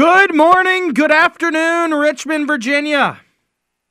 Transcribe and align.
Good 0.00 0.34
morning, 0.34 0.94
good 0.94 1.12
afternoon, 1.12 1.92
Richmond, 1.92 2.46
Virginia. 2.46 3.20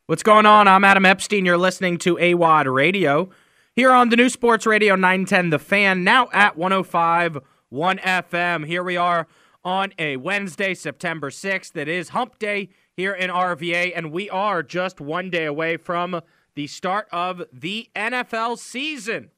What's 0.07 0.23
going 0.23 0.47
on? 0.47 0.67
I'm 0.67 0.83
Adam 0.83 1.05
Epstein. 1.05 1.45
You're 1.45 1.55
listening 1.55 1.99
to 1.99 2.15
AWOD 2.15 2.73
Radio 2.73 3.29
here 3.75 3.91
on 3.91 4.09
the 4.09 4.15
new 4.15 4.27
Sports 4.27 4.65
Radio 4.65 4.95
910 4.95 5.51
The 5.51 5.59
Fan, 5.59 6.03
now 6.03 6.27
at 6.33 6.57
105 6.57 7.37
1 7.69 7.97
FM. 7.99 8.65
Here 8.65 8.81
we 8.81 8.97
are 8.97 9.27
on 9.63 9.93
a 9.99 10.17
Wednesday, 10.17 10.73
September 10.73 11.29
6th. 11.29 11.75
It 11.75 11.87
is 11.87 12.09
hump 12.09 12.39
day 12.39 12.69
here 12.97 13.13
in 13.13 13.29
RVA, 13.29 13.91
and 13.95 14.11
we 14.11 14.31
are 14.31 14.63
just 14.63 14.99
one 14.99 15.29
day 15.29 15.45
away 15.45 15.77
from 15.77 16.21
the 16.55 16.65
start 16.65 17.07
of 17.11 17.43
the 17.53 17.87
NFL 17.95 18.57
season. 18.57 19.29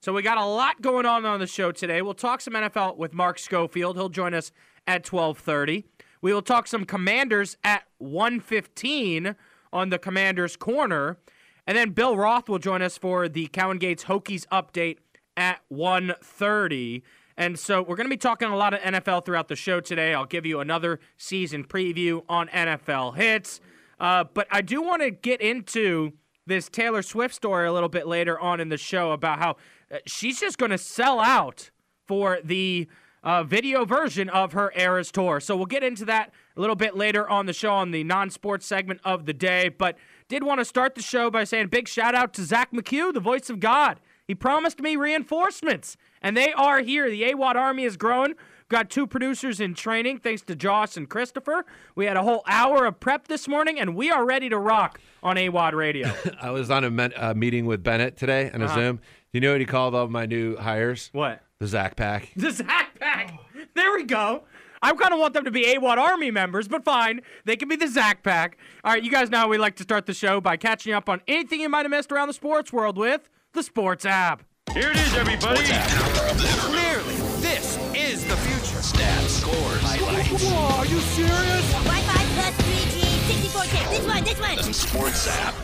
So 0.00 0.14
we 0.14 0.22
got 0.22 0.38
a 0.38 0.46
lot 0.46 0.80
going 0.80 1.04
on 1.04 1.26
on 1.26 1.38
the 1.38 1.46
show 1.46 1.70
today. 1.70 2.00
We'll 2.00 2.14
talk 2.14 2.40
some 2.40 2.54
NFL 2.54 2.96
with 2.96 3.12
Mark 3.12 3.38
Schofield. 3.38 3.96
He'll 3.96 4.08
join 4.08 4.32
us 4.32 4.52
at 4.86 5.04
12:30. 5.04 5.84
We 6.20 6.32
will 6.32 6.42
talk 6.42 6.66
some 6.66 6.84
Commanders 6.84 7.56
at 7.64 7.84
1:15 7.98 9.34
on 9.72 9.88
the 9.90 9.98
Commanders 9.98 10.56
Corner, 10.56 11.18
and 11.66 11.76
then 11.76 11.90
Bill 11.90 12.16
Roth 12.16 12.48
will 12.48 12.58
join 12.58 12.82
us 12.82 12.98
for 12.98 13.28
the 13.28 13.46
Cowan 13.48 13.78
Gates 13.78 14.04
Hokies 14.04 14.46
update 14.48 14.98
at 15.36 15.60
1:30. 15.70 17.02
And 17.36 17.58
so 17.58 17.82
we're 17.82 17.96
going 17.96 18.06
to 18.06 18.10
be 18.10 18.16
talking 18.18 18.48
a 18.48 18.56
lot 18.56 18.74
of 18.74 18.80
NFL 18.80 19.24
throughout 19.24 19.48
the 19.48 19.56
show 19.56 19.80
today. 19.80 20.14
I'll 20.14 20.26
give 20.26 20.44
you 20.44 20.60
another 20.60 21.00
season 21.16 21.64
preview 21.64 22.22
on 22.28 22.48
NFL 22.48 23.16
hits. 23.16 23.60
Uh, 23.98 24.24
but 24.24 24.46
I 24.50 24.60
do 24.60 24.82
want 24.82 25.02
to 25.02 25.10
get 25.10 25.40
into 25.40 26.12
this 26.46 26.68
Taylor 26.68 27.02
Swift 27.02 27.34
story 27.34 27.66
a 27.66 27.72
little 27.72 27.88
bit 27.88 28.06
later 28.06 28.38
on 28.38 28.60
in 28.60 28.68
the 28.68 28.76
show 28.76 29.12
about 29.12 29.38
how 29.38 29.56
uh, 29.92 29.98
she's 30.06 30.40
just 30.40 30.58
going 30.58 30.70
to 30.70 30.78
sell 30.78 31.20
out 31.20 31.70
for 32.06 32.38
the 32.42 32.88
uh, 33.22 33.42
video 33.44 33.84
version 33.84 34.28
of 34.28 34.52
her 34.52 34.72
Eras 34.76 35.10
tour. 35.12 35.40
So 35.40 35.56
we'll 35.56 35.66
get 35.66 35.82
into 35.84 36.04
that 36.06 36.32
a 36.56 36.60
little 36.60 36.76
bit 36.76 36.96
later 36.96 37.28
on 37.28 37.46
the 37.46 37.52
show 37.52 37.72
on 37.72 37.90
the 37.90 38.04
non 38.04 38.30
sports 38.30 38.66
segment 38.66 39.00
of 39.04 39.26
the 39.26 39.32
day. 39.32 39.68
But 39.68 39.96
did 40.28 40.42
want 40.42 40.58
to 40.60 40.64
start 40.64 40.94
the 40.94 41.02
show 41.02 41.30
by 41.30 41.44
saying 41.44 41.68
big 41.68 41.88
shout 41.88 42.14
out 42.14 42.32
to 42.34 42.44
Zach 42.44 42.72
McHugh, 42.72 43.12
the 43.12 43.20
voice 43.20 43.48
of 43.50 43.60
God. 43.60 44.00
He 44.26 44.34
promised 44.34 44.80
me 44.80 44.96
reinforcements, 44.96 45.96
and 46.22 46.36
they 46.36 46.52
are 46.52 46.80
here. 46.80 47.10
The 47.10 47.22
AWOD 47.22 47.54
Army 47.56 47.84
has 47.84 47.96
grown. 47.96 48.34
Got 48.68 48.88
two 48.88 49.06
producers 49.06 49.60
in 49.60 49.74
training, 49.74 50.18
thanks 50.20 50.40
to 50.42 50.56
Josh 50.56 50.96
and 50.96 51.06
Christopher. 51.10 51.66
We 51.94 52.06
had 52.06 52.16
a 52.16 52.22
whole 52.22 52.42
hour 52.46 52.86
of 52.86 52.98
prep 53.00 53.28
this 53.28 53.46
morning, 53.46 53.78
and 53.78 53.94
we 53.94 54.10
are 54.10 54.24
ready 54.24 54.48
to 54.48 54.58
rock 54.58 54.98
on 55.22 55.36
AWOD 55.36 55.74
Radio. 55.74 56.10
I 56.40 56.50
was 56.50 56.70
on 56.70 56.82
a 56.84 56.90
men- 56.90 57.12
uh, 57.16 57.34
meeting 57.34 57.66
with 57.66 57.82
Bennett 57.82 58.16
today 58.16 58.50
on 58.50 58.62
a 58.62 58.64
Uh-huh. 58.64 58.74
Zoom. 58.74 59.00
You 59.32 59.40
know 59.40 59.52
what 59.52 59.60
he 59.60 59.66
called 59.66 59.94
all 59.94 60.08
my 60.08 60.24
new 60.24 60.56
hires? 60.56 61.10
what? 61.12 61.42
The 61.62 61.68
Zach 61.68 61.94
Pack. 61.94 62.28
The 62.34 62.50
Zach 62.50 62.98
Pack. 62.98 63.38
There 63.74 63.92
we 63.92 64.02
go. 64.02 64.42
I 64.82 64.92
kind 64.94 65.14
of 65.14 65.20
want 65.20 65.32
them 65.32 65.44
to 65.44 65.52
be 65.52 65.64
AWOD 65.64 65.96
Army 65.96 66.32
members, 66.32 66.66
but 66.66 66.84
fine. 66.84 67.20
They 67.44 67.54
can 67.54 67.68
be 67.68 67.76
the 67.76 67.86
Zach 67.86 68.24
Pack. 68.24 68.58
All 68.82 68.92
right, 68.92 69.00
you 69.00 69.12
guys 69.12 69.30
know 69.30 69.46
we 69.46 69.58
like 69.58 69.76
to 69.76 69.84
start 69.84 70.06
the 70.06 70.12
show 70.12 70.40
by 70.40 70.56
catching 70.56 70.92
up 70.92 71.08
on 71.08 71.20
anything 71.28 71.60
you 71.60 71.68
might 71.68 71.82
have 71.84 71.90
missed 71.92 72.10
around 72.10 72.26
the 72.26 72.34
sports 72.34 72.72
world 72.72 72.98
with 72.98 73.28
the 73.52 73.62
Sports 73.62 74.04
app. 74.04 74.42
Here 74.72 74.90
it 74.90 74.96
is, 74.96 75.14
everybody. 75.14 75.62
Clearly, 75.62 77.14
this 77.40 77.78
is 77.94 78.26
the 78.26 78.36
future. 78.38 78.82
Stats, 78.82 79.28
scores, 79.28 79.82
highlights. 79.82 80.52
are 80.52 80.86
you 80.86 80.98
serious? 80.98 81.72
Wi-Fi 81.84 82.24
plus 82.34 82.56
3G, 82.56 83.04
64K. 83.52 83.90
This 83.90 84.06
one, 84.08 84.24
this 84.24 84.40
one. 84.40 84.56
The 84.56 84.74
Sports 84.74 85.28
app. 85.28 85.54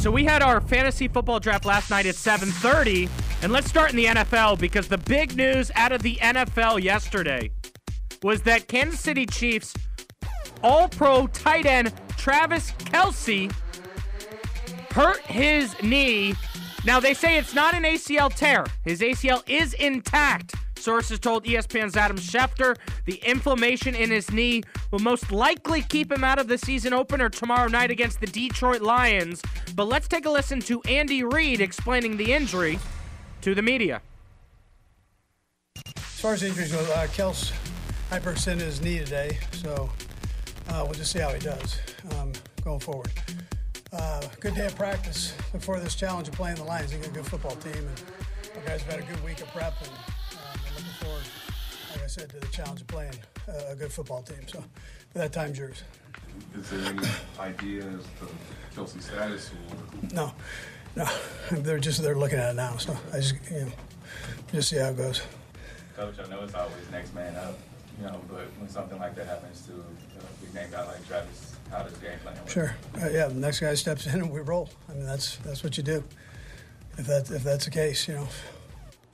So 0.00 0.10
we 0.10 0.24
had 0.24 0.42
our 0.42 0.60
fantasy 0.60 1.08
football 1.08 1.40
draft 1.40 1.64
last 1.64 1.90
night 1.90 2.06
at 2.06 2.14
7:30, 2.14 3.08
and 3.42 3.52
let's 3.52 3.68
start 3.68 3.90
in 3.90 3.96
the 3.96 4.06
NFL 4.06 4.58
because 4.58 4.88
the 4.88 4.98
big 4.98 5.36
news 5.36 5.70
out 5.74 5.92
of 5.92 6.02
the 6.02 6.16
NFL 6.16 6.82
yesterday 6.82 7.50
was 8.22 8.42
that 8.42 8.68
Kansas 8.68 9.00
City 9.00 9.26
Chiefs 9.26 9.74
All-Pro 10.62 11.26
tight 11.28 11.66
end 11.66 11.92
Travis 12.16 12.72
Kelce 12.72 13.52
hurt 14.92 15.20
his 15.20 15.74
knee. 15.82 16.34
Now 16.84 16.98
they 16.98 17.14
say 17.14 17.36
it's 17.36 17.54
not 17.54 17.74
an 17.74 17.84
ACL 17.84 18.34
tear. 18.34 18.64
His 18.84 19.00
ACL 19.00 19.42
is 19.48 19.74
intact. 19.74 20.54
Sources 20.80 21.18
told 21.18 21.44
ESPN's 21.44 21.96
Adam 21.96 22.16
Schefter 22.16 22.76
the 23.04 23.16
inflammation 23.16 23.94
in 23.94 24.10
his 24.10 24.30
knee 24.30 24.62
will 24.90 24.98
most 25.00 25.30
likely 25.30 25.82
keep 25.82 26.10
him 26.10 26.24
out 26.24 26.38
of 26.38 26.48
the 26.48 26.58
season 26.58 26.92
opener 26.92 27.28
tomorrow 27.28 27.68
night 27.68 27.90
against 27.90 28.20
the 28.20 28.26
Detroit 28.26 28.80
Lions. 28.80 29.42
But 29.74 29.88
let's 29.88 30.08
take 30.08 30.26
a 30.26 30.30
listen 30.30 30.60
to 30.60 30.80
Andy 30.82 31.22
Reid 31.22 31.60
explaining 31.60 32.16
the 32.16 32.32
injury 32.32 32.78
to 33.42 33.54
the 33.54 33.62
media. 33.62 34.00
As 35.76 36.20
far 36.20 36.34
as 36.34 36.42
injuries 36.42 36.72
go, 36.72 36.80
uh, 36.80 37.06
Kels 37.08 37.52
hyperextended 38.10 38.60
his 38.60 38.80
knee 38.80 38.98
today, 38.98 39.38
so 39.52 39.90
uh, 40.68 40.82
we'll 40.84 40.94
just 40.94 41.12
see 41.12 41.18
how 41.18 41.30
he 41.30 41.40
does 41.40 41.78
um, 42.18 42.32
going 42.62 42.80
forward. 42.80 43.10
Uh, 43.92 44.22
good 44.38 44.54
day 44.54 44.66
of 44.66 44.76
practice. 44.76 45.34
To 45.52 45.80
this 45.80 45.94
challenge 45.94 46.28
of 46.28 46.34
playing 46.34 46.56
the 46.56 46.64
Lions. 46.64 46.90
They 46.90 46.98
got 46.98 47.08
a 47.08 47.10
good 47.10 47.26
football 47.26 47.56
team, 47.56 47.72
and 47.74 48.02
our 48.56 48.62
guys 48.66 48.82
have 48.82 48.92
had 48.92 49.00
a 49.00 49.12
good 49.12 49.22
week 49.24 49.40
of 49.40 49.48
prep, 49.48 49.74
and 49.80 49.90
said, 52.10 52.28
to 52.30 52.40
the 52.40 52.46
challenge 52.48 52.80
of 52.80 52.86
playing 52.88 53.14
uh, 53.48 53.72
a 53.72 53.76
good 53.76 53.92
football 53.92 54.22
team. 54.22 54.46
So, 54.46 54.62
that 55.14 55.32
time's 55.32 55.58
yours. 55.58 55.82
Is 56.56 56.70
there 56.70 56.92
any 56.92 57.08
idea 57.38 57.84
as 57.84 58.04
to 58.18 58.74
Kelce's 58.74 59.04
status 59.04 59.50
or 59.50 60.14
No, 60.14 60.32
no, 60.96 61.06
they're 61.52 61.78
just 61.78 62.02
they're 62.02 62.16
looking 62.16 62.38
at 62.38 62.50
it 62.50 62.56
now. 62.56 62.76
So 62.76 62.96
I 63.12 63.16
just 63.16 63.34
you 63.50 63.60
know 63.60 63.72
just 64.52 64.68
see 64.70 64.78
how 64.78 64.88
it 64.88 64.96
goes. 64.96 65.22
Coach, 65.96 66.14
I 66.24 66.28
know 66.28 66.42
it's 66.42 66.54
always 66.54 66.90
next 66.90 67.14
man 67.14 67.36
up, 67.36 67.58
you 67.98 68.06
know, 68.06 68.20
but 68.28 68.46
when 68.58 68.68
something 68.68 68.98
like 68.98 69.14
that 69.16 69.26
happens 69.26 69.66
to 69.66 69.72
a 69.72 70.44
big 70.44 70.54
name 70.54 70.70
guy 70.70 70.86
like 70.86 71.06
Travis, 71.06 71.56
how 71.70 71.82
does 71.82 71.96
game 71.98 72.18
plan? 72.22 72.36
work? 72.36 72.48
Sure. 72.48 72.74
Uh, 73.00 73.08
yeah, 73.10 73.26
the 73.26 73.34
next 73.34 73.60
guy 73.60 73.74
steps 73.74 74.06
in 74.06 74.14
and 74.14 74.30
we 74.30 74.40
roll. 74.40 74.68
I 74.88 74.94
mean, 74.94 75.06
that's 75.06 75.36
that's 75.38 75.62
what 75.62 75.76
you 75.76 75.82
do. 75.82 76.02
If 76.98 77.06
that 77.06 77.30
if 77.30 77.44
that's 77.44 77.66
the 77.66 77.70
case, 77.70 78.08
you 78.08 78.14
know. 78.14 78.28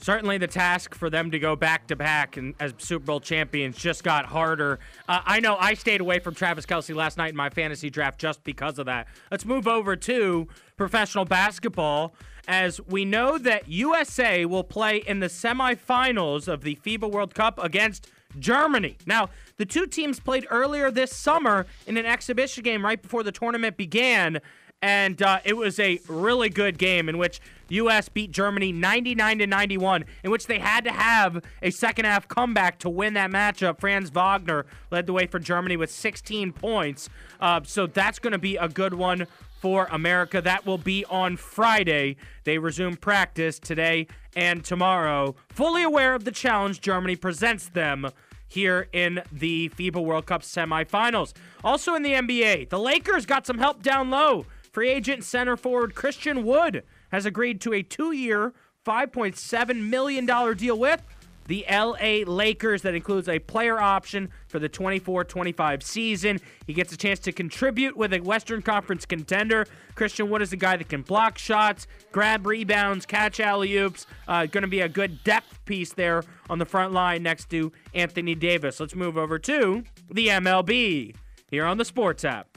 Certainly, 0.06 0.38
the 0.38 0.46
task 0.46 0.94
for 0.94 1.10
them 1.10 1.32
to 1.32 1.38
go 1.40 1.56
back 1.56 1.88
to 1.88 1.96
back 1.96 2.36
and 2.36 2.54
as 2.60 2.72
Super 2.78 3.04
Bowl 3.04 3.18
champions 3.18 3.76
just 3.76 4.04
got 4.04 4.24
harder. 4.24 4.78
Uh, 5.08 5.20
I 5.26 5.40
know 5.40 5.56
I 5.56 5.74
stayed 5.74 6.00
away 6.00 6.20
from 6.20 6.32
Travis 6.32 6.64
Kelce 6.64 6.94
last 6.94 7.18
night 7.18 7.30
in 7.30 7.36
my 7.36 7.50
fantasy 7.50 7.90
draft 7.90 8.20
just 8.20 8.44
because 8.44 8.78
of 8.78 8.86
that. 8.86 9.08
Let's 9.32 9.44
move 9.44 9.66
over 9.66 9.96
to 9.96 10.46
professional 10.76 11.24
basketball. 11.24 12.14
As 12.46 12.80
we 12.82 13.04
know 13.04 13.36
that 13.36 13.66
USA 13.66 14.44
will 14.44 14.62
play 14.62 14.98
in 14.98 15.18
the 15.18 15.26
semifinals 15.26 16.46
of 16.46 16.62
the 16.62 16.78
FIBA 16.86 17.10
World 17.10 17.34
Cup 17.34 17.58
against 17.60 18.08
Germany. 18.38 18.98
Now, 19.06 19.30
the 19.56 19.66
two 19.66 19.86
teams 19.88 20.20
played 20.20 20.46
earlier 20.50 20.92
this 20.92 21.14
summer 21.14 21.66
in 21.88 21.96
an 21.96 22.06
exhibition 22.06 22.62
game 22.62 22.84
right 22.84 23.02
before 23.02 23.24
the 23.24 23.32
tournament 23.32 23.76
began, 23.76 24.40
and 24.82 25.20
uh, 25.22 25.40
it 25.44 25.56
was 25.56 25.78
a 25.80 26.00
really 26.08 26.48
good 26.48 26.78
game 26.78 27.08
in 27.08 27.18
which 27.18 27.40
U.S. 27.68 28.08
beat 28.08 28.30
Germany 28.30 28.72
99 28.72 29.38
to 29.38 29.46
91, 29.46 30.04
in 30.22 30.30
which 30.30 30.46
they 30.46 30.58
had 30.58 30.84
to 30.84 30.92
have 30.92 31.42
a 31.62 31.70
second 31.70 32.04
half 32.04 32.28
comeback 32.28 32.78
to 32.80 32.88
win 32.88 33.14
that 33.14 33.30
matchup. 33.30 33.80
Franz 33.80 34.10
Wagner 34.10 34.66
led 34.90 35.06
the 35.06 35.12
way 35.12 35.26
for 35.26 35.38
Germany 35.38 35.76
with 35.76 35.90
16 35.90 36.52
points, 36.52 37.08
uh, 37.40 37.60
so 37.64 37.86
that's 37.86 38.18
going 38.18 38.32
to 38.32 38.38
be 38.38 38.56
a 38.56 38.68
good 38.68 38.94
one 38.94 39.26
for 39.60 39.86
America. 39.90 40.40
That 40.40 40.66
will 40.66 40.78
be 40.78 41.04
on 41.06 41.36
Friday. 41.36 42.16
They 42.44 42.58
resume 42.58 42.96
practice 42.96 43.58
today 43.58 44.06
and 44.36 44.62
tomorrow, 44.62 45.34
fully 45.48 45.82
aware 45.82 46.14
of 46.14 46.24
the 46.24 46.30
challenge 46.30 46.80
Germany 46.80 47.16
presents 47.16 47.70
them 47.70 48.10
here 48.48 48.88
in 48.92 49.22
the 49.32 49.70
FIBA 49.70 50.04
World 50.04 50.26
Cup 50.26 50.42
semifinals. 50.42 51.32
Also 51.64 51.94
in 51.94 52.02
the 52.02 52.12
NBA, 52.12 52.68
the 52.68 52.78
Lakers 52.78 53.26
got 53.26 53.46
some 53.46 53.58
help 53.58 53.82
down 53.82 54.10
low. 54.10 54.46
Free 54.76 54.90
agent 54.90 55.24
center 55.24 55.56
forward 55.56 55.94
Christian 55.94 56.44
Wood 56.44 56.82
has 57.10 57.24
agreed 57.24 57.62
to 57.62 57.72
a 57.72 57.82
two 57.82 58.12
year, 58.12 58.52
$5.7 58.84 59.88
million 59.88 60.26
deal 60.54 60.78
with 60.78 61.02
the 61.46 61.64
LA 61.70 62.30
Lakers 62.30 62.82
that 62.82 62.94
includes 62.94 63.26
a 63.26 63.38
player 63.38 63.80
option 63.80 64.28
for 64.48 64.58
the 64.58 64.68
24 64.68 65.24
25 65.24 65.82
season. 65.82 66.40
He 66.66 66.74
gets 66.74 66.92
a 66.92 66.98
chance 66.98 67.18
to 67.20 67.32
contribute 67.32 67.96
with 67.96 68.12
a 68.12 68.20
Western 68.20 68.60
Conference 68.60 69.06
contender. 69.06 69.66
Christian 69.94 70.28
Wood 70.28 70.42
is 70.42 70.52
a 70.52 70.58
guy 70.58 70.76
that 70.76 70.90
can 70.90 71.00
block 71.00 71.38
shots, 71.38 71.86
grab 72.12 72.46
rebounds, 72.46 73.06
catch 73.06 73.40
alley 73.40 73.74
oops. 73.78 74.06
Uh, 74.28 74.44
going 74.44 74.60
to 74.60 74.68
be 74.68 74.82
a 74.82 74.90
good 74.90 75.24
depth 75.24 75.64
piece 75.64 75.94
there 75.94 76.22
on 76.50 76.58
the 76.58 76.66
front 76.66 76.92
line 76.92 77.22
next 77.22 77.48
to 77.48 77.72
Anthony 77.94 78.34
Davis. 78.34 78.78
Let's 78.78 78.94
move 78.94 79.16
over 79.16 79.38
to 79.38 79.84
the 80.10 80.28
MLB 80.28 81.14
here 81.50 81.64
on 81.64 81.78
the 81.78 81.84
Sports 81.86 82.26
app. 82.26 82.55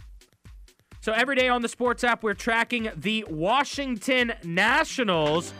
So 1.01 1.13
every 1.13 1.35
day 1.35 1.47
on 1.47 1.61
the 1.61 1.69
Sports 1.69 2.03
app, 2.03 2.23
we're 2.23 2.33
tracking 2.33 2.89
the 2.95 3.25
Washington 3.29 4.33
Nationals 4.43 5.53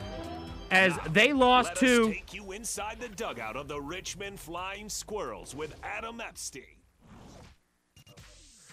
as 0.69 0.97
they 1.11 1.31
lost 1.31 1.75
to. 1.77 2.11
take 2.11 2.33
you 2.33 2.51
inside 2.51 2.99
the 2.99 3.07
dugout 3.09 3.55
of 3.55 3.67
the 3.67 3.79
Richmond 3.79 4.39
Flying 4.39 4.89
Squirrels 4.89 5.55
with 5.55 5.73
Adam 5.81 6.19
Epstein. 6.21 6.63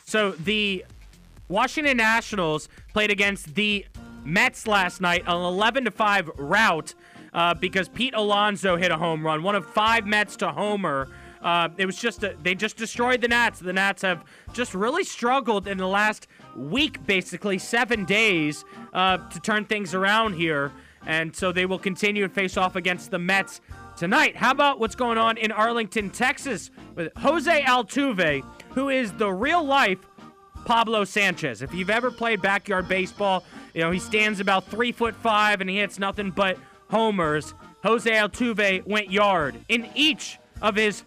So 0.05 0.33
the 0.33 0.85
Washington 1.49 1.97
Nationals 1.97 2.69
played 2.93 3.11
against 3.11 3.55
the 3.55 3.87
Mets 4.25 4.67
last 4.67 5.01
night, 5.01 5.23
an 5.27 5.37
11 5.37 5.85
to 5.85 5.91
5 5.93 6.31
rout 6.37 6.95
uh, 7.33 7.55
because 7.55 7.89
Pete 7.89 8.15
Alonso 8.15 8.77
hit 8.77 8.91
a 8.91 8.97
home 8.97 9.25
run, 9.25 9.43
one 9.43 9.55
of 9.55 9.67
five 9.67 10.07
Mets 10.07 10.37
to 10.37 10.51
homer. 10.51 11.09
Uh, 11.43 11.69
it 11.77 11.87
was 11.87 11.97
just 11.97 12.25
a, 12.25 12.35
they 12.43 12.55
just 12.55 12.77
destroyed 12.77 13.21
the 13.21 13.29
Nats. 13.29 13.61
The 13.61 13.73
Nats 13.73 14.03
have 14.03 14.25
just 14.53 14.75
really 14.75 15.05
struggled 15.05 15.69
in 15.69 15.79
the 15.79 15.87
last 15.87 16.27
week, 16.57 17.05
basically 17.07 17.59
seven 17.59 18.05
days, 18.05 18.65
uh, 18.93 19.19
to 19.29 19.41
turn 19.41 19.65
things 19.65 19.95
around 19.95 20.35
here, 20.35 20.73
and 21.07 21.35
so 21.35 21.53
they 21.53 21.67
will 21.67 21.79
continue 21.79 22.27
to 22.27 22.33
face 22.33 22.57
off 22.57 22.77
against 22.77 23.11
the 23.11 23.19
Mets 23.19 23.61
tonight. 23.97 24.37
How 24.37 24.51
about 24.51 24.81
what's 24.81 24.95
going 24.95 25.19
on 25.19 25.37
in 25.37 25.53
Arlington, 25.53 26.11
Texas, 26.11 26.71
with 26.95 27.13
Jose 27.19 27.63
Altuve, 27.63 28.45
who 28.71 28.89
is 28.89 29.13
the 29.13 29.33
real 29.33 29.65
life 29.65 29.99
Pablo 30.67 31.05
Sanchez. 31.05 31.63
If 31.63 31.73
you've 31.73 31.91
ever 31.91 32.11
played 32.11 32.43
backyard 32.43 32.89
baseball, 32.89 33.45
you 33.73 33.83
know 33.83 33.93
he 33.93 34.01
stands 34.01 34.41
about 34.41 34.67
three 34.69 34.93
foot 34.93 35.15
five 35.15 35.61
and 35.61 35.71
he 35.71 35.79
hits 35.79 35.99
nothing 35.99 36.33
but 36.33 36.59
homers. 36.91 37.55
Jose 37.85 38.11
Altuve 38.11 38.85
went 38.85 39.11
yard 39.11 39.57
in 39.69 39.89
each 39.95 40.39
of 40.61 40.75
his 40.75 41.05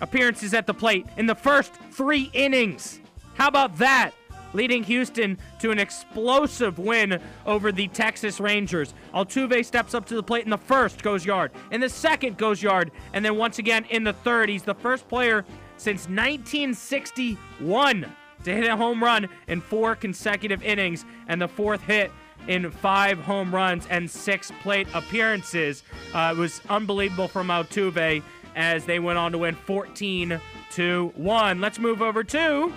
appearances 0.00 0.54
at 0.54 0.66
the 0.66 0.74
plate 0.74 1.06
in 1.18 1.26
the 1.26 1.34
first 1.34 1.74
three 1.92 2.30
innings. 2.32 3.00
How 3.34 3.48
about 3.48 3.76
that? 3.76 4.12
Leading 4.56 4.82
Houston 4.84 5.38
to 5.60 5.70
an 5.70 5.78
explosive 5.78 6.78
win 6.78 7.20
over 7.44 7.70
the 7.70 7.88
Texas 7.88 8.40
Rangers. 8.40 8.94
Altuve 9.14 9.62
steps 9.64 9.94
up 9.94 10.06
to 10.06 10.14
the 10.14 10.22
plate 10.22 10.44
in 10.44 10.50
the 10.50 10.56
first, 10.56 11.02
goes 11.02 11.26
yard. 11.26 11.52
In 11.70 11.82
the 11.82 11.90
second, 11.90 12.38
goes 12.38 12.62
yard. 12.62 12.90
And 13.12 13.22
then 13.22 13.36
once 13.36 13.58
again 13.58 13.84
in 13.90 14.02
the 14.02 14.14
third, 14.14 14.48
he's 14.48 14.62
the 14.62 14.74
first 14.74 15.06
player 15.08 15.44
since 15.76 16.08
1961 16.08 18.06
to 18.44 18.54
hit 18.54 18.66
a 18.66 18.76
home 18.76 19.04
run 19.04 19.28
in 19.46 19.60
four 19.60 19.94
consecutive 19.94 20.62
innings, 20.62 21.04
and 21.28 21.40
the 21.40 21.48
fourth 21.48 21.82
hit 21.82 22.10
in 22.48 22.70
five 22.70 23.18
home 23.18 23.54
runs 23.54 23.86
and 23.90 24.10
six 24.10 24.50
plate 24.62 24.88
appearances. 24.94 25.82
Uh, 26.14 26.32
it 26.34 26.38
was 26.38 26.62
unbelievable 26.70 27.28
from 27.28 27.48
Altuve 27.48 28.22
as 28.54 28.86
they 28.86 28.98
went 29.00 29.18
on 29.18 29.32
to 29.32 29.38
win 29.38 29.54
14 29.54 30.40
to 30.72 31.12
1. 31.14 31.60
Let's 31.60 31.78
move 31.78 32.00
over 32.00 32.24
to 32.24 32.72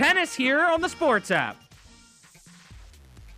tennis 0.00 0.34
here 0.34 0.60
on 0.60 0.80
the 0.80 0.88
Sports 0.88 1.30
app. 1.30 1.62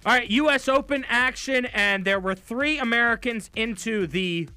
All 0.07 0.13
right, 0.13 0.31
U.S. 0.31 0.69
Open 0.69 1.05
action, 1.09 1.67
and 1.67 2.05
there 2.05 2.21
were 2.21 2.37
three 2.37 2.79
Americans 2.79 3.51
into 3.57 4.07
the 4.07 4.49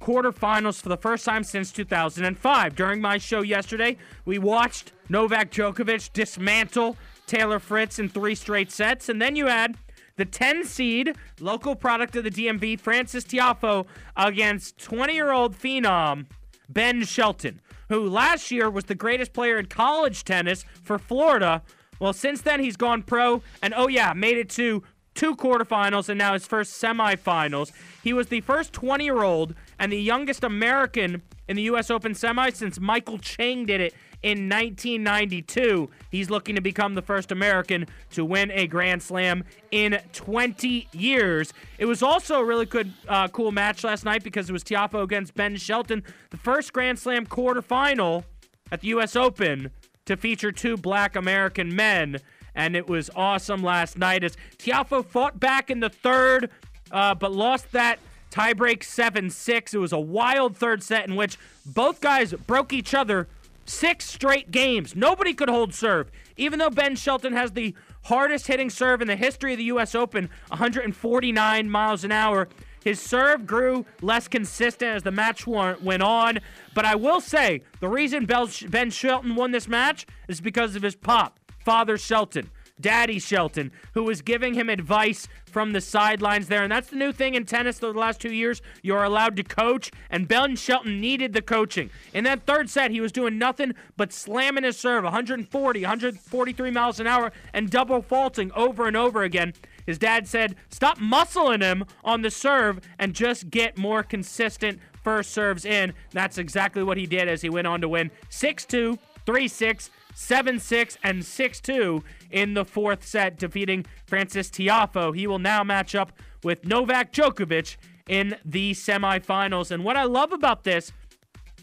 quarterfinals 0.00 0.80
for 0.80 0.88
the 0.88 0.96
first 0.96 1.24
time 1.24 1.42
since 1.42 1.72
2005. 1.72 2.76
During 2.76 3.00
my 3.00 3.18
show 3.18 3.42
yesterday, 3.42 3.96
we 4.24 4.38
watched 4.38 4.92
Novak 5.08 5.50
Djokovic 5.50 6.12
dismantle 6.12 6.96
Taylor 7.26 7.58
Fritz 7.58 7.98
in 7.98 8.08
three 8.08 8.36
straight 8.36 8.70
sets, 8.70 9.08
and 9.08 9.20
then 9.20 9.34
you 9.34 9.46
had 9.46 9.76
the 10.14 10.24
10 10.24 10.64
seed, 10.64 11.16
local 11.40 11.74
product 11.74 12.14
of 12.14 12.22
the 12.22 12.30
DMV, 12.30 12.78
Frances 12.78 13.24
Tiafoe, 13.24 13.84
against 14.16 14.78
20 14.78 15.12
year 15.12 15.32
old 15.32 15.58
phenom 15.58 16.26
Ben 16.68 17.02
Shelton, 17.02 17.60
who 17.90 18.08
last 18.08 18.50
year 18.50 18.70
was 18.70 18.84
the 18.84 18.94
greatest 18.94 19.34
player 19.34 19.58
in 19.58 19.66
college 19.66 20.24
tennis 20.24 20.64
for 20.82 20.98
Florida. 20.98 21.62
Well, 21.98 22.14
since 22.14 22.40
then, 22.40 22.60
he's 22.60 22.76
gone 22.76 23.02
pro, 23.02 23.42
and 23.60 23.74
oh, 23.76 23.88
yeah, 23.88 24.14
made 24.14 24.38
it 24.38 24.48
to 24.50 24.82
two 25.14 25.34
quarterfinals 25.36 26.08
and 26.08 26.16
now 26.16 26.32
his 26.32 26.46
first 26.46 26.80
semifinals. 26.80 27.72
He 28.02 28.12
was 28.12 28.28
the 28.28 28.40
first 28.40 28.72
20 28.72 29.04
year 29.04 29.22
old 29.22 29.54
and 29.78 29.92
the 29.92 30.00
youngest 30.00 30.44
American 30.44 31.22
in 31.48 31.56
the 31.56 31.62
U.S. 31.62 31.90
Open 31.90 32.14
semi 32.14 32.50
since 32.50 32.78
Michael 32.78 33.18
Chang 33.18 33.66
did 33.66 33.80
it 33.80 33.92
in 34.22 34.48
1992. 34.48 35.90
He's 36.10 36.30
looking 36.30 36.54
to 36.54 36.60
become 36.60 36.94
the 36.94 37.02
first 37.02 37.32
American 37.32 37.86
to 38.12 38.24
win 38.24 38.50
a 38.50 38.66
Grand 38.66 39.02
Slam 39.02 39.44
in 39.70 39.98
20 40.12 40.88
years. 40.92 41.52
It 41.78 41.86
was 41.86 42.02
also 42.02 42.40
a 42.40 42.44
really 42.44 42.66
good, 42.66 42.92
uh, 43.08 43.28
cool 43.28 43.52
match 43.52 43.84
last 43.84 44.04
night 44.04 44.22
because 44.22 44.48
it 44.48 44.52
was 44.52 44.64
Tiafoe 44.64 45.02
against 45.02 45.34
Ben 45.34 45.56
Shelton, 45.56 46.02
the 46.30 46.36
first 46.36 46.72
Grand 46.72 46.98
Slam 46.98 47.26
quarterfinal 47.26 48.24
at 48.70 48.80
the 48.80 48.88
U.S. 48.88 49.16
Open 49.16 49.70
to 50.06 50.16
feature 50.16 50.52
two 50.52 50.76
black 50.76 51.16
American 51.16 51.74
men. 51.74 52.18
And 52.54 52.74
it 52.74 52.88
was 52.88 53.10
awesome 53.14 53.62
last 53.62 53.96
night 53.96 54.24
as 54.24 54.36
Tiafoe 54.58 55.04
fought 55.04 55.38
back 55.38 55.70
in 55.70 55.80
the 55.80 55.88
third, 55.88 56.50
uh, 56.90 57.14
but 57.14 57.32
lost 57.32 57.72
that 57.72 58.00
tiebreak 58.30 58.82
7 58.82 59.30
6. 59.30 59.74
It 59.74 59.78
was 59.78 59.92
a 59.92 59.98
wild 59.98 60.56
third 60.56 60.82
set 60.82 61.08
in 61.08 61.16
which 61.16 61.38
both 61.64 62.00
guys 62.00 62.32
broke 62.32 62.72
each 62.72 62.94
other 62.94 63.28
six 63.70 64.04
straight 64.04 64.50
games. 64.50 64.94
Nobody 64.96 65.32
could 65.32 65.48
hold 65.48 65.72
serve. 65.72 66.10
Even 66.36 66.58
though 66.58 66.70
Ben 66.70 66.96
Shelton 66.96 67.32
has 67.32 67.52
the 67.52 67.74
hardest 68.04 68.46
hitting 68.46 68.70
serve 68.70 69.00
in 69.00 69.08
the 69.08 69.16
history 69.16 69.52
of 69.52 69.58
the 69.58 69.64
U.S. 69.64 69.94
Open, 69.94 70.28
149 70.48 71.70
miles 71.70 72.04
an 72.04 72.12
hour, 72.12 72.48
his 72.82 73.00
serve 73.00 73.46
grew 73.46 73.84
less 74.00 74.26
consistent 74.26 74.96
as 74.96 75.02
the 75.02 75.10
match 75.10 75.46
went 75.46 76.02
on. 76.02 76.38
But 76.74 76.86
I 76.86 76.94
will 76.94 77.20
say 77.20 77.62
the 77.80 77.88
reason 77.88 78.26
Ben 78.26 78.90
Shelton 78.90 79.36
won 79.36 79.50
this 79.50 79.68
match 79.68 80.06
is 80.28 80.40
because 80.40 80.76
of 80.76 80.82
his 80.82 80.96
pop, 80.96 81.38
Father 81.64 81.98
Shelton. 81.98 82.50
Daddy 82.80 83.18
Shelton, 83.18 83.72
who 83.94 84.04
was 84.04 84.22
giving 84.22 84.54
him 84.54 84.68
advice 84.68 85.28
from 85.46 85.72
the 85.72 85.80
sidelines 85.80 86.48
there. 86.48 86.62
And 86.62 86.72
that's 86.72 86.90
the 86.90 86.96
new 86.96 87.12
thing 87.12 87.34
in 87.34 87.44
tennis 87.44 87.78
the 87.78 87.92
last 87.92 88.20
two 88.20 88.32
years. 88.32 88.62
You're 88.82 89.04
allowed 89.04 89.36
to 89.36 89.42
coach, 89.42 89.90
and 90.08 90.28
Ben 90.28 90.56
Shelton 90.56 91.00
needed 91.00 91.32
the 91.32 91.42
coaching. 91.42 91.90
In 92.14 92.24
that 92.24 92.46
third 92.46 92.70
set, 92.70 92.90
he 92.90 93.00
was 93.00 93.12
doing 93.12 93.38
nothing 93.38 93.74
but 93.96 94.12
slamming 94.12 94.64
his 94.64 94.78
serve 94.78 95.04
140, 95.04 95.80
143 95.80 96.70
miles 96.70 97.00
an 97.00 97.06
hour, 97.06 97.32
and 97.52 97.70
double 97.70 98.02
faulting 98.02 98.52
over 98.52 98.86
and 98.86 98.96
over 98.96 99.22
again. 99.22 99.52
His 99.86 99.98
dad 99.98 100.28
said, 100.28 100.56
Stop 100.68 100.98
muscling 100.98 101.62
him 101.62 101.84
on 102.04 102.22
the 102.22 102.30
serve 102.30 102.80
and 102.98 103.14
just 103.14 103.50
get 103.50 103.76
more 103.76 104.02
consistent 104.02 104.78
first 105.02 105.32
serves 105.32 105.64
in. 105.64 105.94
That's 106.12 106.38
exactly 106.38 106.82
what 106.82 106.96
he 106.96 107.06
did 107.06 107.28
as 107.28 107.42
he 107.42 107.50
went 107.50 107.66
on 107.66 107.80
to 107.80 107.88
win 107.88 108.10
6 108.28 108.64
2, 108.66 108.98
3 109.26 109.48
6, 109.48 109.90
7 110.20 110.58
6 110.58 110.98
and 111.02 111.24
6 111.24 111.60
2 111.60 112.04
in 112.30 112.52
the 112.52 112.64
fourth 112.64 113.06
set, 113.06 113.38
defeating 113.38 113.86
Frances 114.06 114.50
Tiafoe. 114.50 115.16
He 115.16 115.26
will 115.26 115.38
now 115.38 115.64
match 115.64 115.94
up 115.94 116.12
with 116.44 116.66
Novak 116.66 117.10
Djokovic 117.10 117.78
in 118.06 118.36
the 118.44 118.72
semifinals. 118.72 119.70
And 119.70 119.82
what 119.82 119.96
I 119.96 120.04
love 120.04 120.32
about 120.32 120.64
this 120.64 120.92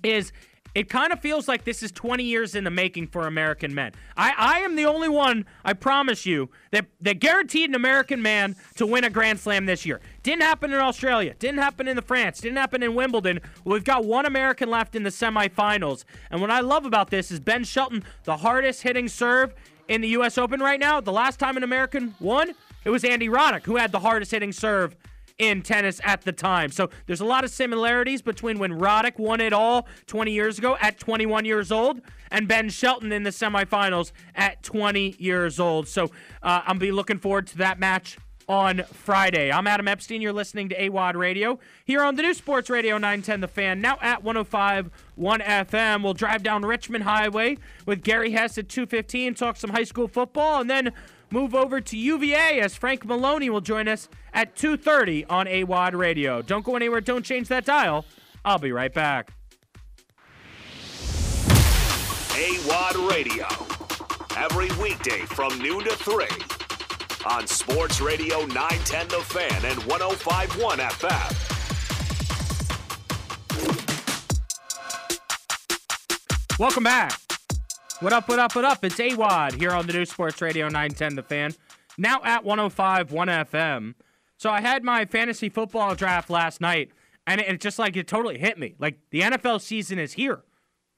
is 0.01 0.31
it 0.75 0.90
kind 0.90 1.12
of 1.12 1.19
feels 1.19 1.48
like 1.48 1.64
this 1.64 1.81
is 1.81 1.92
20 1.92 2.24
years 2.24 2.56
in 2.56 2.64
the 2.64 2.69
making 2.69 3.08
for 3.08 3.28
American 3.28 3.74
men. 3.74 3.94
I, 4.16 4.34
I 4.38 4.60
am 4.60 4.75
the 4.75 4.86
only 4.86 5.10
one, 5.10 5.46
I 5.66 5.74
promise 5.74 6.25
you, 6.25 6.50
that, 6.72 6.86
that 7.02 7.19
guaranteed 7.19 7.69
an 7.69 7.75
American 7.75 8.22
man 8.22 8.56
to 8.75 8.86
win 8.86 9.04
a 9.04 9.10
Grand 9.10 9.40
Slam 9.40 9.66
this 9.66 9.86
year. 9.86 10.02
Didn't 10.24 10.44
happen 10.44 10.72
in 10.72 10.80
Australia, 10.80 11.36
didn't 11.40 11.60
happen 11.60 11.88
in 11.88 11.96
the 11.96 12.02
France, 12.02 12.40
didn't 12.40 12.58
happen 12.58 12.84
in 12.84 12.96
Wimbledon. 12.96 13.40
We've 13.66 13.84
got 13.84 14.06
one 14.06 14.25
American 14.25 14.69
left 14.69 14.96
in 14.96 15.04
the 15.04 15.10
semifinals. 15.10 16.04
And 16.31 16.42
what 16.42 16.52
I 16.52 16.60
love 16.60 16.86
about 16.86 17.10
this 17.10 17.31
is 17.31 17.40
Ben 17.40 17.63
Shelton, 17.63 18.04
the 18.24 18.38
hardest 18.38 18.84
hitting 18.84 19.08
serve 19.08 19.53
in 19.88 20.01
the 20.01 20.10
U.S. 20.10 20.38
Open 20.38 20.60
right 20.60 20.80
now. 20.80 21.00
The 21.01 21.12
last 21.12 21.39
time 21.39 21.58
an 21.58 21.63
American 21.63 22.15
won, 22.20 22.53
it 22.84 22.89
was 22.89 23.03
Andy 23.03 23.27
Roddick, 23.27 23.65
who 23.65 23.77
had 23.77 23.91
the 23.91 24.00
hardest 24.00 24.32
hitting 24.32 24.51
serve 24.51 24.96
in 25.39 25.62
tennis 25.62 26.01
at 26.03 26.22
the 26.22 26.32
time. 26.32 26.72
So 26.72 26.89
there's 27.06 27.22
a 27.22 27.25
lot 27.25 27.44
of 27.44 27.51
similarities 27.51 28.22
between 28.22 28.60
when 28.60 28.79
Roddick 28.79 29.20
won 29.20 29.39
it 29.39 29.53
all 29.53 29.88
20 30.08 30.32
years 30.32 30.58
ago 30.58 30.77
at 30.82 31.00
21 31.00 31.46
years 31.46 31.72
old 31.72 32.01
and 32.32 32.48
Ben 32.48 32.70
Shelton 32.70 33.12
in 33.12 33.24
the 33.24 33.29
semifinals 33.29 34.12
at 34.36 34.63
20 34.63 35.15
years 35.20 35.60
old. 35.60 35.88
So 35.88 36.06
uh, 36.41 36.62
I'm 36.65 36.79
be 36.79 36.91
looking 36.91 37.20
forward 37.20 37.48
to 37.48 37.58
that 37.60 37.79
match 37.79 38.17
on 38.50 38.84
Friday. 38.94 39.51
I'm 39.51 39.67
Adam 39.67 39.88
Epstein. 39.88 40.22
You're 40.22 40.34
listening 40.34 40.70
to 40.70 40.75
AWOD 40.89 41.15
Radio 41.15 41.60
here 41.84 42.01
on 42.01 42.15
the 42.15 42.22
new 42.22 42.34
Sports 42.34 42.70
Radio 42.70 42.96
910 42.96 43.41
The 43.41 43.48
Fan, 43.48 43.82
now 43.82 43.98
at 44.01 44.24
105 44.24 44.89
1 45.15 45.39
FM. 45.41 46.03
We'll 46.03 46.13
drive 46.13 46.44
down 46.44 46.63
Richmond 46.63 47.03
Highway 47.03 47.58
with 47.86 48.03
Gary 48.03 48.32
Hess 48.32 48.58
at 48.58 48.70
215, 48.70 49.34
talk 49.36 49.58
some 49.58 49.72
high 49.72 49.84
school 49.84 50.08
football, 50.08 50.62
and 50.62 50.70
then 50.70 50.94
move 51.29 51.53
over 51.55 51.81
to 51.81 51.98
UVA 51.98 52.60
as 52.60 52.75
Frank 52.75 53.05
Maloney 53.05 53.50
will 53.50 53.62
join 53.62 53.88
us 53.88 54.10
at 54.34 54.55
2:30 54.55 55.25
on 55.29 55.48
AWOD 55.48 55.93
Radio. 55.96 56.41
Don't 56.41 56.65
go 56.65 56.75
anywhere. 56.75 57.01
Don't 57.01 57.24
change 57.24 57.48
that 57.50 57.65
dial. 57.65 58.05
I'll 58.46 58.60
be 58.60 58.72
right 58.72 58.93
back. 58.93 59.34
AWOD 62.38 63.10
Radio 63.10 63.48
every 64.38 64.69
weekday 64.79 65.25
from 65.25 65.57
noon 65.60 65.84
to 65.84 65.96
three 65.96 66.27
on 67.25 67.48
Sports 67.48 68.00
Radio 68.00 68.46
910 68.46 69.07
The 69.07 69.22
Fan 69.24 69.65
and 69.65 69.79
105.1 69.81 70.77
FM. 70.77 71.57
Welcome 76.60 76.84
back. 76.84 77.26
What 78.00 78.13
up, 78.13 78.30
what 78.30 78.38
up, 78.38 78.56
what 78.56 78.63
up? 78.63 78.86
It's 78.86 78.98
AWOD 78.98 79.54
here 79.54 79.72
on 79.72 79.88
the 79.88 79.94
new 79.94 80.06
Sports 80.06 80.39
Radio 80.39 80.66
910 80.66 81.16
The 81.16 81.24
Fan, 81.24 81.56
now 81.98 82.22
at 82.24 82.44
105 82.44 83.12
1 83.12 83.27
FM. 83.27 83.96
So 84.38 84.51
I 84.51 84.62
had 84.62 84.84
my 84.84 85.06
fantasy 85.06 85.50
football 85.50 85.96
draft 85.96 86.30
last 86.30 86.62
night, 86.62 86.92
and 87.25 87.42
it 87.42 87.60
just 87.60 87.80
like 87.80 87.98
it 87.98 88.08
totally 88.08 88.38
hit 88.38 88.60
me. 88.60 88.75
Like 88.77 89.00
the 89.10 89.22
NFL 89.22 89.62
season 89.62 89.98
is 89.98 90.13
here. 90.13 90.44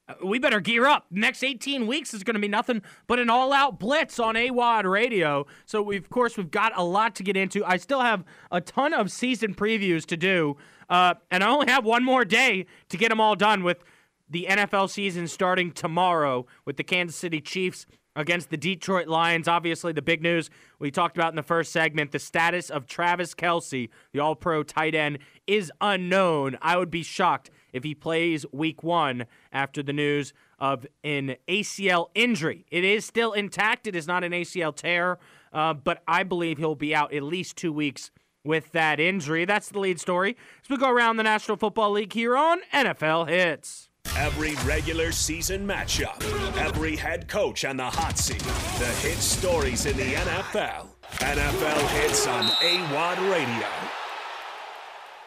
Uh, 0.10 0.16
we 0.26 0.40
better 0.40 0.60
gear 0.60 0.88
up. 0.88 1.06
next 1.10 1.42
18 1.42 1.88
weeks 1.88 2.14
is 2.14 2.26
going 2.26 2.34
to 2.34 2.42
be 2.42 2.50
nothing 2.50 2.82
but 3.08 3.18
an 3.18 3.30
all-out 3.30 3.80
blitz 3.80 4.20
on 4.20 4.36
AWOD 4.36 4.84
radio. 4.84 5.46
So 5.66 5.82
we, 5.82 5.96
of 5.96 6.10
course, 6.10 6.36
we've 6.36 6.52
got 6.52 6.78
a 6.78 6.84
lot 6.84 7.16
to 7.16 7.24
get 7.24 7.38
into. 7.38 7.64
I 7.64 7.78
still 7.78 8.02
have 8.02 8.26
a 8.52 8.60
ton 8.60 8.94
of 8.94 9.10
season 9.10 9.56
previews 9.56 10.06
to 10.08 10.18
do, 10.18 10.58
uh, 10.90 11.14
and 11.32 11.46
I 11.46 11.50
only 11.50 11.72
have 11.72 11.86
one 11.86 12.04
more 12.04 12.26
day 12.26 12.66
to 12.90 12.98
get 12.98 13.08
them 13.08 13.22
all 13.22 13.38
done 13.38 13.64
with 13.64 13.86
the 14.30 14.48
NFL 14.50 14.90
season 14.90 15.28
starting 15.28 15.72
tomorrow 15.72 16.46
with 16.66 16.78
the 16.78 16.84
Kansas 16.84 17.16
City 17.16 17.42
Chiefs 17.42 17.86
against 18.16 18.50
the 18.50 18.58
Detroit 18.58 19.08
Lions. 19.08 19.48
Obviously, 19.48 19.94
the 19.94 20.02
big 20.02 20.22
news 20.22 20.50
we 20.78 20.92
talked 20.92 21.18
about 21.18 21.32
in 21.32 21.36
the 21.36 21.44
first 21.44 21.72
segment 21.72 22.12
the 22.12 22.20
status 22.20 22.70
of 22.70 22.86
Travis 22.86 23.34
Kelce, 23.34 23.90
the 24.12 24.20
all 24.20 24.36
pro 24.36 24.64
tight 24.64 24.94
end, 24.96 25.20
is 25.48 25.72
unknown. 25.82 26.58
I 26.62 26.78
would 26.78 26.92
be 26.92 27.04
shocked 27.04 27.50
if 27.72 27.84
he 27.84 27.96
plays 27.96 28.46
week 28.52 28.84
one 28.84 29.26
after 29.52 29.82
the 29.82 29.94
news 29.94 30.34
of 30.60 30.86
an 31.04 31.36
ACL 31.48 32.08
injury. 32.14 32.66
It 32.70 32.84
is 32.84 33.06
still 33.06 33.34
intact, 33.34 33.88
it 33.88 33.96
is 33.96 34.08
not 34.08 34.24
an 34.24 34.34
ACL 34.34 34.76
tear, 34.76 35.18
uh, 35.54 35.74
but 35.74 36.04
I 36.08 36.24
believe 36.24 36.58
he'll 36.58 36.76
be 36.76 36.94
out 36.94 37.14
at 37.14 37.24
least 37.24 37.56
two 37.56 37.72
weeks 37.72 38.12
with 38.44 38.72
that 38.72 39.00
injury. 39.00 39.46
That's 39.46 39.70
the 39.70 39.80
lead 39.80 40.00
story 40.00 40.36
as 40.64 40.70
we 40.70 40.78
go 40.78 40.90
around 40.90 41.18
the 41.18 41.24
National 41.24 41.58
Football 41.58 41.92
League 41.92 42.14
here 42.14 42.36
on 42.36 42.60
NFL 42.74 43.30
Hits. 43.30 43.89
Every 44.18 44.56
regular 44.66 45.12
season 45.12 45.66
matchup, 45.66 46.22
every 46.58 46.96
head 46.96 47.28
coach 47.28 47.64
on 47.64 47.78
the 47.78 47.86
hot 47.86 48.18
seat, 48.18 48.40
the 48.40 48.86
hit 49.08 49.18
stories 49.18 49.86
in 49.86 49.96
the 49.96 50.14
NFL. 50.14 50.88
NFL 51.20 51.88
hits 52.02 52.28
on 52.28 52.44
AWOD 52.46 53.32
Radio. 53.32 53.68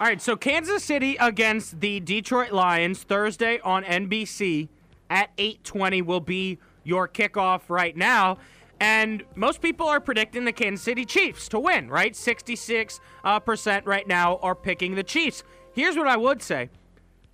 All 0.01 0.09
right, 0.09 0.21
so 0.21 0.37
Kansas 0.37 0.85
City 0.85 1.17
against 1.21 1.81
the 1.81 2.01
Detroit 2.01 2.51
Lions 2.51 3.03
Thursday 3.05 3.61
on 3.61 3.85
NBC 3.85 4.69
at 5.09 5.31
8:20 5.39 6.03
will 6.03 6.21
be 6.21 6.59
your 6.83 7.07
kickoff 7.07 7.62
right 7.69 7.97
now. 7.97 8.39
And 8.81 9.23
most 9.37 9.62
people 9.62 9.87
are 9.87 10.01
predicting 10.01 10.45
the 10.45 10.53
Kansas 10.53 10.85
City 10.85 11.05
Chiefs 11.05 11.49
to 11.51 11.61
win, 11.61 11.89
right? 11.89 12.15
66% 12.15 12.99
uh, 13.25 13.81
right 13.85 14.09
now 14.09 14.39
are 14.39 14.57
picking 14.57 14.97
the 14.97 15.05
Chiefs. 15.05 15.45
Here's 15.73 15.97
what 15.97 16.09
I 16.09 16.17
would 16.17 16.43
say 16.43 16.69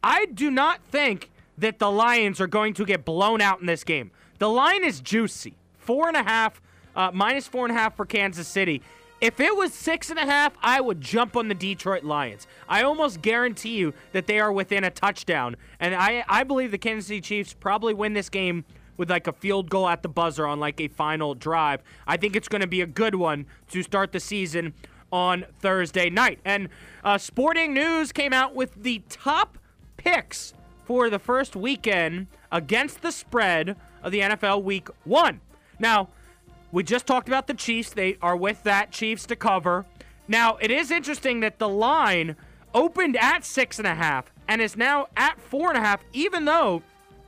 I 0.05 0.27
do 0.27 0.51
not 0.51 0.85
think 0.85 1.31
that 1.59 1.79
the 1.79 1.91
Lions 1.91 2.41
are 2.41 2.47
going 2.47 2.75
to 2.75 2.85
get 2.85 3.05
blown 3.05 3.41
out 3.41 3.61
in 3.61 3.67
this 3.67 3.85
game. 3.85 4.11
The 4.39 4.49
line 4.49 4.85
is 4.85 5.01
juicy. 5.01 5.55
Four 5.79 6.09
and 6.09 6.17
a 6.17 6.23
half, 6.23 6.61
uh, 6.95 7.11
minus 7.13 7.47
four 7.47 7.67
and 7.67 7.77
a 7.77 7.79
half 7.79 7.97
for 7.97 8.07
Kansas 8.07 8.47
City. 8.47 8.83
If 9.21 9.41
it 9.41 9.57
was 9.57 9.75
six 9.75 10.11
and 10.11 10.19
a 10.19 10.25
half, 10.25 10.53
I 10.63 10.81
would 10.81 11.01
jump 11.01 11.37
on 11.37 11.49
the 11.49 11.55
Detroit 11.55 12.05
Lions. 12.05 12.47
I 12.69 12.83
almost 12.83 13.21
guarantee 13.21 13.77
you 13.77 13.93
that 14.13 14.29
they 14.29 14.39
are 14.39 14.53
within 14.53 14.85
a 14.85 14.91
touchdown. 14.91 15.57
And 15.81 15.95
I, 15.95 16.25
I 16.29 16.45
believe 16.45 16.71
the 16.71 16.79
Kansas 16.79 17.09
City 17.09 17.21
Chiefs 17.21 17.53
probably 17.53 17.95
win 17.95 18.13
this 18.13 18.29
game 18.29 18.65
with 18.97 19.11
like 19.11 19.27
a 19.27 19.33
field 19.33 19.71
goal 19.71 19.89
at 19.89 20.03
the 20.03 20.09
buzzer 20.09 20.47
on 20.47 20.61
like 20.61 20.81
a 20.81 20.87
final 20.87 21.35
drive. 21.35 21.83
I 22.07 22.17
think 22.17 22.37
it's 22.37 22.49
going 22.49 22.61
to 22.61 22.69
be 22.69 22.81
a 22.81 22.87
good 22.87 23.17
one 23.17 23.47
to 23.71 23.83
start 23.83 24.13
the 24.13 24.21
season 24.21 24.75
on 25.11 25.47
Thursday 25.61 26.11
night. 26.11 26.39
And 26.45 26.69
uh, 27.03 27.19
Sporting 27.19 27.75
News 27.75 28.13
came 28.13 28.33
out 28.33 28.55
with 28.55 28.83
the 28.83 29.03
top 29.09 29.59
picks 29.97 30.55
for 30.89 31.11
the 31.11 31.19
first 31.19 31.55
weekend 31.55 32.27
against 32.51 33.03
the 33.03 33.13
spread 33.13 33.77
of 34.03 34.11
the 34.11 34.21
NFL 34.21 34.63
Week 34.63 34.89
One. 35.05 35.43
Now, 35.79 36.09
we 36.73 36.83
just 36.83 37.07
talked 37.07 37.29
about 37.29 37.47
the 37.47 37.53
Chiefs. 37.53 37.91
They 37.91 38.17
are 38.23 38.35
with 38.35 38.63
that 38.63 38.91
Chiefs 38.91 39.27
to 39.27 39.37
cover. 39.37 39.85
Now, 40.27 40.57
it 40.57 40.71
is 40.71 40.91
interesting 40.91 41.41
that 41.41 41.59
the 41.59 41.69
line 41.69 42.37
opened 42.73 43.19
at 43.19 43.45
six 43.45 43.79
and 43.79 43.87
a 43.87 43.95
half 43.95 44.33
and 44.49 44.63
is 44.63 44.79
now 44.79 45.09
at 45.15 45.39
four 45.39 45.69
and 45.69 45.77
a 45.77 45.83
half, 45.83 46.03
even 46.15 46.47
though 46.47 46.83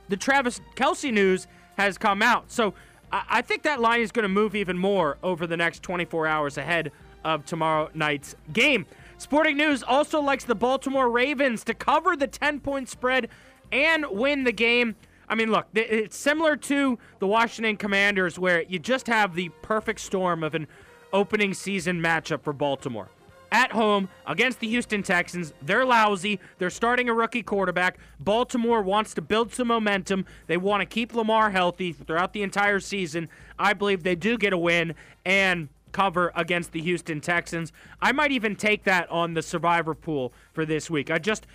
the 0.09 0.17
Travis 0.17 0.59
Kelce 0.75 1.13
news 1.13 1.45
has 1.77 1.99
come 1.99 2.23
out. 2.23 2.51
So 2.51 2.73
I, 3.11 3.23
I 3.29 3.41
think 3.43 3.61
that 3.61 3.79
line 3.79 4.01
is 4.01 4.11
going 4.11 4.23
to 4.23 4.29
move 4.29 4.55
even 4.55 4.75
more 4.75 5.19
over 5.21 5.45
the 5.45 5.57
next 5.57 5.83
24 5.83 6.25
hours 6.25 6.57
ahead 6.57 6.91
of 7.23 7.45
tomorrow 7.45 7.91
night's 7.93 8.35
game. 8.51 8.87
Sporting 9.21 9.55
News 9.55 9.83
also 9.83 10.19
likes 10.19 10.45
the 10.45 10.55
Baltimore 10.55 11.07
Ravens 11.07 11.63
to 11.65 11.75
cover 11.75 12.15
the 12.15 12.25
10 12.25 12.59
point 12.59 12.89
spread 12.89 13.29
and 13.71 14.05
win 14.11 14.43
the 14.43 14.51
game. 14.51 14.95
I 15.27 15.35
mean, 15.35 15.49
look, 15.49 15.67
it's 15.73 16.17
similar 16.17 16.57
to 16.57 16.99
the 17.19 17.27
Washington 17.27 17.77
Commanders, 17.77 18.37
where 18.37 18.63
you 18.63 18.79
just 18.79 19.07
have 19.07 19.33
the 19.33 19.49
perfect 19.61 20.01
storm 20.01 20.43
of 20.43 20.55
an 20.55 20.67
opening 21.13 21.53
season 21.53 22.01
matchup 22.01 22.41
for 22.41 22.53
Baltimore. 22.53 23.09
At 23.53 23.73
home 23.73 24.07
against 24.25 24.61
the 24.61 24.67
Houston 24.69 25.03
Texans, 25.03 25.53
they're 25.61 25.83
lousy. 25.83 26.39
They're 26.57 26.69
starting 26.69 27.09
a 27.09 27.13
rookie 27.13 27.43
quarterback. 27.43 27.97
Baltimore 28.17 28.81
wants 28.81 29.13
to 29.15 29.21
build 29.21 29.53
some 29.53 29.67
momentum. 29.67 30.25
They 30.47 30.55
want 30.55 30.81
to 30.81 30.85
keep 30.85 31.13
Lamar 31.13 31.49
healthy 31.49 31.91
throughout 31.91 32.31
the 32.31 32.43
entire 32.43 32.79
season. 32.79 33.27
I 33.59 33.73
believe 33.73 34.03
they 34.03 34.15
do 34.15 34.37
get 34.37 34.53
a 34.53 34.57
win 34.57 34.95
and 35.25 35.67
cover 35.91 36.31
against 36.35 36.71
the 36.71 36.81
Houston 36.81 37.21
Texans. 37.21 37.71
I 38.01 38.11
might 38.11 38.31
even 38.31 38.55
take 38.55 38.83
that 38.85 39.09
on 39.09 39.33
the 39.33 39.41
survivor 39.41 39.93
pool 39.93 40.33
for 40.53 40.65
this 40.65 40.89
week. 40.89 41.11
I 41.11 41.17
just, 41.17 41.47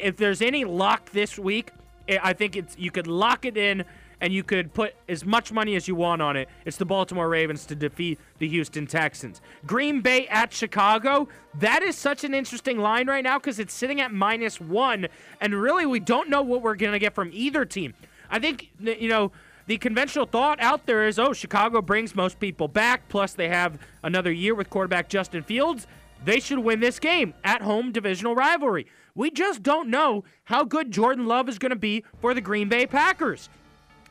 if 0.00 0.16
there's 0.16 0.42
any 0.42 0.64
luck 0.64 1.10
this 1.10 1.38
week, 1.38 1.72
eh, 2.08 2.18
I 2.22 2.32
think 2.32 2.56
it's 2.56 2.76
you 2.78 2.90
could 2.90 3.06
lock 3.06 3.44
it 3.44 3.56
in 3.56 3.84
and 4.20 4.32
you 4.32 4.42
could 4.42 4.74
put 4.74 4.94
as 5.08 5.24
much 5.24 5.52
money 5.52 5.76
as 5.76 5.86
you 5.86 5.94
want 5.94 6.20
on 6.20 6.36
it. 6.36 6.48
It's 6.64 6.76
the 6.76 6.84
Baltimore 6.84 7.28
Ravens 7.28 7.64
to 7.66 7.74
defeat 7.74 8.18
the 8.38 8.48
Houston 8.48 8.86
Texans. 8.86 9.40
Green 9.66 10.00
Bay 10.00 10.26
at 10.28 10.52
Chicago. 10.52 11.28
That 11.54 11.82
is 11.82 11.96
such 11.96 12.24
an 12.24 12.34
interesting 12.34 12.78
line 12.78 13.06
right 13.06 13.22
now 13.22 13.38
because 13.38 13.58
it's 13.58 13.72
sitting 13.74 14.00
at 14.00 14.12
minus 14.12 14.60
one, 14.60 15.06
and 15.40 15.54
really 15.54 15.86
we 15.86 16.00
don't 16.00 16.28
know 16.28 16.42
what 16.42 16.62
we're 16.62 16.74
gonna 16.74 16.98
get 16.98 17.14
from 17.14 17.30
either 17.32 17.64
team. 17.64 17.94
I 18.30 18.38
think 18.38 18.70
you 18.80 19.08
know 19.08 19.32
the 19.68 19.76
conventional 19.76 20.24
thought 20.24 20.58
out 20.60 20.86
there 20.86 21.06
is, 21.06 21.18
oh, 21.18 21.34
Chicago 21.34 21.82
brings 21.82 22.16
most 22.16 22.40
people 22.40 22.68
back, 22.68 23.06
plus 23.10 23.34
they 23.34 23.48
have 23.48 23.78
another 24.02 24.32
year 24.32 24.54
with 24.54 24.70
quarterback 24.70 25.10
Justin 25.10 25.42
Fields. 25.42 25.86
They 26.24 26.40
should 26.40 26.60
win 26.60 26.80
this 26.80 26.98
game 26.98 27.34
at 27.44 27.60
home 27.60 27.92
divisional 27.92 28.34
rivalry. 28.34 28.86
We 29.14 29.30
just 29.30 29.62
don't 29.62 29.90
know 29.90 30.24
how 30.44 30.64
good 30.64 30.90
Jordan 30.90 31.26
Love 31.26 31.50
is 31.50 31.58
going 31.58 31.70
to 31.70 31.76
be 31.76 32.02
for 32.18 32.32
the 32.32 32.40
Green 32.40 32.70
Bay 32.70 32.86
Packers. 32.86 33.50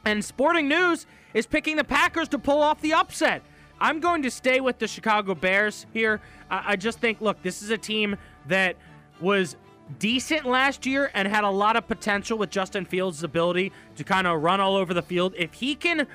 And 0.05 0.23
Sporting 0.23 0.67
News 0.67 1.07
is 1.33 1.47
picking 1.47 1.75
the 1.75 1.83
Packers 1.83 2.29
to 2.29 2.37
pull 2.37 2.61
off 2.61 2.79
the 2.81 2.93
upset. 2.93 3.41
I'm 3.79 3.99
going 3.99 4.21
to 4.23 4.29
stay 4.29 4.59
with 4.59 4.77
the 4.77 4.87
Chicago 4.87 5.33
Bears 5.33 5.87
here. 5.91 6.21
I, 6.51 6.75
just 6.75 6.99
think, 6.99 7.19
look, 7.19 7.41
this 7.41 7.63
is 7.63 7.71
a 7.71 7.77
team 7.79 8.15
that 8.47 8.75
was 9.19 9.55
decent 9.99 10.45
last 10.45 10.85
year 10.85 11.11
and 11.13 11.27
had 11.27 11.43
a 11.43 11.49
lot 11.49 11.75
of 11.75 11.87
potential 11.87 12.37
with 12.37 12.49
Justin 12.49 12.85
Fields' 12.85 13.23
ability 13.23 13.71
to 13.95 14.03
kind 14.03 14.27
of 14.27 14.41
run 14.41 14.59
all 14.59 14.75
over 14.75 14.93
the 14.93 15.01
field. 15.01 15.33
If 15.37 15.53
he 15.53 15.75
can 15.75 16.07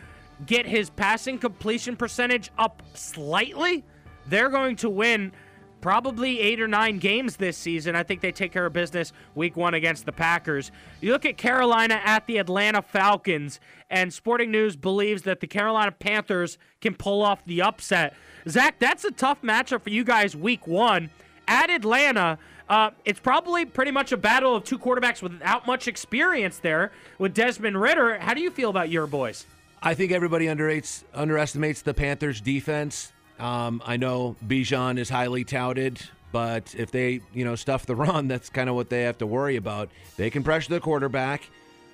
get 0.47 0.67
his 0.67 0.91
passing 0.91 1.39
completion 1.39 1.97
percentage 1.97 2.51
up 2.59 2.83
slightly, 2.95 3.85
they're 4.27 4.51
going 4.51 4.77
to 4.77 4.91
win 4.91 5.33
probably 5.81 6.39
eight 6.39 6.61
or 6.61 6.69
nine 6.69 6.99
games 6.99 7.37
this 7.37 7.57
season. 7.57 7.97
I 7.97 8.05
think 8.05 8.21
they 8.21 8.31
take 8.31 8.53
care 8.53 8.65
of 8.65 8.73
business 8.73 9.13
week 9.35 9.57
one 9.57 9.75
against 9.75 10.07
the 10.07 10.13
Packers. 10.13 10.71
You 11.01 11.13
look 11.13 11.27
at 11.27 11.37
Carolina 11.37 12.01
at 12.05 12.27
the 12.27 12.39
Atlanta 12.39 12.83
Falcons, 12.83 13.59
and 13.91 14.13
Sporting 14.13 14.51
News 14.51 14.77
believes 14.77 15.23
that 15.23 15.41
the 15.41 15.49
Carolina 15.49 15.91
Panthers 15.91 16.57
can 16.81 16.95
pull 16.95 17.21
off 17.21 17.45
the 17.45 17.63
upset. 17.63 18.15
Zach, 18.49 18.79
that's 18.79 19.05
a 19.05 19.11
tough 19.11 19.43
matchup 19.43 19.83
for 19.83 19.91
you 19.91 20.05
guys 20.05 20.37
week 20.37 20.67
one. 20.67 21.11
At 21.49 21.69
Atlanta, 21.69 22.39
uh, 22.73 22.91
it's 23.05 23.21
probably 23.21 23.67
pretty 23.67 23.91
much 23.91 24.13
a 24.13 24.17
battle 24.17 24.57
of 24.57 24.65
two 24.65 24.79
quarterbacks 24.79 25.21
without 25.21 25.67
much 25.67 25.87
experience 25.87 26.57
there 26.59 26.91
with 27.19 27.35
Desmond 27.35 27.79
Ridder. 27.79 28.19
How 28.19 28.33
do 28.33 28.41
you 28.41 28.51
feel 28.51 28.71
about 28.71 28.89
your 28.89 29.07
boys? 29.07 29.45
I 29.83 29.93
think 29.93 30.11
everybody 30.11 30.47
underrates, 30.47 31.05
underestimates 31.13 31.83
the 31.83 31.93
Panthers' 31.93 32.41
defense. 32.41 33.13
Um, 33.39 33.83
I 33.85 33.99
know 33.99 34.37
Bijan 34.47 34.99
is 34.99 35.11
highly 35.11 35.45
touted, 35.45 36.01
but 36.33 36.75
if 36.75 36.91
they, 36.91 37.21
you 37.35 37.45
know, 37.45 37.57
stuff 37.57 37.85
the 37.85 37.95
run, 38.07 38.27
that's 38.27 38.49
kind 38.49 38.71
of 38.71 38.75
what 38.75 38.89
they 38.89 39.03
have 39.03 39.19
to 39.19 39.27
worry 39.27 39.57
about. 39.57 39.91
They 40.17 40.31
can 40.31 40.43
pressure 40.43 40.71
the 40.71 40.81
quarterback. 40.81 41.43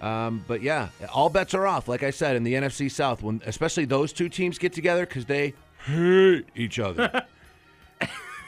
Um, 0.01 0.45
but 0.47 0.63
yeah, 0.63 0.91
all 1.13 1.29
bets 1.29 1.55
are 1.55 1.67
off. 1.67 1.89
Like 1.89 2.05
I 2.05 2.11
said, 2.11 2.37
in 2.37 2.45
the 2.45 2.55
NFC 2.55 2.89
South, 2.89 3.21
when 3.21 3.43
especially 3.47 3.85
those 3.85 4.13
two 4.13 4.29
teams 4.29 4.59
get 4.59 4.75
together 4.75 5.07
because 5.07 5.25
they 5.25 5.55
hate 5.87 6.47
each 6.55 6.79
other. 6.79 7.27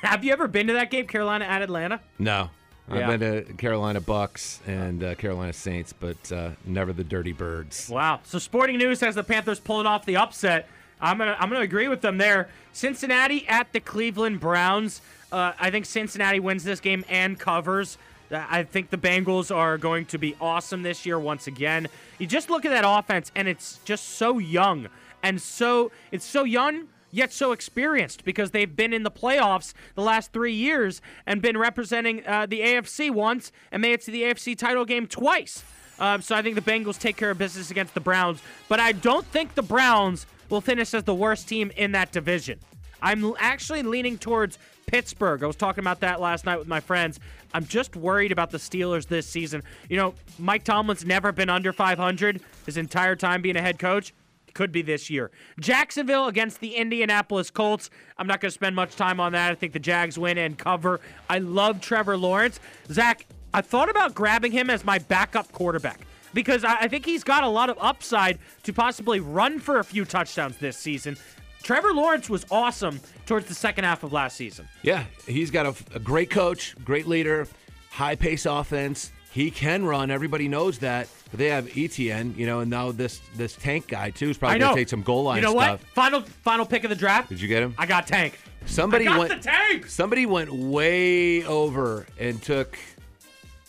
Have 0.02 0.24
you 0.24 0.32
ever 0.32 0.48
been 0.48 0.66
to 0.68 0.72
that 0.74 0.90
game, 0.90 1.06
Carolina 1.06 1.44
at 1.44 1.62
Atlanta? 1.62 2.00
No. 2.18 2.50
Yeah. 2.90 3.08
I've 3.08 3.20
been 3.20 3.46
to 3.46 3.52
Carolina 3.54 4.00
Bucks 4.00 4.60
and 4.66 5.04
uh, 5.04 5.14
Carolina 5.14 5.52
Saints, 5.52 5.92
but 5.92 6.32
uh, 6.32 6.50
never 6.64 6.92
the 6.92 7.04
Dirty 7.04 7.32
Birds. 7.32 7.88
Wow. 7.88 8.20
So 8.24 8.38
Sporting 8.38 8.78
News 8.78 9.00
has 9.00 9.14
the 9.14 9.22
Panthers 9.22 9.60
pulling 9.60 9.86
off 9.86 10.04
the 10.06 10.16
upset. 10.16 10.68
I'm 11.00 11.16
gonna 11.18 11.36
I'm 11.38 11.48
gonna 11.48 11.62
agree 11.62 11.88
with 11.88 12.00
them 12.00 12.18
there. 12.18 12.48
Cincinnati 12.72 13.46
at 13.48 13.72
the 13.72 13.80
Cleveland 13.80 14.40
Browns. 14.40 15.00
Uh, 15.30 15.52
I 15.58 15.70
think 15.70 15.86
Cincinnati 15.86 16.40
wins 16.40 16.64
this 16.64 16.80
game 16.80 17.04
and 17.08 17.38
covers. 17.38 17.96
Uh, 18.30 18.44
I 18.50 18.64
think 18.64 18.90
the 18.90 18.98
Bengals 18.98 19.54
are 19.54 19.78
going 19.78 20.06
to 20.06 20.18
be 20.18 20.34
awesome 20.40 20.82
this 20.82 21.06
year 21.06 21.18
once 21.18 21.46
again. 21.46 21.86
You 22.18 22.26
just 22.26 22.50
look 22.50 22.64
at 22.64 22.70
that 22.70 22.84
offense, 22.86 23.30
and 23.34 23.46
it's 23.46 23.78
just 23.84 24.04
so 24.10 24.38
young 24.38 24.88
and 25.22 25.40
so 25.40 25.90
it's 26.10 26.24
so 26.24 26.44
young 26.44 26.88
yet 27.10 27.32
so 27.32 27.52
experienced 27.52 28.24
because 28.24 28.50
they've 28.50 28.74
been 28.74 28.92
in 28.92 29.02
the 29.02 29.10
playoffs 29.10 29.72
the 29.94 30.02
last 30.02 30.32
three 30.32 30.52
years 30.52 31.00
and 31.26 31.42
been 31.42 31.56
representing 31.56 32.26
uh, 32.26 32.46
the 32.46 32.60
AFC 32.60 33.10
once 33.10 33.52
and 33.72 33.82
made 33.82 33.92
it 33.92 34.00
to 34.02 34.10
the 34.10 34.22
AFC 34.22 34.56
title 34.56 34.84
game 34.84 35.06
twice. 35.06 35.64
Uh, 35.98 36.18
so 36.18 36.34
I 36.34 36.42
think 36.42 36.54
the 36.54 36.62
Bengals 36.62 36.98
take 36.98 37.16
care 37.16 37.30
of 37.30 37.38
business 37.38 37.70
against 37.70 37.94
the 37.94 38.00
Browns, 38.00 38.40
but 38.68 38.80
I 38.80 38.92
don't 38.92 39.26
think 39.26 39.54
the 39.54 39.62
Browns 39.62 40.26
will 40.48 40.62
finish 40.62 40.94
as 40.94 41.04
the 41.04 41.14
worst 41.14 41.48
team 41.48 41.70
in 41.76 41.92
that 41.92 42.10
division. 42.10 42.58
I'm 43.02 43.34
actually 43.38 43.82
leaning 43.82 44.18
towards 44.18 44.58
Pittsburgh. 44.86 45.42
I 45.42 45.46
was 45.46 45.56
talking 45.56 45.82
about 45.82 46.00
that 46.00 46.20
last 46.20 46.44
night 46.44 46.58
with 46.58 46.68
my 46.68 46.80
friends. 46.80 47.20
I'm 47.54 47.66
just 47.66 47.96
worried 47.96 48.32
about 48.32 48.50
the 48.50 48.58
Steelers 48.58 49.06
this 49.06 49.26
season. 49.26 49.62
You 49.88 49.96
know, 49.96 50.14
Mike 50.38 50.64
Tomlin's 50.64 51.04
never 51.04 51.32
been 51.32 51.48
under 51.48 51.72
500 51.72 52.40
his 52.66 52.76
entire 52.76 53.16
time 53.16 53.42
being 53.42 53.56
a 53.56 53.62
head 53.62 53.78
coach. 53.78 54.12
Could 54.54 54.72
be 54.72 54.82
this 54.82 55.10
year. 55.10 55.30
Jacksonville 55.58 56.26
against 56.26 56.60
the 56.60 56.76
Indianapolis 56.76 57.50
Colts. 57.50 57.90
I'm 58.18 58.26
not 58.26 58.40
going 58.40 58.50
to 58.50 58.54
spend 58.54 58.76
much 58.76 58.96
time 58.96 59.20
on 59.20 59.32
that. 59.32 59.52
I 59.52 59.54
think 59.54 59.72
the 59.72 59.78
Jags 59.78 60.18
win 60.18 60.38
and 60.38 60.58
cover. 60.58 61.00
I 61.28 61.38
love 61.38 61.80
Trevor 61.80 62.16
Lawrence. 62.16 62.60
Zach, 62.90 63.26
I 63.52 63.60
thought 63.60 63.90
about 63.90 64.14
grabbing 64.14 64.52
him 64.52 64.70
as 64.70 64.84
my 64.84 64.98
backup 64.98 65.50
quarterback 65.52 66.00
because 66.34 66.64
I 66.64 66.88
think 66.88 67.04
he's 67.04 67.24
got 67.24 67.42
a 67.42 67.48
lot 67.48 67.70
of 67.70 67.76
upside 67.80 68.38
to 68.62 68.72
possibly 68.72 69.20
run 69.20 69.58
for 69.58 69.78
a 69.78 69.84
few 69.84 70.04
touchdowns 70.04 70.56
this 70.58 70.76
season. 70.76 71.16
Trevor 71.62 71.92
Lawrence 71.92 72.30
was 72.30 72.46
awesome 72.50 73.00
towards 73.26 73.46
the 73.46 73.54
second 73.54 73.84
half 73.84 74.02
of 74.02 74.12
last 74.12 74.36
season. 74.36 74.66
Yeah, 74.82 75.04
he's 75.26 75.50
got 75.50 75.66
a, 75.66 75.74
a 75.94 75.98
great 75.98 76.30
coach, 76.30 76.74
great 76.84 77.06
leader, 77.06 77.46
high 77.90 78.16
pace 78.16 78.46
offense. 78.46 79.12
He 79.32 79.50
can 79.50 79.84
run. 79.84 80.10
Everybody 80.10 80.48
knows 80.48 80.78
that. 80.78 81.08
But 81.30 81.38
they 81.38 81.46
have 81.48 81.66
ETN, 81.68 82.36
you 82.36 82.46
know, 82.46 82.60
and 82.60 82.70
now 82.70 82.90
this 82.90 83.20
this 83.36 83.54
tank 83.54 83.86
guy 83.86 84.10
too 84.10 84.30
is 84.30 84.36
probably 84.38 84.58
going 84.58 84.74
to 84.74 84.80
take 84.80 84.88
some 84.88 85.02
goal 85.02 85.22
line 85.22 85.36
You 85.36 85.42
know 85.42 85.52
stuff. 85.52 85.80
what? 85.80 85.88
Final 85.94 86.20
final 86.22 86.66
pick 86.66 86.82
of 86.84 86.90
the 86.90 86.96
draft. 86.96 87.28
Did 87.28 87.40
you 87.40 87.46
get 87.46 87.62
him? 87.62 87.74
I 87.78 87.86
got 87.86 88.06
Tank. 88.08 88.38
Somebody 88.66 89.06
I 89.06 89.10
got 89.10 89.18
went. 89.20 89.42
the 89.42 89.48
tank. 89.48 89.86
Somebody 89.86 90.26
went 90.26 90.52
way 90.52 91.44
over 91.44 92.06
and 92.18 92.42
took 92.42 92.76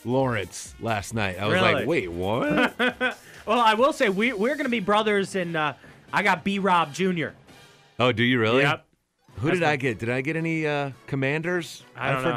Lawrence 0.03 0.73
last 0.79 1.13
night. 1.13 1.37
I 1.39 1.45
was 1.45 1.53
Really? 1.53 1.73
like, 1.73 1.87
wait, 1.87 2.11
what? 2.11 3.17
Well, 3.47 3.59
I 3.59 3.73
will 3.73 3.91
say 3.91 4.07
we 4.07 4.33
we're 4.33 4.53
going 4.53 4.65
to 4.65 4.69
be 4.69 4.79
brothers, 4.79 5.35
and 5.35 5.55
uh, 5.57 5.73
I 6.13 6.21
got 6.21 6.43
B 6.43 6.59
Rob 6.59 6.93
Jr. 6.93 7.29
oh, 7.99 8.11
do 8.11 8.23
you 8.23 8.39
really? 8.39 8.61
Yep. 8.61 8.85
Who 9.37 9.47
That's 9.47 9.55
did 9.59 9.63
the- 9.63 9.69
I 9.69 9.75
get? 9.77 9.97
Did 9.99 10.09
I 10.11 10.21
get 10.21 10.35
any 10.35 10.67
uh, 10.67 10.91
commanders? 11.07 11.81
I 11.95 12.11
don't 12.11 12.23
know. 12.23 12.31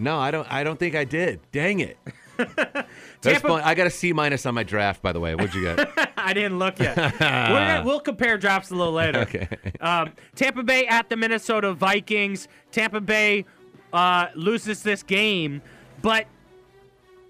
No, 0.00 0.18
I 0.18 0.30
don't. 0.30 0.50
I 0.50 0.64
don't 0.64 0.78
think 0.78 0.94
I 0.94 1.04
did. 1.04 1.40
Dang 1.52 1.80
it. 1.80 1.96
Tampa- 3.20 3.48
fun. 3.48 3.62
I 3.62 3.74
got 3.74 3.86
a 3.86 3.90
C 3.90 4.12
minus 4.12 4.46
on 4.46 4.54
my 4.54 4.62
draft, 4.62 5.02
by 5.02 5.12
the 5.12 5.20
way. 5.20 5.34
What'd 5.34 5.54
you 5.54 5.62
get? 5.62 5.90
I 6.16 6.32
didn't 6.32 6.58
look 6.58 6.78
yet. 6.78 6.96
Gonna, 7.18 7.82
we'll 7.84 8.00
compare 8.00 8.38
drafts 8.38 8.70
a 8.70 8.74
little 8.74 8.94
later. 8.94 9.20
okay. 9.20 9.48
Um, 9.80 10.12
Tampa 10.34 10.62
Bay 10.62 10.86
at 10.86 11.08
the 11.10 11.16
Minnesota 11.16 11.74
Vikings. 11.74 12.48
Tampa 12.72 13.00
Bay 13.00 13.44
uh, 13.92 14.28
loses 14.34 14.82
this 14.82 15.02
game, 15.02 15.60
but 16.00 16.26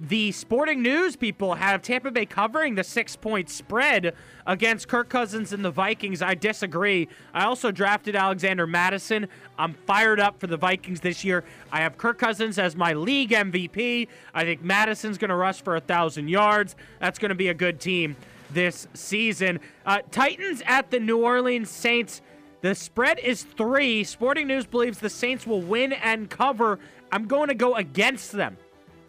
the 0.00 0.33
sporting 0.33 0.80
news 0.80 1.14
people 1.14 1.54
have 1.54 1.83
Tampa 1.83 2.11
Bay 2.11 2.25
covering 2.25 2.75
the 2.75 2.83
six 2.83 3.16
point 3.16 3.50
spread 3.50 4.14
against 4.47 4.88
Kirk 4.88 5.11
Cousins 5.11 5.52
and 5.52 5.62
the 5.62 5.71
Vikings. 5.71 6.23
I 6.23 6.35
disagree. 6.35 7.07
I 7.35 7.45
also 7.45 7.71
drafted 7.71 8.16
Alexander 8.16 8.66
Mattison. 8.66 9.28
I'm 9.59 9.75
fired 9.75 10.19
up 10.19 10.40
for 10.40 10.47
the 10.47 10.57
Vikings 10.57 11.00
this 11.00 11.23
year. 11.23 11.45
I 11.71 11.80
have 11.80 11.99
Kirk 11.99 12.19
Cousins 12.19 12.59
as 12.59 12.75
my 12.76 12.95
league 12.95 13.30
MVP. 13.30 14.09
I 14.33 14.45
think 14.45 14.62
Mattison's 14.62 15.19
going 15.19 15.28
to 15.28 15.37
rush 15.37 15.61
for 15.61 15.76
a 15.76 15.80
thousand 15.80 16.28
yards. 16.28 16.76
That's 16.99 17.19
going 17.19 17.28
to 17.28 17.35
be 17.35 17.49
a 17.49 17.54
good 17.54 17.78
team 17.78 18.16
this 18.52 18.88
season. 18.95 19.61
Uh, 19.85 19.99
Titans 20.11 20.62
at 20.64 20.90
the 20.90 20.99
New 20.99 21.23
Orleans 21.23 21.69
Saints. 21.69 22.23
The 22.62 22.75
spread 22.75 23.19
is 23.19 23.42
three. 23.42 24.04
Sporting 24.04 24.47
News 24.47 24.64
believes 24.64 24.99
the 24.99 25.11
Saints 25.11 25.47
will 25.47 25.62
win 25.62 25.92
and 25.92 26.30
cover. 26.30 26.78
I'm 27.12 27.26
going 27.26 27.49
to 27.49 27.54
go 27.54 27.75
against 27.75 28.33
them. 28.33 28.57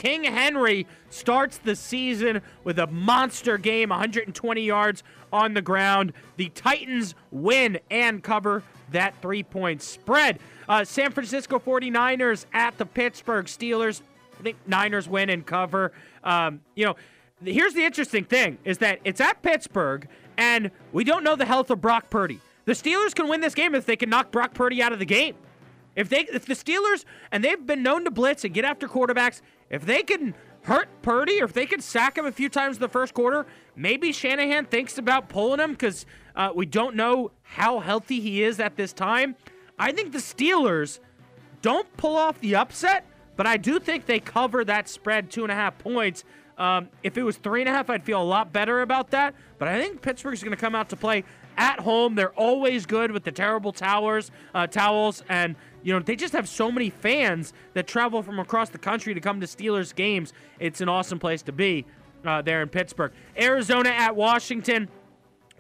King 0.01 0.24
Henry 0.24 0.88
starts 1.12 1.60
the 1.60 1.75
season 1.75 2.41
with 2.63 2.79
a 2.79 2.88
monster 2.88 3.60
game, 3.60 3.89
120 3.89 4.62
yards 4.63 5.03
on 5.31 5.53
the 5.53 5.62
ground. 5.62 6.13
The 6.38 6.50
Titans 6.50 7.13
win 7.29 7.77
and 7.91 8.24
cover 8.24 8.63
that 8.93 9.13
three 9.22 9.43
point 9.43 9.84
spread. 9.84 10.39
Uh, 10.67 10.84
San 10.86 11.12
Francisco 11.12 11.60
49ers 11.60 12.48
at 12.51 12.79
the 12.79 12.86
Pittsburgh 12.88 13.46
Steelers. 13.46 14.01
I 14.39 14.41
think 14.41 14.58
Niners 14.65 15.08
win 15.08 15.29
and 15.29 15.46
cover. 15.46 15.91
Um, 16.24 16.62
you 16.74 16.86
know, 16.86 16.96
here's 17.46 17.75
the 17.75 17.86
interesting 17.86 18.24
thing 18.24 18.58
is 18.65 18.79
that 18.79 19.01
it's 19.03 19.22
at 19.22 19.43
Pittsburgh, 19.43 20.08
and 20.36 20.72
we 20.93 21.03
don't 21.03 21.24
know 21.24 21.36
the 21.36 21.46
health 21.46 21.70
of 21.70 21.79
Brock 21.79 22.10
Purdy. 22.10 22.39
The 22.65 22.74
Steelers 22.74 23.13
can 23.13 23.27
win 23.27 23.41
this 23.41 23.53
game 23.53 23.75
if 23.75 23.86
they 23.86 23.98
can 23.98 24.10
knock 24.10 24.31
Brock 24.31 24.56
Purdy 24.56 24.82
out 24.82 24.93
of 24.93 24.97
the 24.97 25.06
game. 25.06 25.36
If 25.95 26.10
they 26.10 26.21
if 26.21 26.45
the 26.45 26.56
Steelers 26.56 27.06
and 27.32 27.43
they've 27.43 27.63
been 27.63 27.84
known 27.84 28.06
to 28.06 28.12
blitz 28.12 28.43
and 28.45 28.54
get 28.54 28.65
after 28.65 28.88
quarterbacks, 28.88 29.41
if 29.71 29.86
they 29.86 30.03
can 30.03 30.36
hurt 30.63 30.89
Purdy 31.01 31.41
or 31.41 31.45
if 31.45 31.53
they 31.53 31.65
can 31.65 31.81
sack 31.81 32.17
him 32.17 32.25
a 32.27 32.31
few 32.31 32.49
times 32.49 32.77
in 32.77 32.81
the 32.81 32.89
first 32.89 33.15
quarter, 33.15 33.47
maybe 33.75 34.12
Shanahan 34.12 34.65
thinks 34.65 34.99
about 34.99 35.29
pulling 35.29 35.60
him 35.60 35.71
because 35.71 36.05
uh, 36.36 36.51
we 36.53 36.67
don't 36.67 36.95
know 36.95 37.31
how 37.41 37.79
healthy 37.79 38.19
he 38.19 38.43
is 38.43 38.60
at 38.60 38.75
this 38.75 38.93
time. 38.93 39.36
I 39.79 39.91
think 39.91 40.12
the 40.12 40.19
Steelers 40.19 40.99
don't 41.62 41.91
pull 41.97 42.15
off 42.15 42.39
the 42.41 42.55
upset, 42.55 43.05
but 43.36 43.47
I 43.47 43.57
do 43.57 43.79
think 43.79 44.05
they 44.05 44.19
cover 44.19 44.63
that 44.65 44.88
spread 44.88 45.31
two 45.31 45.43
and 45.43 45.51
a 45.51 45.55
half 45.55 45.79
points. 45.79 46.23
Um, 46.57 46.89
if 47.01 47.17
it 47.17 47.23
was 47.23 47.38
three 47.38 47.62
and 47.62 47.69
a 47.69 47.71
half, 47.71 47.89
I'd 47.89 48.03
feel 48.03 48.21
a 48.21 48.23
lot 48.23 48.53
better 48.53 48.81
about 48.81 49.10
that. 49.12 49.34
But 49.57 49.67
I 49.67 49.81
think 49.81 50.01
Pittsburgh's 50.01 50.43
going 50.43 50.55
to 50.55 50.62
come 50.62 50.75
out 50.75 50.89
to 50.89 50.95
play 50.95 51.23
at 51.57 51.79
home. 51.79 52.15
They're 52.15 52.34
always 52.34 52.86
good 52.86 53.12
with 53.12 53.23
the 53.23 53.31
terrible 53.31 53.71
towers, 53.71 54.31
uh, 54.53 54.67
towels, 54.67 55.23
and 55.29 55.55
you 55.84 55.94
know 55.94 56.00
they 56.00 56.15
just 56.15 56.34
have 56.34 56.48
so 56.48 56.72
many 56.72 56.89
fans 56.89 57.54
that 57.74 57.88
travel 57.88 58.22
from 58.24 58.39
across 58.39 58.70
the 58.70 58.78
country 58.78 59.13
to 59.13 59.20
come 59.20 59.39
to 59.39 59.48
Steelers 59.48 59.94
games. 59.94 60.34
It's 60.60 60.82
an 60.82 60.89
awesome 60.89 61.20
place 61.20 61.41
to 61.44 61.52
be 61.52 61.86
uh, 62.26 62.41
there 62.41 62.62
in 62.62 62.70
Pittsburgh. 62.70 63.12
Arizona 63.38 63.89
at 63.89 64.15
Washington. 64.15 64.89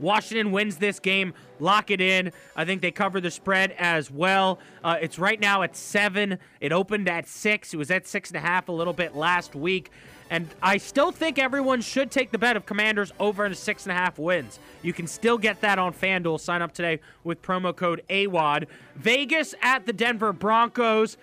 Washington 0.01 0.51
wins 0.51 0.77
this 0.77 0.99
game. 0.99 1.33
Lock 1.59 1.91
it 1.91 2.01
in. 2.01 2.31
I 2.55 2.65
think 2.65 2.81
they 2.81 2.91
cover 2.91 3.21
the 3.21 3.31
spread 3.31 3.73
as 3.77 4.11
well. 4.11 4.59
Uh, 4.83 4.97
it's 4.99 5.17
right 5.19 5.39
now 5.39 5.61
at 5.61 5.75
seven. 5.75 6.39
It 6.59 6.73
opened 6.73 7.07
at 7.07 7.27
six. 7.27 7.73
It 7.73 7.77
was 7.77 7.91
at 7.91 8.07
six 8.07 8.29
and 8.31 8.37
a 8.37 8.41
half 8.41 8.67
a 8.67 8.71
little 8.71 8.93
bit 8.93 9.15
last 9.15 9.55
week. 9.55 9.91
And 10.31 10.47
I 10.63 10.77
still 10.77 11.11
think 11.11 11.37
everyone 11.37 11.81
should 11.81 12.09
take 12.09 12.31
the 12.31 12.37
bet 12.37 12.55
of 12.55 12.65
Commanders 12.65 13.11
over 13.19 13.45
into 13.45 13.57
six 13.57 13.83
and 13.83 13.91
a 13.91 13.95
half 13.95 14.17
wins. 14.17 14.59
You 14.81 14.93
can 14.93 15.05
still 15.05 15.37
get 15.37 15.59
that 15.61 15.77
on 15.77 15.93
FanDuel. 15.93 16.39
Sign 16.39 16.61
up 16.61 16.73
today 16.73 17.01
with 17.25 17.41
promo 17.41 17.75
code 17.75 18.01
AWAD. 18.09 18.67
Vegas 18.95 19.53
at 19.61 19.85
the 19.85 19.93
Denver 19.93 20.31
Broncos. 20.31 21.17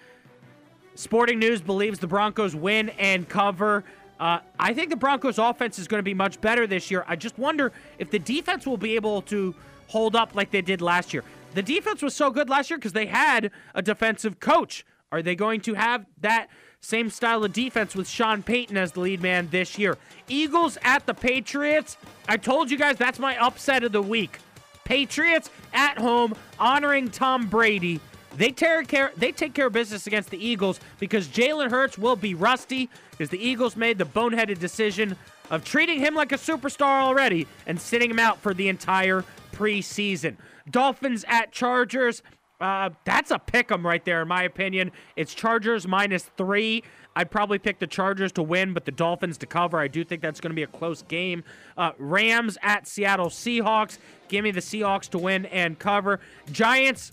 Sporting 0.95 1.39
News 1.39 1.63
believes 1.63 2.01
the 2.01 2.07
Broncos 2.07 2.55
win 2.55 2.91
and 2.99 3.27
cover. 3.29 3.85
Uh, 4.19 4.41
I 4.59 4.75
think 4.75 4.91
the 4.91 4.97
Broncos' 4.97 5.39
offense 5.39 5.79
is 5.79 5.87
going 5.87 6.01
to 6.01 6.05
be 6.05 6.15
much 6.15 6.41
better 6.41 6.67
this 6.67 6.91
year. 6.91 7.05
I 7.07 7.17
just 7.17 7.39
wonder 7.39 7.73
if 7.99 8.11
the 8.11 8.19
defense 8.19 8.67
will 8.67 8.77
be 8.77 8.97
able 8.97 9.23
to 9.23 9.55
hold 9.87 10.17
up 10.17 10.35
like 10.35 10.51
they 10.51 10.63
did 10.63 10.83
last 10.83 11.15
year. 11.15 11.25
The 11.55 11.63
defense 11.63 12.03
was 12.03 12.15
so 12.15 12.31
good 12.31 12.51
last 12.51 12.71
year 12.71 12.79
because 12.79 12.93
they 12.93 13.07
had 13.07 13.51
a 13.75 13.83
defensive 13.83 14.41
coach. 14.41 14.85
Are 15.11 15.23
they 15.23 15.35
going 15.35 15.61
to 15.63 15.75
have 15.75 16.05
that 16.21 16.49
same 16.81 17.11
style 17.11 17.43
of 17.45 17.53
defense 17.53 17.97
with 17.97 18.09
Sean 18.09 18.43
Payton 18.43 18.77
as 18.77 18.93
the 18.93 19.01
lead 19.01 19.23
man 19.23 19.49
this 19.51 19.79
year? 19.79 19.97
Eagles 20.29 20.77
at 20.83 21.07
the 21.07 21.15
Patriots. 21.15 21.97
I 22.29 22.37
told 22.37 22.71
you 22.71 22.77
guys 22.77 22.97
that's 22.99 23.19
my 23.19 23.37
upset 23.39 23.85
of 23.85 23.93
the 23.93 24.03
week. 24.03 24.39
Patriots 24.85 25.51
at 25.73 25.99
home 25.99 26.35
honoring 26.59 27.11
Tom 27.11 27.47
Brady. 27.47 28.01
They 28.39 28.53
take 28.53 28.87
care. 28.87 29.11
They 29.17 29.33
take 29.33 29.53
care 29.53 29.67
of 29.67 29.73
business 29.73 30.07
against 30.07 30.31
the 30.31 30.43
Eagles 30.43 30.79
because 31.01 31.27
Jalen 31.27 31.71
Hurts 31.71 31.99
will 31.99 32.17
be 32.17 32.35
rusty 32.35 32.89
because 33.11 33.31
the 33.31 33.39
Eagles 33.39 33.77
made 33.77 33.99
the 33.99 34.07
boneheaded 34.07 34.61
decision 34.61 35.17
of 35.51 35.65
treating 35.65 35.99
him 35.99 36.15
like 36.15 36.31
a 36.31 36.37
superstar 36.37 37.03
already 37.03 37.49
and 37.67 37.81
sitting 37.81 38.11
him 38.11 38.19
out 38.19 38.41
for 38.41 38.55
the 38.55 38.69
entire 38.69 39.25
preseason. 39.53 40.37
Dolphins 40.71 41.25
at 41.27 41.51
Chargers. 41.51 42.23
Uh, 42.61 42.91
that's 43.05 43.31
a 43.31 43.39
pick 43.39 43.71
'em 43.73 43.87
right 43.87 44.05
there, 44.05 44.23
in 44.23 44.29
my 44.29 44.45
opinion. 44.45 44.93
It's 45.17 45.35
Chargers 45.35 45.89
minus 45.89 46.25
three. 46.37 46.85
I'd 47.17 47.33
probably 47.33 47.59
pick 47.59 47.81
the 47.81 47.87
Chargers 47.89 48.31
to 48.33 48.43
win, 48.43 48.73
but 48.73 48.85
the 48.85 48.93
Dolphins 48.93 49.39
to 49.39 49.47
cover. 49.47 49.79
I 49.79 49.89
do 49.89 50.05
think 50.05 50.23
that's 50.23 50.41
going 50.41 50.51
to 50.51 50.55
be 50.55 50.63
a 50.63 50.69
close 50.69 51.03
game. 51.03 51.43
Uh, 51.77 51.93
Rams 51.99 52.57
at 52.63 52.87
Seattle 52.87 53.31
Seahawks. 53.31 53.99
Give 54.29 54.45
me 54.45 54.53
the 54.53 54.61
Seahawks 54.61 55.09
to 55.11 55.19
win 55.19 55.47
and 55.47 55.79
cover. 55.79 56.21
Giants 56.53 57.13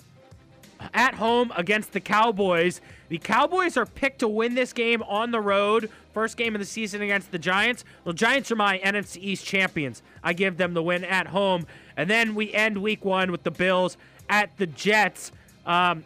at 0.93 1.15
home 1.15 1.51
against 1.55 1.93
the 1.93 1.99
Cowboys. 1.99 2.81
The 3.09 3.17
Cowboys 3.17 3.77
are 3.77 3.85
picked 3.85 4.19
to 4.19 4.27
win 4.27 4.55
this 4.55 4.73
game 4.73 5.03
on 5.03 5.31
the 5.31 5.39
road. 5.39 5.89
First 6.13 6.37
game 6.37 6.55
of 6.55 6.59
the 6.59 6.65
season 6.65 7.01
against 7.01 7.31
the 7.31 7.39
Giants. 7.39 7.83
The 8.03 8.13
Giants 8.13 8.51
are 8.51 8.55
my 8.55 8.79
NFC 8.79 9.17
East 9.17 9.45
champions. 9.45 10.01
I 10.23 10.33
give 10.33 10.57
them 10.57 10.73
the 10.73 10.83
win 10.83 11.03
at 11.03 11.27
home. 11.27 11.67
And 11.97 12.09
then 12.09 12.35
we 12.35 12.53
end 12.53 12.77
week 12.77 13.05
one 13.05 13.31
with 13.31 13.43
the 13.43 13.51
Bills 13.51 13.97
at 14.29 14.55
the 14.57 14.67
Jets. 14.67 15.31
Um, 15.65 16.03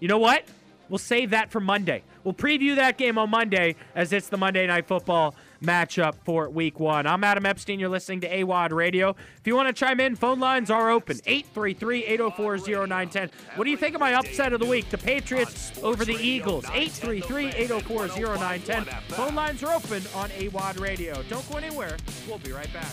you 0.00 0.08
know 0.08 0.18
what? 0.18 0.44
We'll 0.88 0.98
save 0.98 1.30
that 1.30 1.50
for 1.50 1.60
Monday. 1.60 2.02
We'll 2.24 2.34
preview 2.34 2.76
that 2.76 2.98
game 2.98 3.16
on 3.18 3.30
Monday 3.30 3.76
as 3.94 4.12
it's 4.12 4.28
the 4.28 4.36
Monday 4.36 4.66
Night 4.66 4.86
Football 4.86 5.34
matchup 5.62 6.14
for 6.24 6.48
week 6.48 6.80
one. 6.80 7.06
I'm 7.06 7.22
Adam 7.24 7.46
Epstein. 7.46 7.80
You're 7.80 7.88
listening 7.88 8.20
to 8.22 8.28
AWAD 8.28 8.72
Radio. 8.72 9.10
If 9.10 9.46
you 9.46 9.54
want 9.54 9.68
to 9.68 9.72
chime 9.72 10.00
in, 10.00 10.16
phone 10.16 10.40
lines 10.40 10.70
are 10.70 10.90
open 10.90 11.20
833 11.26 12.04
804 12.04 12.56
0910. 12.86 13.30
What 13.56 13.64
do 13.64 13.70
you 13.70 13.76
think 13.76 13.94
of 13.94 14.00
my 14.00 14.14
upset 14.14 14.52
of 14.52 14.60
the 14.60 14.66
week? 14.66 14.88
The 14.90 14.98
Patriots 14.98 15.72
over 15.82 16.04
the 16.04 16.16
Eagles 16.16 16.64
833 16.66 17.48
804 17.48 18.08
0910. 18.08 18.84
Phone 19.08 19.34
lines 19.34 19.62
are 19.62 19.74
open 19.74 20.02
on 20.14 20.30
AWAD 20.30 20.80
Radio. 20.80 21.22
Don't 21.28 21.48
go 21.50 21.58
anywhere. 21.58 21.96
We'll 22.26 22.38
be 22.38 22.52
right 22.52 22.72
back. 22.72 22.92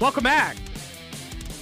Welcome 0.00 0.24
back. 0.24 0.56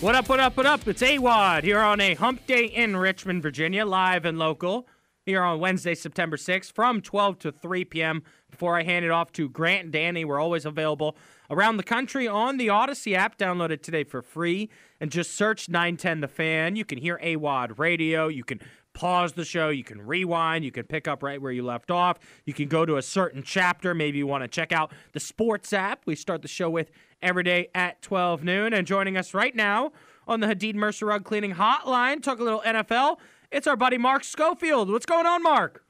What 0.00 0.16
up, 0.16 0.28
what 0.28 0.40
up, 0.40 0.57
what 0.57 0.66
up? 0.66 0.88
It's 0.88 1.00
AWOD 1.00 1.62
here 1.62 1.78
on 1.78 2.00
a 2.00 2.14
hump 2.14 2.44
day 2.46 2.64
in 2.64 2.96
Richmond, 2.96 3.40
Virginia, 3.40 3.87
live 3.87 4.24
and 4.24 4.37
local 4.37 4.88
here 5.24 5.42
on 5.42 5.61
Wednesday, 5.61 5.94
September 5.94 6.37
6th 6.37 6.72
from 6.72 7.00
12 7.00 7.38
to 7.40 7.52
3 7.52 7.85
p.m. 7.85 8.22
Before 8.62 8.79
I 8.79 8.85
hand 8.85 9.05
it 9.05 9.11
off 9.11 9.33
to 9.33 9.48
Grant 9.48 9.83
and 9.83 9.92
Danny, 9.92 10.25
we're 10.25 10.38
always 10.38 10.64
available 10.64 11.16
around 11.51 11.79
the 11.79 11.83
country 11.83 12.29
on 12.29 12.59
the 12.59 12.68
Audacy 12.68 13.16
app. 13.16 13.37
Download 13.37 13.70
it 13.70 13.83
today 13.83 14.05
for 14.05 14.22
free 14.22 14.70
and 15.01 15.11
just 15.11 15.35
search 15.35 15.68
910 15.68 16.20
The 16.20 16.29
Fan. 16.29 16.77
You 16.77 16.85
can 16.85 16.98
hear 16.98 17.18
AWOD 17.25 17.77
radio. 17.77 18.29
You 18.29 18.44
can 18.44 18.61
pause 18.92 19.33
the 19.33 19.44
show. 19.44 19.70
You 19.70 19.83
can 19.83 20.01
rewind. 20.01 20.64
You 20.64 20.70
can 20.70 20.85
pick 20.85 21.09
up 21.09 21.25
right 21.25 21.42
where 21.42 21.51
you 21.51 21.64
left 21.64 21.90
off. 21.90 22.20
You 22.44 22.55
can 22.55 22.68
go 22.68 22.87
to 22.87 22.98
a 22.98 23.03
certain 23.03 23.42
chapter. 23.42 23.94
Maybe 23.94 24.18
you 24.18 24.29
want 24.29 24.44
to 24.44 24.48
check 24.48 24.70
out 24.70 24.92
the 25.11 25.18
sports 25.18 25.72
app 25.72 26.03
we 26.07 26.14
start 26.14 26.42
the 26.42 26.46
show 26.46 26.70
with 26.70 26.92
every 27.20 27.42
day 27.42 27.66
at 27.75 28.01
12 28.01 28.44
noon. 28.44 28.72
And 28.72 28.87
joining 28.87 29.16
us 29.16 29.35
right 29.35 29.57
now 29.57 29.90
on 30.29 30.38
the 30.38 30.46
Hadid 30.46 30.77
Mercer 30.77 31.07
Rug 31.07 31.25
Cleaning 31.25 31.55
Hotline, 31.55 32.22
talk 32.22 32.38
a 32.38 32.44
little 32.44 32.61
NFL. 32.61 33.16
It's 33.51 33.66
our 33.66 33.75
buddy 33.75 33.98
Mark 33.98 34.22
Schofield. 34.22 34.88
What's 34.88 35.05
going 35.05 35.27
on, 35.27 35.42
Mark? 35.42 35.83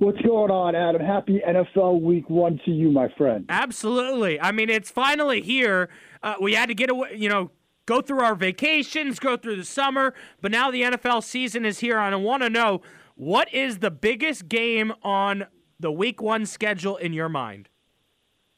What's 0.00 0.20
going 0.22 0.50
on, 0.50 0.74
Adam? 0.74 1.02
Happy 1.02 1.42
NFL 1.46 2.00
Week 2.00 2.30
One 2.30 2.58
to 2.64 2.70
you, 2.70 2.90
my 2.90 3.08
friend. 3.18 3.44
Absolutely. 3.50 4.40
I 4.40 4.50
mean, 4.50 4.70
it's 4.70 4.90
finally 4.90 5.42
here. 5.42 5.90
Uh, 6.22 6.36
we 6.40 6.54
had 6.54 6.70
to 6.70 6.74
get 6.74 6.88
away, 6.88 7.10
you 7.16 7.28
know, 7.28 7.50
go 7.84 8.00
through 8.00 8.20
our 8.20 8.34
vacations, 8.34 9.18
go 9.18 9.36
through 9.36 9.56
the 9.56 9.64
summer, 9.64 10.14
but 10.40 10.50
now 10.50 10.70
the 10.70 10.80
NFL 10.80 11.22
season 11.22 11.66
is 11.66 11.80
here, 11.80 11.98
and 11.98 12.14
I 12.14 12.16
want 12.16 12.42
to 12.42 12.48
know 12.48 12.80
what 13.14 13.52
is 13.52 13.80
the 13.80 13.90
biggest 13.90 14.48
game 14.48 14.94
on 15.02 15.44
the 15.78 15.92
Week 15.92 16.22
One 16.22 16.46
schedule 16.46 16.96
in 16.96 17.12
your 17.12 17.28
mind? 17.28 17.68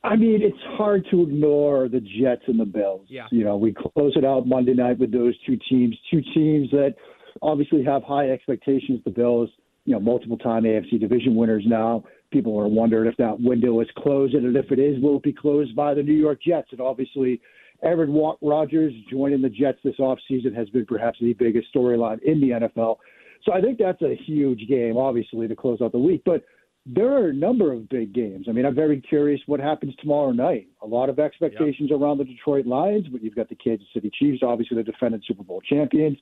I 0.05 0.15
mean, 0.15 0.43
it's 0.43 0.57
hard 0.79 1.05
to 1.11 1.23
ignore 1.23 1.89
the 1.89 1.99
Jets 2.21 2.43
and 2.47 2.61
the 2.61 2.67
Bills. 2.67 3.07
Yeah. 3.09 3.27
You 3.33 3.43
know, 3.43 3.57
we 3.57 3.75
close 3.75 4.13
it 4.15 4.25
out 4.25 4.47
Monday 4.47 4.75
night 4.75 5.01
with 5.01 5.11
those 5.11 5.35
two 5.45 5.59
teams, 5.69 5.99
two 6.09 6.23
teams 6.35 6.71
that 6.71 6.95
obviously 7.41 7.83
have 7.83 8.05
high 8.05 8.31
expectations. 8.31 9.01
The 9.05 9.11
Bills, 9.11 9.51
you 9.85 9.93
know, 9.95 10.01
multiple 10.01 10.39
time 10.39 10.65
AFC 10.65 11.01
division 11.01 11.35
winners 11.35 11.65
now. 11.67 12.05
People 12.31 12.59
are 12.59 12.69
wondering 12.69 13.09
if 13.11 13.17
that 13.19 13.41
window 13.41 13.81
is 13.81 13.89
closed, 13.99 14.35
and 14.35 14.57
if 14.57 14.71
it 14.71 14.79
is, 14.79 15.03
will 15.03 15.17
it 15.17 15.23
be 15.23 15.33
closed 15.33 15.75
by 15.77 15.95
the 15.95 16.03
New 16.03 16.15
York 16.15 16.41
Jets? 16.43 16.69
And 16.71 16.81
obviously, 16.81 17.41
Aaron 17.83 18.15
Rodgers 18.41 18.93
joining 19.11 19.43
the 19.43 19.49
Jets 19.49 19.79
this 19.85 19.97
offseason 19.99 20.55
has 20.55 20.69
been 20.71 20.87
perhaps 20.87 21.19
the 21.21 21.33
biggest 21.35 21.67
storyline 21.75 22.23
in 22.23 22.41
the 22.41 22.51
NFL. 22.51 22.97
So 23.45 23.53
I 23.53 23.61
think 23.61 23.79
that's 23.79 24.01
a 24.03 24.15
huge 24.25 24.69
game, 24.69 24.97
obviously, 24.97 25.49
to 25.49 25.57
close 25.57 25.81
out 25.83 25.93
the 25.93 25.99
week. 25.99 26.23
But 26.25 26.45
there 26.87 27.13
are 27.13 27.29
a 27.29 27.35
number 27.35 27.73
of 27.73 27.89
big 27.89 28.13
games. 28.13 28.47
I 28.49 28.53
mean, 28.53 28.67
I'm 28.67 28.75
very 28.75 29.01
curious 29.01 29.41
what 29.47 29.61
happens 29.61 29.95
tomorrow 30.01 30.33
night. 30.33 30.69
A 30.83 30.87
lot 30.87 31.09
of 31.09 31.19
expectations 31.19 31.91
yep. 31.91 32.01
around 32.01 32.19
the 32.19 32.25
Detroit 32.25 32.67
Lions, 32.67 33.07
but 33.09 33.23
you've 33.23 33.37
got 33.37 33.49
the 33.49 33.55
Kansas 33.57 33.87
City 33.95 34.11
Chiefs, 34.17 34.43
obviously 34.43 34.77
the 34.77 34.83
defending 34.83 35.23
Super 35.27 35.45
Bowl 35.45 35.61
champions. 35.61 36.19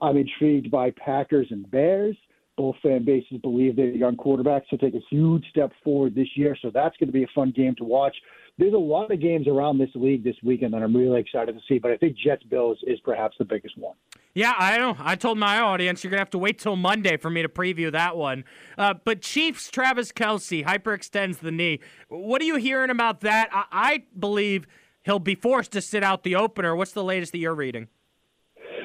I'm 0.00 0.16
intrigued 0.16 0.70
by 0.70 0.90
Packers 0.92 1.48
and 1.50 1.70
Bears. 1.70 2.16
Both 2.56 2.76
fan 2.82 3.04
bases 3.04 3.38
believe 3.40 3.76
they're 3.76 3.86
young 3.86 4.16
quarterbacks 4.16 4.68
to 4.68 4.76
take 4.76 4.94
a 4.94 5.00
huge 5.10 5.44
step 5.50 5.72
forward 5.82 6.14
this 6.14 6.28
year, 6.36 6.56
so 6.60 6.70
that's 6.72 6.96
going 6.98 7.08
to 7.08 7.12
be 7.12 7.22
a 7.22 7.28
fun 7.34 7.50
game 7.56 7.74
to 7.76 7.84
watch. 7.84 8.14
There's 8.58 8.74
a 8.74 8.78
lot 8.78 9.10
of 9.10 9.20
games 9.20 9.48
around 9.48 9.78
this 9.78 9.88
league 9.94 10.22
this 10.22 10.36
weekend 10.42 10.74
that 10.74 10.82
I'm 10.82 10.94
really 10.94 11.18
excited 11.18 11.54
to 11.54 11.60
see, 11.66 11.78
but 11.78 11.90
I 11.90 11.96
think 11.96 12.16
Jets 12.16 12.42
Bills 12.42 12.78
is 12.86 13.00
perhaps 13.00 13.36
the 13.38 13.46
biggest 13.46 13.78
one. 13.78 13.96
Yeah, 14.34 14.52
I 14.58 14.76
know. 14.76 14.96
I 14.98 15.16
told 15.16 15.38
my 15.38 15.60
audience 15.60 16.04
you're 16.04 16.10
gonna 16.10 16.20
have 16.20 16.30
to 16.30 16.38
wait 16.38 16.58
till 16.58 16.76
Monday 16.76 17.16
for 17.16 17.30
me 17.30 17.40
to 17.40 17.48
preview 17.48 17.90
that 17.92 18.16
one. 18.16 18.44
Uh, 18.76 18.94
but 19.02 19.22
Chiefs 19.22 19.70
Travis 19.70 20.12
Kelce 20.12 20.64
hyperextends 20.64 21.38
the 21.38 21.50
knee. 21.50 21.80
What 22.08 22.42
are 22.42 22.46
you 22.46 22.56
hearing 22.56 22.90
about 22.90 23.20
that? 23.20 23.48
I, 23.52 23.64
I 23.72 24.02
believe 24.18 24.66
he'll 25.02 25.18
be 25.18 25.34
forced 25.34 25.72
to 25.72 25.80
sit 25.80 26.02
out 26.02 26.22
the 26.22 26.34
opener. 26.34 26.76
What's 26.76 26.92
the 26.92 27.04
latest 27.04 27.32
that 27.32 27.38
you're 27.38 27.54
reading? 27.54 27.88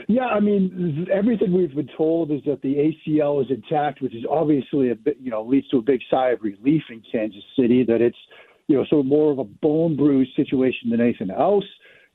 Yeah, 0.07 0.27
I 0.27 0.39
mean, 0.39 1.05
everything 1.13 1.51
we've 1.51 1.75
been 1.75 1.89
told 1.97 2.31
is 2.31 2.39
that 2.45 2.61
the 2.61 2.75
ACL 2.75 3.43
is 3.43 3.51
intact, 3.51 4.01
which 4.01 4.15
is 4.15 4.23
obviously 4.29 4.91
a 4.91 4.95
bit, 4.95 5.17
you 5.21 5.29
know, 5.29 5.43
leads 5.43 5.67
to 5.69 5.77
a 5.77 5.81
big 5.81 5.99
sigh 6.09 6.29
of 6.29 6.41
relief 6.41 6.83
in 6.89 7.03
Kansas 7.11 7.43
City. 7.59 7.83
That 7.83 7.99
it's, 7.99 8.17
you 8.67 8.77
know, 8.77 8.85
sort 8.85 9.01
of 9.01 9.05
more 9.05 9.33
of 9.33 9.39
a 9.39 9.43
bone 9.43 9.97
bruise 9.97 10.31
situation 10.37 10.91
than 10.91 11.01
anything 11.01 11.29
else. 11.29 11.65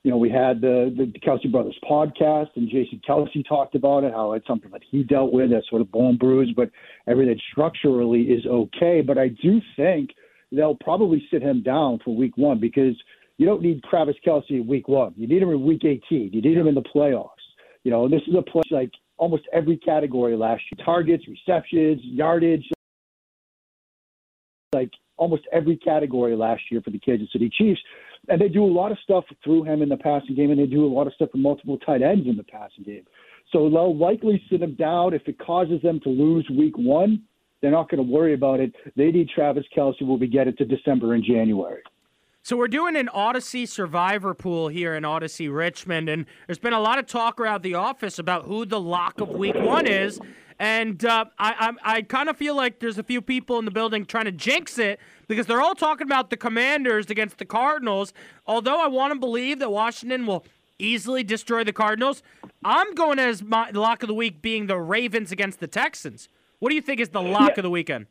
You 0.05 0.11
know, 0.11 0.17
we 0.17 0.31
had 0.31 0.63
the 0.63 0.93
the 0.97 1.13
Kelce 1.21 1.53
Brothers 1.53 1.77
podcast, 1.89 2.49
and 2.57 2.67
Jason 2.71 3.03
Kelce 3.07 3.47
talked 3.47 3.75
about 3.75 4.05
it, 4.05 4.13
how 4.13 4.33
it's 4.33 4.47
something 4.47 4.71
that 4.71 4.83
he 4.91 5.03
dealt 5.03 5.35
with, 5.35 5.51
that 5.51 5.65
sort 5.69 5.83
of 5.83 5.93
bone 5.93 6.17
bruise, 6.17 6.53
but 6.57 6.71
everything 7.07 7.39
structurally 7.51 8.23
is 8.23 8.47
okay. 8.47 9.03
But 9.03 9.19
I 9.19 9.29
do 9.29 9.61
think 9.77 10.11
they'll 10.51 10.77
probably 10.77 11.23
sit 11.31 11.43
him 11.43 11.63
down 11.63 11.99
for 12.03 12.17
Week 12.17 12.39
One 12.39 12.59
because 12.59 12.97
you 13.37 13.45
don't 13.45 13.61
need 13.61 13.83
Travis 13.91 14.17
Kelce 14.27 14.49
in 14.49 14.67
Week 14.67 14.89
One. 14.89 15.13
You 15.15 15.29
need 15.29 15.43
him 15.43 15.51
in 15.51 15.63
Week 15.63 15.85
18. 15.85 16.31
You 16.33 16.41
need 16.41 16.57
him 16.57 16.69
in 16.69 16.75
the 16.75 16.83
playoffs. 16.83 17.42
You 17.85 17.91
know, 17.91 18.09
this 18.09 18.23
is 18.27 18.35
a 18.37 18.43
play 18.43 18.63
like 18.71 18.91
almost 19.17 19.45
every 19.53 19.77
category 19.77 20.37
last 20.37 20.63
year 20.71 20.85
targets, 20.85 21.25
receptions, 21.29 22.01
yardage, 22.03 22.69
like 24.73 24.91
almost 25.17 25.43
every 25.53 25.77
category 25.77 26.35
last 26.37 26.63
year 26.71 26.81
for 26.81 26.91
the 26.91 26.99
Kansas 26.99 27.29
City 27.33 27.51
Chiefs. 27.57 27.81
And 28.29 28.41
they 28.41 28.49
do 28.49 28.65
a 28.65 28.67
lot 28.67 28.93
of 28.93 28.99
stuff 29.03 29.25
through 29.43 29.65
him 29.65 29.83
in 29.83 29.89
the 29.89 29.97
passing 29.97 30.35
game, 30.35 30.51
and 30.51 30.61
they 30.61 30.67
do 30.67 30.85
a 30.85 30.93
lot 30.93 31.07
of 31.07 31.13
stuff 31.15 31.31
for 31.33 31.39
multiple 31.39 31.79
tight 31.79 32.03
ends 32.03 32.27
in 32.27 32.37
the 32.37 32.45
passing 32.45 32.85
game. 32.85 33.05
So 33.53 33.69
they'll 33.69 33.97
likely 33.97 34.43
sit 34.51 34.63
him 34.63 34.75
down. 34.77 35.13
If 35.13 35.27
it 35.27 35.39
causes 35.39 35.83
them 35.83 36.01
to 36.01 36.09
lose 36.09 36.49
week 36.51 36.79
one, 36.79 37.23
they're 37.61 37.71
not 37.71 37.91
going 37.91 38.05
to 38.05 38.11
worry 38.11 38.35
about 38.35 38.61
it. 38.61 38.73
They 38.97 39.11
need 39.11 39.29
Travis 39.29 39.65
Kelce 39.77 40.07
will 40.07 40.19
be 40.19 40.29
getting 40.29 40.57
to 40.57 40.65
December 40.65 41.15
and 41.15 41.25
January. 41.25 41.83
So 42.45 42.57
we're 42.57 42.67
doing 42.67 42.97
an 42.97 43.09
Audacy 43.15 43.69
Survivor 43.69 44.35
pool 44.35 44.67
here 44.67 44.97
in 44.97 45.05
Audacy 45.05 45.55
Richmond, 45.55 46.09
and 46.09 46.27
there's 46.49 46.59
been 46.59 46.73
a 46.73 46.81
lot 46.81 46.99
of 46.99 47.07
talk 47.07 47.41
around 47.41 47.63
the 47.63 47.75
office 47.75 48.19
about 48.19 48.47
who 48.47 48.67
the 48.67 48.81
lock 48.81 49.21
of 49.21 49.29
Week 49.29 49.55
One 49.55 49.87
is. 49.87 50.19
And 50.59 51.05
uh, 51.05 51.27
I, 51.39 51.77
I, 51.85 51.99
I 51.99 52.03
kind 52.03 52.29
of 52.29 52.37
feel 52.37 52.57
like 52.57 52.81
there's 52.81 52.99
a 52.99 53.05
few 53.05 53.23
people 53.23 53.61
in 53.61 53.65
the 53.65 53.71
building 53.71 54.05
trying 54.05 54.25
to 54.25 54.33
jinx 54.33 54.77
it 54.81 54.99
because 55.29 55.47
they're 55.47 55.63
all 55.63 55.77
talking 55.77 56.05
about 56.05 56.31
the 56.31 56.37
Commanders 56.37 57.11
against 57.11 57.39
the 57.39 57.45
Cardinals. 57.45 58.13
Although 58.45 58.83
I 58.83 58.89
want 58.89 59.13
to 59.13 59.21
believe 59.21 59.61
that 59.61 59.71
Washington 59.71 60.27
will 60.27 60.45
easily 60.81 61.23
destroy 61.23 61.63
the 61.63 61.73
Cardinals, 61.73 62.25
I'm 62.65 62.93
going 62.97 63.21
as 63.21 63.41
my 63.41 63.71
lock 63.71 64.03
of 64.03 64.09
the 64.09 64.15
week 64.15 64.43
being 64.43 64.67
the 64.67 64.79
Ravens 64.79 65.31
against 65.31 65.61
the 65.61 65.69
Texans. 65.69 66.29
What 66.59 66.71
do 66.71 66.75
you 66.75 66.83
think 66.83 66.99
is 66.99 67.11
the 67.11 67.23
lock 67.23 67.51
yeah. 67.51 67.59
of 67.59 67.63
the 67.63 67.71
weekend? 67.71 68.07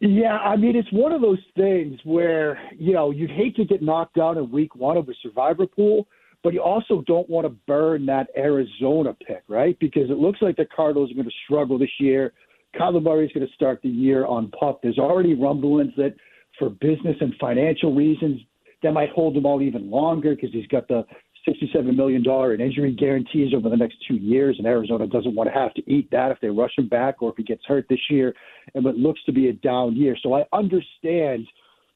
Yeah, 0.00 0.38
I 0.38 0.56
mean, 0.56 0.76
it's 0.76 0.90
one 0.92 1.12
of 1.12 1.20
those 1.20 1.38
things 1.56 2.00
where, 2.04 2.58
you 2.78 2.94
know, 2.94 3.10
you'd 3.10 3.30
hate 3.30 3.54
to 3.56 3.66
get 3.66 3.82
knocked 3.82 4.16
out 4.16 4.38
in 4.38 4.50
week 4.50 4.74
one 4.74 4.96
of 4.96 5.08
a 5.10 5.12
survivor 5.22 5.66
pool, 5.66 6.08
but 6.42 6.54
you 6.54 6.62
also 6.62 7.02
don't 7.06 7.28
want 7.28 7.44
to 7.44 7.50
burn 7.66 8.06
that 8.06 8.28
Arizona 8.34 9.14
pick, 9.26 9.42
right? 9.46 9.78
Because 9.78 10.08
it 10.08 10.16
looks 10.16 10.40
like 10.40 10.56
the 10.56 10.64
Cardinals 10.74 11.10
are 11.10 11.14
going 11.14 11.26
to 11.26 11.34
struggle 11.44 11.78
this 11.78 11.90
year. 11.98 12.32
Kyler 12.74 13.02
Murray's 13.02 13.30
going 13.32 13.46
to 13.46 13.52
start 13.52 13.80
the 13.82 13.90
year 13.90 14.24
on 14.24 14.50
pup. 14.52 14.80
There's 14.82 14.98
already 14.98 15.34
rumblings 15.34 15.92
that 15.98 16.14
for 16.58 16.70
business 16.70 17.16
and 17.20 17.34
financial 17.38 17.94
reasons, 17.94 18.40
that 18.82 18.92
might 18.92 19.10
hold 19.10 19.36
him 19.36 19.44
out 19.44 19.60
even 19.60 19.90
longer 19.90 20.34
because 20.34 20.50
he's 20.52 20.66
got 20.68 20.88
the 20.88 21.04
$67 21.48 21.96
million 21.96 22.24
in 22.26 22.60
injury 22.60 22.92
guarantees 22.92 23.52
over 23.54 23.68
the 23.68 23.76
next 23.76 23.96
two 24.06 24.16
years, 24.16 24.56
and 24.58 24.66
Arizona 24.66 25.06
doesn't 25.06 25.34
want 25.34 25.48
to 25.48 25.58
have 25.58 25.74
to 25.74 25.90
eat 25.90 26.10
that 26.10 26.30
if 26.30 26.38
they 26.40 26.48
rush 26.48 26.72
him 26.76 26.88
back 26.88 27.22
or 27.22 27.30
if 27.30 27.36
he 27.36 27.42
gets 27.42 27.62
hurt 27.66 27.86
this 27.88 28.00
year, 28.10 28.34
and 28.74 28.84
it 28.86 28.96
looks 28.96 29.20
to 29.24 29.32
be 29.32 29.48
a 29.48 29.52
down 29.52 29.96
year. 29.96 30.16
So 30.22 30.34
I 30.34 30.44
understand, 30.52 31.46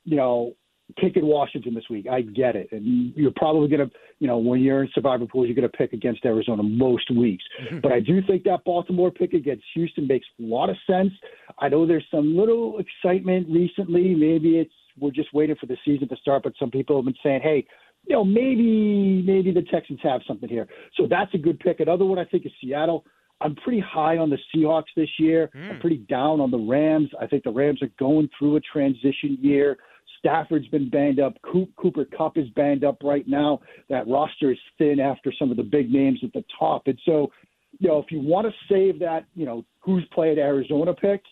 you 0.04 0.16
know, 0.16 0.54
picking 0.98 1.26
Washington 1.26 1.74
this 1.74 1.84
week. 1.88 2.06
I 2.10 2.20
get 2.20 2.56
it. 2.56 2.68
And 2.70 3.12
you're 3.16 3.32
probably 3.34 3.68
going 3.68 3.88
to, 3.88 3.94
you 4.18 4.26
know, 4.26 4.38
when 4.38 4.60
you're 4.60 4.82
in 4.82 4.90
survivor 4.94 5.26
pools, 5.26 5.46
you're 5.46 5.54
going 5.54 5.68
to 5.68 5.76
pick 5.76 5.92
against 5.92 6.24
Arizona 6.24 6.62
most 6.62 7.10
weeks. 7.10 7.44
Mm-hmm. 7.62 7.80
But 7.80 7.92
I 7.92 8.00
do 8.00 8.20
think 8.26 8.44
that 8.44 8.64
Baltimore 8.64 9.10
pick 9.10 9.32
against 9.32 9.64
Houston 9.74 10.06
makes 10.06 10.26
a 10.38 10.42
lot 10.42 10.68
of 10.68 10.76
sense. 10.86 11.12
I 11.58 11.68
know 11.68 11.86
there's 11.86 12.06
some 12.10 12.36
little 12.36 12.78
excitement 12.78 13.48
recently. 13.50 14.14
Maybe 14.14 14.58
it's 14.58 14.72
we're 14.98 15.10
just 15.10 15.32
waiting 15.34 15.56
for 15.56 15.66
the 15.66 15.76
season 15.84 16.08
to 16.08 16.16
start, 16.16 16.44
but 16.44 16.52
some 16.58 16.70
people 16.70 16.96
have 16.96 17.04
been 17.04 17.14
saying, 17.22 17.40
hey, 17.42 17.66
you 18.06 18.14
know, 18.14 18.24
maybe 18.24 19.22
maybe 19.24 19.52
the 19.52 19.62
Texans 19.62 20.00
have 20.02 20.20
something 20.26 20.48
here. 20.48 20.66
So 20.96 21.06
that's 21.08 21.32
a 21.34 21.38
good 21.38 21.58
pick. 21.60 21.80
Another 21.80 22.04
one 22.04 22.18
I 22.18 22.24
think 22.24 22.46
is 22.46 22.52
Seattle. 22.60 23.04
I'm 23.40 23.54
pretty 23.56 23.80
high 23.80 24.18
on 24.18 24.30
the 24.30 24.38
Seahawks 24.54 24.84
this 24.96 25.08
year. 25.18 25.50
Mm. 25.54 25.72
I'm 25.72 25.80
pretty 25.80 25.98
down 25.98 26.40
on 26.40 26.50
the 26.50 26.58
Rams. 26.58 27.10
I 27.20 27.26
think 27.26 27.44
the 27.44 27.50
Rams 27.50 27.82
are 27.82 27.90
going 27.98 28.28
through 28.38 28.56
a 28.56 28.60
transition 28.60 29.38
year. 29.40 29.76
Stafford's 30.18 30.68
been 30.68 30.88
banged 30.88 31.20
up. 31.20 31.34
Cooper 31.42 32.06
Kupp 32.16 32.38
is 32.38 32.48
banged 32.50 32.84
up 32.84 32.98
right 33.02 33.26
now. 33.28 33.60
That 33.90 34.08
roster 34.08 34.52
is 34.52 34.58
thin 34.78 34.98
after 34.98 35.32
some 35.38 35.50
of 35.50 35.56
the 35.56 35.62
big 35.62 35.92
names 35.92 36.20
at 36.22 36.32
the 36.32 36.44
top. 36.58 36.86
And 36.86 36.98
so, 37.04 37.30
you 37.78 37.88
know, 37.88 37.98
if 37.98 38.10
you 38.10 38.20
want 38.20 38.46
to 38.46 38.52
save 38.72 38.98
that, 39.00 39.26
you 39.34 39.44
know, 39.44 39.64
who's 39.80 40.04
played 40.14 40.38
Arizona 40.38 40.94
pick, 40.94 41.22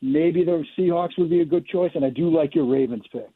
maybe 0.00 0.44
the 0.44 0.64
Seahawks 0.76 1.16
would 1.18 1.30
be 1.30 1.42
a 1.42 1.44
good 1.44 1.66
choice. 1.66 1.92
And 1.94 2.04
I 2.04 2.10
do 2.10 2.34
like 2.34 2.54
your 2.54 2.66
Ravens 2.66 3.04
pick. 3.12 3.30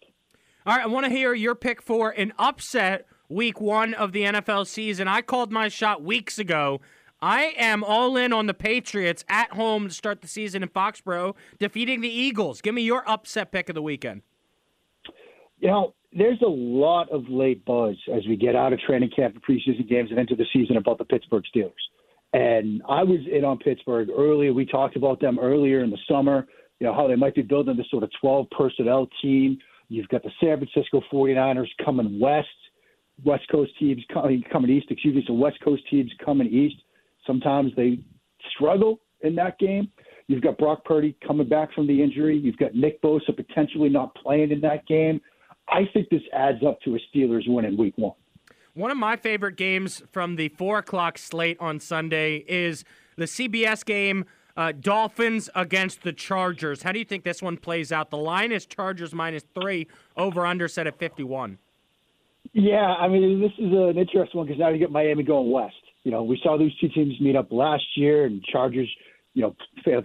All 0.66 0.74
right, 0.74 0.82
I 0.82 0.88
want 0.88 1.06
to 1.06 1.10
hear 1.10 1.32
your 1.32 1.54
pick 1.54 1.80
for 1.80 2.10
an 2.10 2.32
upset 2.40 3.06
week 3.28 3.60
one 3.60 3.94
of 3.94 4.10
the 4.10 4.22
NFL 4.22 4.66
season. 4.66 5.06
I 5.06 5.22
called 5.22 5.52
my 5.52 5.68
shot 5.68 6.02
weeks 6.02 6.40
ago. 6.40 6.80
I 7.22 7.54
am 7.56 7.84
all 7.84 8.16
in 8.16 8.32
on 8.32 8.46
the 8.46 8.54
Patriots 8.54 9.24
at 9.28 9.52
home 9.52 9.86
to 9.86 9.94
start 9.94 10.22
the 10.22 10.26
season 10.26 10.64
in 10.64 10.68
Foxborough, 10.68 11.36
defeating 11.60 12.00
the 12.00 12.08
Eagles. 12.08 12.60
Give 12.60 12.74
me 12.74 12.82
your 12.82 13.08
upset 13.08 13.52
pick 13.52 13.68
of 13.68 13.76
the 13.76 13.80
weekend. 13.82 14.22
you 15.58 15.68
know, 15.68 15.94
there's 16.12 16.42
a 16.42 16.48
lot 16.48 17.12
of 17.12 17.28
late 17.28 17.64
buzz 17.64 17.94
as 18.12 18.26
we 18.26 18.34
get 18.34 18.56
out 18.56 18.72
of 18.72 18.80
training 18.80 19.10
camp 19.14 19.36
and 19.36 19.44
preseason 19.44 19.88
games 19.88 20.10
and 20.10 20.18
into 20.18 20.34
the 20.34 20.46
season 20.52 20.78
about 20.78 20.98
the 20.98 21.04
Pittsburgh 21.04 21.44
Steelers. 21.54 21.70
And 22.32 22.82
I 22.88 23.04
was 23.04 23.20
in 23.32 23.44
on 23.44 23.58
Pittsburgh 23.58 24.08
earlier. 24.10 24.52
We 24.52 24.66
talked 24.66 24.96
about 24.96 25.20
them 25.20 25.38
earlier 25.38 25.84
in 25.84 25.90
the 25.90 25.98
summer, 26.10 26.48
you 26.80 26.88
know, 26.88 26.92
how 26.92 27.06
they 27.06 27.14
might 27.14 27.36
be 27.36 27.42
building 27.42 27.76
this 27.76 27.86
sort 27.88 28.02
of 28.02 28.10
12 28.20 28.48
personnel 28.50 29.08
team. 29.22 29.58
You've 29.88 30.08
got 30.08 30.22
the 30.22 30.30
San 30.40 30.58
Francisco 30.58 31.02
49ers 31.12 31.68
coming 31.84 32.18
west, 32.18 32.48
West 33.24 33.44
Coast 33.50 33.72
teams 33.78 34.02
coming, 34.12 34.42
east, 34.68 34.86
excuse 34.90 35.14
me. 35.14 35.24
So 35.26 35.32
West 35.32 35.58
Coast 35.64 35.82
teams 35.90 36.12
coming 36.24 36.48
east. 36.48 36.76
Sometimes 37.26 37.72
they 37.76 37.98
struggle 38.54 39.00
in 39.22 39.34
that 39.36 39.58
game. 39.58 39.90
You've 40.28 40.42
got 40.42 40.58
Brock 40.58 40.84
Purdy 40.84 41.16
coming 41.26 41.48
back 41.48 41.72
from 41.72 41.86
the 41.86 42.02
injury. 42.02 42.36
You've 42.36 42.56
got 42.56 42.74
Nick 42.74 43.00
Bosa 43.00 43.34
potentially 43.34 43.88
not 43.88 44.14
playing 44.16 44.50
in 44.50 44.60
that 44.62 44.86
game. 44.86 45.20
I 45.68 45.82
think 45.92 46.08
this 46.10 46.22
adds 46.32 46.64
up 46.66 46.80
to 46.82 46.96
a 46.96 46.98
Steelers 47.10 47.42
win 47.46 47.64
in 47.64 47.76
week 47.76 47.94
one. 47.96 48.14
One 48.74 48.90
of 48.90 48.98
my 48.98 49.16
favorite 49.16 49.56
games 49.56 50.02
from 50.12 50.36
the 50.36 50.48
four 50.50 50.78
o'clock 50.78 51.16
slate 51.16 51.56
on 51.60 51.80
Sunday 51.80 52.44
is 52.46 52.84
the 53.16 53.24
CBS 53.24 53.84
game. 53.84 54.26
Uh, 54.56 54.72
Dolphins 54.72 55.50
against 55.54 56.02
the 56.02 56.12
Chargers. 56.12 56.82
How 56.82 56.92
do 56.92 56.98
you 56.98 57.04
think 57.04 57.24
this 57.24 57.42
one 57.42 57.58
plays 57.58 57.92
out? 57.92 58.10
The 58.10 58.16
line 58.16 58.52
is 58.52 58.64
Chargers 58.64 59.12
minus 59.12 59.44
three, 59.54 59.86
over 60.16 60.46
under 60.46 60.66
set 60.66 60.86
at 60.86 60.98
51. 60.98 61.58
Yeah, 62.52 62.94
I 62.94 63.08
mean, 63.08 63.40
this 63.40 63.52
is 63.58 63.72
an 63.72 63.98
interesting 63.98 64.38
one 64.38 64.46
because 64.46 64.58
now 64.58 64.70
you 64.70 64.78
get 64.78 64.90
Miami 64.90 65.24
going 65.24 65.50
west. 65.50 65.74
You 66.04 66.10
know, 66.10 66.22
we 66.22 66.40
saw 66.42 66.56
these 66.56 66.72
two 66.80 66.88
teams 66.88 67.20
meet 67.20 67.36
up 67.36 67.50
last 67.50 67.84
year, 67.96 68.24
and 68.24 68.42
Chargers, 68.44 68.88
you 69.34 69.42
know, 69.42 69.56
played, 69.84 70.04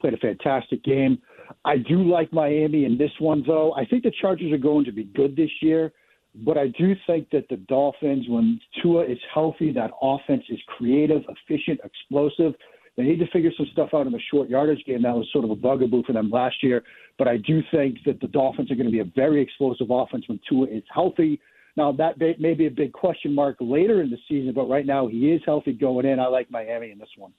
played 0.00 0.14
a 0.14 0.18
fantastic 0.18 0.84
game. 0.84 1.18
I 1.64 1.78
do 1.78 2.02
like 2.02 2.32
Miami 2.32 2.84
in 2.84 2.98
this 2.98 3.10
one, 3.18 3.42
though. 3.46 3.72
I 3.74 3.84
think 3.84 4.02
the 4.02 4.12
Chargers 4.20 4.52
are 4.52 4.58
going 4.58 4.84
to 4.84 4.92
be 4.92 5.04
good 5.04 5.34
this 5.34 5.50
year, 5.60 5.92
but 6.34 6.58
I 6.58 6.68
do 6.68 6.94
think 7.06 7.30
that 7.30 7.48
the 7.48 7.56
Dolphins, 7.56 8.26
when 8.28 8.60
Tua 8.82 9.04
is 9.04 9.18
healthy, 9.32 9.72
that 9.72 9.90
offense 10.02 10.44
is 10.50 10.58
creative, 10.76 11.22
efficient, 11.28 11.80
explosive. 11.82 12.54
They 12.98 13.04
need 13.04 13.20
to 13.20 13.28
figure 13.28 13.52
some 13.56 13.68
stuff 13.70 13.90
out 13.94 14.08
in 14.08 14.12
the 14.12 14.18
short 14.28 14.50
yardage 14.50 14.84
game. 14.84 15.02
That 15.02 15.14
was 15.14 15.28
sort 15.32 15.44
of 15.44 15.52
a 15.52 15.54
bugaboo 15.54 16.02
for 16.02 16.12
them 16.12 16.30
last 16.30 16.56
year. 16.64 16.82
But 17.16 17.28
I 17.28 17.36
do 17.36 17.62
think 17.70 17.98
that 18.04 18.20
the 18.20 18.26
Dolphins 18.26 18.72
are 18.72 18.74
going 18.74 18.86
to 18.88 18.92
be 18.92 18.98
a 18.98 19.04
very 19.04 19.40
explosive 19.40 19.86
offense 19.88 20.24
when 20.26 20.40
Tua 20.48 20.66
is 20.66 20.82
healthy. 20.92 21.40
Now, 21.76 21.92
that 21.92 22.18
may 22.18 22.54
be 22.54 22.66
a 22.66 22.70
big 22.70 22.92
question 22.92 23.32
mark 23.32 23.56
later 23.60 24.02
in 24.02 24.10
the 24.10 24.18
season, 24.28 24.52
but 24.52 24.68
right 24.68 24.84
now 24.84 25.06
he 25.06 25.30
is 25.30 25.40
healthy 25.46 25.74
going 25.74 26.06
in. 26.06 26.18
I 26.18 26.26
like 26.26 26.50
Miami 26.50 26.90
in 26.90 26.98
this 26.98 27.08
one. 27.16 27.32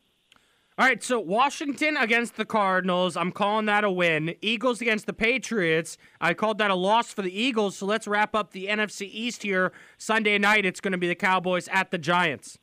All 0.78 0.86
right, 0.86 1.04
so 1.04 1.20
Washington 1.20 1.98
against 1.98 2.38
the 2.38 2.46
Cardinals. 2.46 3.18
I'm 3.18 3.34
calling 3.34 3.66
that 3.66 3.84
a 3.84 3.92
win. 3.92 4.36
Eagles 4.42 4.80
against 4.80 5.08
the 5.08 5.14
Patriots. 5.14 5.98
I 6.22 6.34
called 6.34 6.58
that 6.60 6.72
a 6.72 6.76
loss 6.76 7.12
for 7.12 7.22
the 7.22 7.38
Eagles. 7.38 7.76
So 7.76 7.86
let's 7.86 8.08
wrap 8.08 8.34
up 8.34 8.52
the 8.54 8.68
NFC 8.68 9.10
East 9.12 9.44
here. 9.44 9.74
Sunday 9.98 10.38
night, 10.38 10.66
it's 10.66 10.80
going 10.80 10.94
to 10.94 10.98
be 10.98 11.10
the 11.10 11.16
Cowboys 11.16 11.68
at 11.68 11.92
the 11.92 11.98
Giants. 11.98 12.60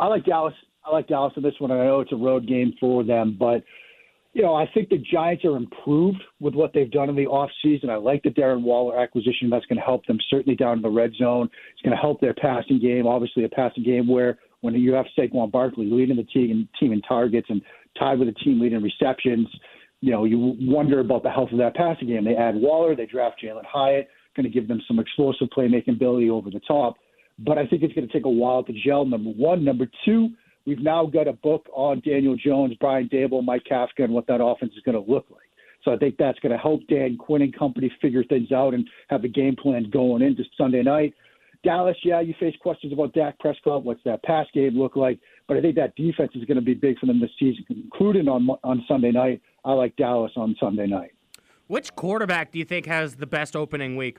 I 0.00 0.08
like 0.08 0.24
Dallas. 0.24 0.54
I 0.88 0.92
like 0.92 1.08
Dallas 1.08 1.32
in 1.36 1.42
this 1.42 1.54
one. 1.58 1.70
I 1.70 1.84
know 1.84 2.00
it's 2.00 2.12
a 2.12 2.16
road 2.16 2.46
game 2.46 2.72
for 2.80 3.04
them, 3.04 3.36
but 3.38 3.62
you 4.32 4.42
know, 4.42 4.54
I 4.54 4.66
think 4.72 4.88
the 4.88 4.98
Giants 4.98 5.44
are 5.44 5.56
improved 5.56 6.22
with 6.38 6.54
what 6.54 6.72
they've 6.72 6.90
done 6.90 7.08
in 7.08 7.16
the 7.16 7.26
offseason. 7.26 7.90
I 7.90 7.96
like 7.96 8.22
the 8.22 8.30
Darren 8.30 8.62
Waller 8.62 8.98
acquisition. 8.98 9.50
That's 9.50 9.66
going 9.66 9.78
to 9.78 9.84
help 9.84 10.06
them 10.06 10.18
certainly 10.30 10.54
down 10.54 10.76
in 10.76 10.82
the 10.82 10.90
red 10.90 11.12
zone. 11.18 11.48
It's 11.72 11.82
going 11.82 11.96
to 11.96 12.00
help 12.00 12.20
their 12.20 12.34
passing 12.34 12.78
game. 12.78 13.06
Obviously, 13.06 13.44
a 13.44 13.48
passing 13.48 13.82
game 13.82 14.06
where 14.06 14.38
when 14.60 14.74
you 14.74 14.92
have 14.92 15.06
Saquon 15.18 15.50
Barkley 15.50 15.86
leading 15.90 16.16
the 16.16 16.24
team, 16.24 16.68
team 16.78 16.92
in 16.92 17.00
targets 17.02 17.48
and 17.50 17.62
tied 17.98 18.18
with 18.18 18.28
the 18.28 18.34
team 18.34 18.60
leading 18.60 18.82
receptions, 18.82 19.48
you 20.00 20.12
know, 20.12 20.24
you 20.24 20.54
wonder 20.60 21.00
about 21.00 21.22
the 21.22 21.30
health 21.30 21.50
of 21.50 21.58
that 21.58 21.74
passing 21.74 22.08
game. 22.08 22.24
They 22.24 22.36
add 22.36 22.54
Waller, 22.54 22.94
they 22.94 23.06
draft 23.06 23.42
Jalin 23.42 23.64
Hyatt, 23.66 24.08
going 24.36 24.44
to 24.44 24.50
give 24.52 24.68
them 24.68 24.80
some 24.86 24.98
explosive 24.98 25.48
playmaking 25.56 25.96
ability 25.96 26.30
over 26.30 26.50
the 26.50 26.60
top. 26.60 26.96
But 27.38 27.58
I 27.58 27.66
think 27.66 27.82
it's 27.82 27.94
going 27.94 28.06
to 28.06 28.12
take 28.12 28.24
a 28.24 28.30
while 28.30 28.62
to 28.64 28.72
gel, 28.84 29.04
number 29.04 29.30
one. 29.30 29.64
Number 29.64 29.86
two, 30.04 30.30
we've 30.66 30.80
now 30.80 31.06
got 31.06 31.28
a 31.28 31.32
book 31.32 31.66
on 31.72 32.00
Daniel 32.04 32.36
Jones, 32.36 32.74
Brian 32.80 33.08
Daboll, 33.08 33.44
Mike 33.44 33.64
Kafka, 33.70 34.04
and 34.04 34.12
what 34.12 34.26
that 34.26 34.42
offense 34.42 34.72
is 34.76 34.82
going 34.84 35.02
to 35.02 35.10
look 35.10 35.26
like. 35.30 35.42
So 35.84 35.92
I 35.92 35.96
think 35.96 36.16
that's 36.18 36.38
going 36.40 36.52
to 36.52 36.58
help 36.58 36.80
Dan 36.88 37.16
Quinn 37.16 37.42
and 37.42 37.56
company 37.56 37.90
figure 38.02 38.24
things 38.24 38.52
out 38.52 38.74
and 38.74 38.88
have 39.08 39.24
a 39.24 39.28
game 39.28 39.56
plan 39.56 39.88
going 39.90 40.22
into 40.22 40.44
Sunday 40.56 40.82
night. 40.82 41.14
Dallas, 41.64 41.96
yeah, 42.04 42.20
you 42.20 42.34
face 42.38 42.54
questions 42.60 42.92
about 42.92 43.12
Dak 43.14 43.38
Prescott. 43.38 43.84
What's 43.84 44.02
that 44.04 44.22
pass 44.22 44.46
game 44.54 44.78
look 44.78 44.96
like? 44.96 45.18
But 45.48 45.56
I 45.56 45.60
think 45.60 45.74
that 45.76 45.96
defense 45.96 46.32
is 46.34 46.44
going 46.44 46.56
to 46.56 46.62
be 46.62 46.74
big 46.74 46.98
for 46.98 47.06
them 47.06 47.20
this 47.20 47.30
season, 47.38 47.64
including 47.68 48.28
on 48.28 48.48
on 48.62 48.84
Sunday 48.86 49.10
night. 49.10 49.42
I 49.64 49.72
like 49.72 49.96
Dallas 49.96 50.32
on 50.36 50.54
Sunday 50.60 50.86
night. 50.86 51.12
Which 51.66 51.94
quarterback 51.94 52.52
do 52.52 52.58
you 52.58 52.64
think 52.64 52.86
has 52.86 53.16
the 53.16 53.26
best 53.26 53.56
opening 53.56 53.96
week? 53.96 54.18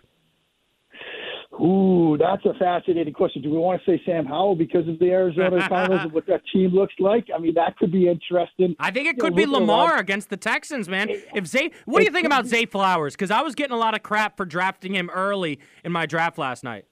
Ooh, 1.53 2.15
that's 2.17 2.45
a 2.45 2.53
fascinating 2.59 3.13
question. 3.13 3.41
Do 3.41 3.49
we 3.49 3.57
want 3.57 3.81
to 3.83 3.91
say 3.91 4.01
Sam 4.05 4.25
Howell 4.25 4.55
because 4.55 4.87
of 4.87 4.99
the 4.99 5.09
Arizona 5.09 5.65
Cardinals 5.67 6.01
and 6.03 6.11
what 6.13 6.25
that 6.27 6.41
team 6.53 6.71
looks 6.71 6.93
like? 6.99 7.27
I 7.35 7.39
mean, 7.39 7.55
that 7.55 7.75
could 7.77 7.91
be 7.91 8.07
interesting. 8.07 8.75
I 8.79 8.91
think 8.91 9.07
it 9.07 9.17
could 9.17 9.37
you 9.37 9.47
know, 9.47 9.53
be 9.53 9.59
Lamar 9.59 9.97
against 9.97 10.29
the 10.29 10.37
Texans, 10.37 10.87
man. 10.87 11.09
If 11.33 11.47
Zay, 11.47 11.71
what 11.85 11.99
do 11.99 12.05
you 12.05 12.11
think 12.11 12.27
about 12.27 12.45
Zay 12.45 12.65
Flowers? 12.65 13.13
Because 13.13 13.31
I 13.31 13.41
was 13.41 13.55
getting 13.55 13.73
a 13.73 13.79
lot 13.79 13.95
of 13.95 14.03
crap 14.03 14.37
for 14.37 14.45
drafting 14.45 14.93
him 14.93 15.09
early 15.09 15.59
in 15.83 15.91
my 15.91 16.05
draft 16.05 16.37
last 16.37 16.63
night. 16.63 16.85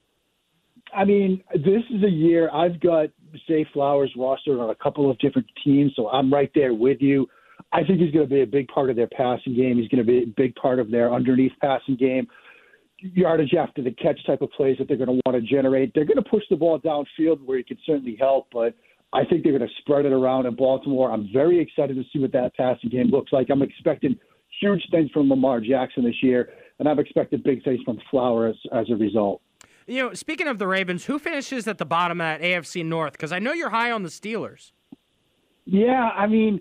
I 0.94 1.06
mean, 1.06 1.44
this 1.54 1.84
is 1.92 2.04
a 2.04 2.10
year 2.10 2.50
I've 2.52 2.80
got 2.80 3.10
Zay 3.48 3.66
Flowers 3.74 4.12
rostered 4.18 4.62
on 4.62 4.70
a 4.70 4.76
couple 4.76 5.10
of 5.10 5.18
different 5.20 5.48
teams, 5.64 5.94
so 5.96 6.10
I'm 6.10 6.34
right 6.34 6.52
there 6.56 6.74
with 6.74 7.02
you. 7.02 7.28
I 7.74 7.84
think 7.84 8.00
he's 8.00 8.12
going 8.12 8.28
to 8.28 8.34
be 8.34 8.42
a 8.42 8.48
big 8.48 8.68
part 8.70 8.90
of 8.90 8.96
their 8.96 9.08
passing 9.08 9.56
game. 9.56 9.78
He's 9.78 9.90
going 9.90 10.06
to 10.06 10.10
be 10.10 10.24
a 10.24 10.34
big 10.38 10.56
part 10.56 10.80
of 10.80 10.90
their 10.90 11.14
underneath 11.14 11.52
passing 11.62 11.98
game, 11.98 12.28
yardage 13.00 13.54
after 13.54 13.82
the 13.82 13.92
catch 13.92 14.20
type 14.26 14.42
of 14.42 14.52
plays 14.52 14.78
that 14.80 14.88
they're 14.88 14.98
going 14.98 15.08
to 15.08 15.22
want 15.26 15.36
to 15.36 15.42
generate. 15.42 15.94
They're 15.94 16.06
going 16.06 16.22
to 16.22 16.30
push 16.30 16.44
the 16.50 16.56
ball 16.56 16.80
downfield 16.80 17.44
where 17.46 17.58
he 17.58 17.64
can 17.64 17.78
certainly 17.86 18.18
help, 18.20 18.48
but 18.52 18.74
I 19.14 19.24
think 19.26 19.44
they're 19.44 19.58
going 19.58 19.68
to 19.68 19.76
spread 19.80 20.06
it 20.06 20.12
around 20.12 20.46
in 20.46 20.56
Baltimore. 20.56 21.12
I'm 21.12 21.30
very 21.32 21.60
excited 21.60 21.96
to 21.96 22.04
see 22.12 22.20
what 22.20 22.32
that 22.34 22.56
passing 22.56 22.90
game 22.90 23.08
looks 23.08 23.32
like. 23.32 23.48
I'm 23.50 23.62
expecting 23.62 24.18
huge 24.60 24.82
things 24.92 25.10
from 25.12 25.30
Lamar 25.30 25.62
Jackson 25.62 26.04
this 26.04 26.22
year, 26.22 26.50
and 26.80 26.90
I've 26.90 27.00
expected 27.00 27.44
big 27.44 27.64
things 27.64 27.80
from 27.86 28.00
Flowers 28.12 28.58
as 28.74 28.90
a 28.90 28.96
result. 28.96 29.42
You 29.86 30.04
know, 30.04 30.14
speaking 30.14 30.48
of 30.48 30.60
the 30.60 30.68
Ravens, 30.68 31.06
who 31.06 31.18
finishes 31.18 31.68
at 31.68 31.78
the 31.78 31.86
bottom 31.86 32.20
of 32.20 32.26
that 32.26 32.42
AFC 32.42 32.84
North? 32.84 33.14
Because 33.14 33.32
I 33.32 33.40
know 33.40 33.54
you're 33.54 33.70
high 33.70 33.92
on 33.92 34.04
the 34.04 34.10
Steelers. 34.10 34.72
Yeah, 35.64 36.10
I 36.16 36.28
mean, 36.28 36.60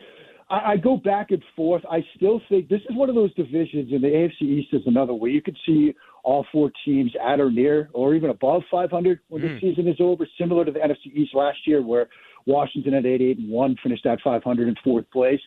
I, 0.49 0.73
I 0.73 0.77
go 0.77 0.97
back 0.97 1.33
and 1.33 1.43
forth. 1.57 1.83
I 1.91 2.05
still 2.17 2.41
think 2.49 2.69
this 2.69 2.81
is 2.89 2.97
one 2.97 3.09
of 3.09 3.17
those 3.17 3.35
divisions, 3.35 3.93
and 3.93 4.03
the 4.03 4.09
AFC 4.09 4.43
East 4.43 4.69
is 4.73 4.83
another 4.87 5.15
where 5.15 5.31
you 5.31 5.43
could 5.43 5.57
see 5.67 5.95
all 6.27 6.45
four 6.51 6.73
teams 6.85 7.13
at 7.25 7.39
or 7.39 7.53
near, 7.53 7.89
or 7.95 8.15
even 8.17 8.31
above 8.31 8.63
500 8.69 9.21
when 9.29 9.43
mm. 9.43 9.61
the 9.61 9.61
season 9.61 9.87
is 9.87 9.97
over. 10.01 10.27
Similar 10.39 10.65
to 10.65 10.73
the 10.73 10.81
NFC 10.81 11.15
East 11.15 11.35
last 11.35 11.59
year, 11.67 11.81
where 11.81 12.09
Washington 12.47 12.95
at 12.95 13.07
88 13.07 13.39
and 13.39 13.49
one 13.49 13.77
finished 13.81 14.05
at 14.07 14.21
500 14.23 14.69
in 14.69 14.75
fourth 14.83 15.09
place. 15.13 15.41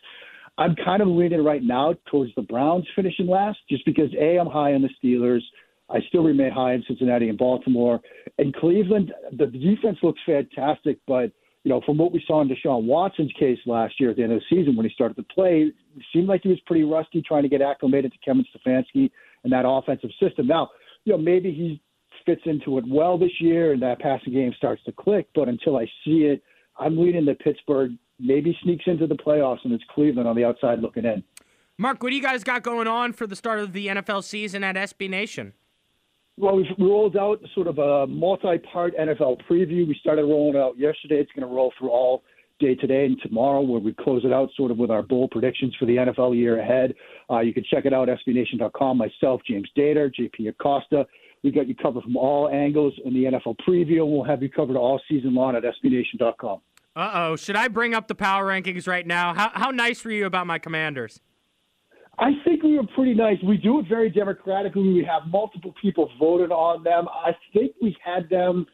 I'm 0.56 0.74
kind 0.82 1.02
of 1.02 1.08
leaning 1.08 1.44
right 1.44 1.62
now 1.62 1.94
towards 2.10 2.34
the 2.34 2.42
Browns 2.42 2.86
finishing 2.96 3.26
last, 3.26 3.58
just 3.68 3.84
because 3.84 4.08
a 4.18 4.38
I'm 4.38 4.46
high 4.46 4.72
on 4.72 4.80
the 4.80 4.88
Steelers. 5.02 5.42
I 5.90 5.98
still 6.08 6.22
remain 6.22 6.50
high 6.50 6.72
in 6.72 6.82
Cincinnati 6.88 7.28
and 7.28 7.36
Baltimore. 7.36 8.00
And 8.38 8.54
Cleveland, 8.56 9.12
the 9.36 9.46
defense 9.46 9.98
looks 10.02 10.20
fantastic, 10.24 10.98
but 11.06 11.30
you 11.62 11.68
know, 11.68 11.82
from 11.84 11.98
what 11.98 12.10
we 12.10 12.24
saw 12.26 12.40
in 12.40 12.48
Deshaun 12.48 12.84
Watson's 12.84 13.32
case 13.38 13.58
last 13.66 14.00
year 14.00 14.10
at 14.10 14.16
the 14.16 14.22
end 14.22 14.32
of 14.32 14.40
the 14.40 14.56
season 14.56 14.76
when 14.76 14.86
he 14.86 14.92
started 14.94 15.16
to 15.16 15.24
play, 15.34 15.70
it 15.94 16.04
seemed 16.10 16.26
like 16.26 16.40
he 16.42 16.48
was 16.48 16.60
pretty 16.66 16.84
rusty 16.84 17.20
trying 17.20 17.42
to 17.42 17.50
get 17.50 17.60
acclimated 17.60 18.12
to 18.12 18.18
Kevin 18.24 18.46
Stefanski 18.56 19.10
and 19.44 19.52
that 19.52 19.64
offensive 19.66 20.10
system. 20.20 20.46
Now, 20.46 20.70
you 21.04 21.12
know, 21.12 21.18
maybe 21.18 21.52
he 21.52 21.80
fits 22.26 22.42
into 22.44 22.78
it 22.78 22.84
well 22.86 23.18
this 23.18 23.40
year 23.40 23.72
and 23.72 23.82
that 23.82 24.00
passing 24.00 24.32
game 24.32 24.52
starts 24.56 24.82
to 24.84 24.92
click, 24.92 25.28
but 25.34 25.48
until 25.48 25.76
I 25.76 25.86
see 26.04 26.24
it, 26.24 26.42
I'm 26.78 26.98
leaning 26.98 27.24
that 27.26 27.40
Pittsburgh 27.40 27.92
maybe 28.18 28.56
sneaks 28.62 28.84
into 28.86 29.06
the 29.06 29.14
playoffs 29.14 29.64
and 29.64 29.72
it's 29.72 29.84
Cleveland 29.94 30.28
on 30.28 30.36
the 30.36 30.44
outside 30.44 30.80
looking 30.80 31.04
in. 31.04 31.22
Mark, 31.78 32.02
what 32.02 32.10
do 32.10 32.16
you 32.16 32.22
guys 32.22 32.44
got 32.44 32.62
going 32.62 32.86
on 32.86 33.12
for 33.12 33.26
the 33.26 33.36
start 33.36 33.58
of 33.58 33.72
the 33.72 33.86
NFL 33.86 34.22
season 34.24 34.62
at 34.62 34.76
SB 34.76 35.08
Nation? 35.08 35.54
Well, 36.36 36.56
we've 36.56 36.66
rolled 36.78 37.16
out 37.16 37.40
sort 37.54 37.66
of 37.66 37.78
a 37.78 38.06
multi-part 38.06 38.96
NFL 38.96 39.42
preview. 39.48 39.86
We 39.86 39.96
started 40.00 40.24
rolling 40.24 40.60
out 40.60 40.78
yesterday. 40.78 41.16
It's 41.16 41.30
going 41.32 41.46
to 41.46 41.54
roll 41.54 41.72
through 41.78 41.90
all 41.90 42.22
day 42.60 42.74
today 42.74 43.06
and 43.06 43.20
tomorrow, 43.22 43.60
where 43.60 43.80
we 43.80 43.92
close 43.92 44.24
it 44.24 44.32
out 44.32 44.50
sort 44.56 44.70
of 44.70 44.78
with 44.78 44.90
our 44.90 45.02
bold 45.02 45.30
predictions 45.30 45.74
for 45.78 45.86
the 45.86 45.96
NFL 45.96 46.36
year 46.36 46.60
ahead. 46.60 46.94
Uh, 47.28 47.40
you 47.40 47.52
can 47.52 47.64
check 47.64 47.86
it 47.86 47.92
out 47.92 48.08
SBNation.com. 48.08 48.98
Myself, 48.98 49.40
James 49.48 49.68
Dator, 49.76 50.10
JP 50.14 50.50
Acosta. 50.50 51.06
We've 51.42 51.54
got 51.54 51.66
you 51.66 51.74
covered 51.74 52.04
from 52.04 52.16
all 52.16 52.48
angles 52.48 52.92
in 53.04 53.14
the 53.14 53.24
NFL 53.24 53.56
preview. 53.66 54.06
We'll 54.06 54.24
have 54.24 54.42
you 54.42 54.50
covered 54.50 54.76
all 54.76 55.00
season 55.08 55.34
long 55.34 55.56
at 55.56 55.62
SBNation.com. 55.62 56.60
Uh 56.96 57.10
oh. 57.14 57.36
Should 57.36 57.56
I 57.56 57.68
bring 57.68 57.94
up 57.94 58.08
the 58.08 58.14
power 58.14 58.46
rankings 58.46 58.86
right 58.86 59.06
now? 59.06 59.32
How 59.32 59.50
how 59.54 59.70
nice 59.70 60.04
were 60.04 60.10
you 60.10 60.26
about 60.26 60.46
my 60.46 60.58
Commanders? 60.58 61.20
I 62.18 62.32
think 62.44 62.62
we 62.62 62.76
were 62.76 62.86
pretty 62.94 63.14
nice. 63.14 63.38
We 63.42 63.56
do 63.56 63.78
it 63.78 63.86
very 63.88 64.10
democratically. 64.10 64.82
We 64.82 65.04
have 65.04 65.22
multiple 65.30 65.72
people 65.80 66.10
voted 66.18 66.50
on 66.50 66.82
them. 66.82 67.06
I 67.08 67.30
think 67.54 67.72
we 67.80 67.96
had 68.04 68.28
them 68.28 68.66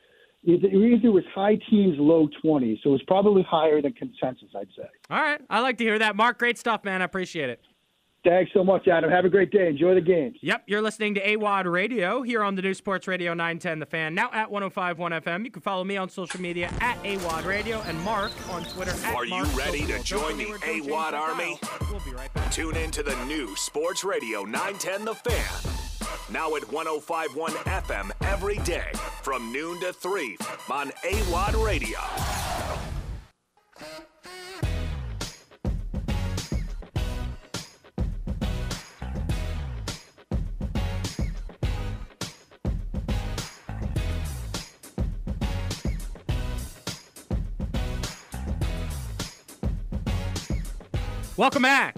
either 0.46 0.68
it 1.06 1.12
was 1.12 1.24
high 1.35 1.59
teens, 1.68 1.96
low 1.98 2.28
20s, 2.44 2.82
so 2.82 2.90
it 2.90 2.92
was 2.92 3.02
probably 3.06 3.42
higher 3.48 3.82
than 3.82 3.92
consensus, 3.92 4.48
I'd 4.56 4.68
say. 4.76 4.88
All 5.11 5.20
right. 5.20 5.40
I 5.50 5.61
like 5.61 5.78
to 5.78 5.85
hear 5.85 5.98
that. 5.98 6.16
Mark, 6.16 6.38
great 6.38 6.59
stuff, 6.59 6.85
man. 6.85 7.02
I 7.02 7.04
appreciate 7.04 7.50
it. 7.50 7.61
Thanks 8.24 8.50
so 8.52 8.64
much, 8.64 8.88
Adam. 8.88 9.09
Have 9.09 9.24
a 9.24 9.28
great 9.28 9.52
day. 9.52 9.68
Enjoy 9.68 9.94
the 9.94 10.00
games. 10.00 10.37
Yep, 10.40 10.64
you're 10.66 10.82
listening 10.82 11.14
to 11.14 11.20
AWOD 11.24 11.70
Radio 11.70 12.22
here 12.22 12.42
on 12.42 12.56
the 12.56 12.62
new 12.62 12.74
Sports 12.74 13.06
Radio 13.06 13.35
910 13.35 13.78
The 13.78 13.87
Fan, 13.87 14.16
now 14.16 14.30
at 14.32 14.50
1051 14.50 15.12
FM. 15.12 15.44
You 15.44 15.50
can 15.52 15.62
follow 15.62 15.85
me 15.85 15.96
on 15.96 16.09
social 16.09 16.40
media 16.40 16.72
at 16.80 17.00
AWOD 17.04 17.44
Radio 17.44 17.80
and 17.82 18.00
Mark 18.00 18.32
on 18.50 18.64
Twitter 18.64 18.90
at 19.04 19.14
Are 19.14 19.24
you 19.24 19.30
Mark 19.30 19.56
ready 19.56 19.87
to 19.87 19.98
Social. 19.98 20.18
join 20.28 20.38
the 20.38 20.44
Don't 20.44 20.52
forget 20.54 20.68
we're 20.74 20.80
doing 20.80 20.90
AWOD 20.90 21.12
Army? 21.12 21.59
We'll 21.88 22.00
be 22.00 22.11
right 22.12 22.35
back. 22.35 22.50
Tune 22.50 22.74
in 22.76 22.90
to 22.90 23.04
the 23.04 23.14
new 23.26 23.54
Sports 23.54 24.02
Radio 24.02 24.42
910 24.42 25.04
The 25.04 25.14
Fan. 25.14 25.86
Now 26.31 26.57
at 26.57 26.71
1051 26.73 27.53
FM 27.53 28.11
every 28.23 28.59
day 28.59 28.90
from 29.23 29.53
noon 29.53 29.81
to 29.81 29.92
3 29.92 30.37
on 30.71 30.90
AWOD 31.05 31.64
Radio. 31.64 31.99
Welcome 51.37 51.62
back. 51.62 51.95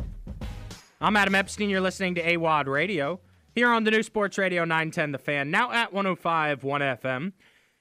I'm 1.00 1.16
Adam 1.16 1.36
Epstein. 1.36 1.70
You're 1.70 1.80
listening 1.80 2.16
to 2.16 2.22
AWOD 2.22 2.66
Radio 2.66 3.20
here 3.58 3.72
on 3.72 3.82
the 3.82 3.90
new 3.90 4.04
Sports 4.04 4.38
Radio 4.38 4.64
910 4.64 5.10
The 5.10 5.18
Fan, 5.18 5.50
now 5.50 5.72
at 5.72 5.92
1051 5.92 6.80
FM. 6.80 7.32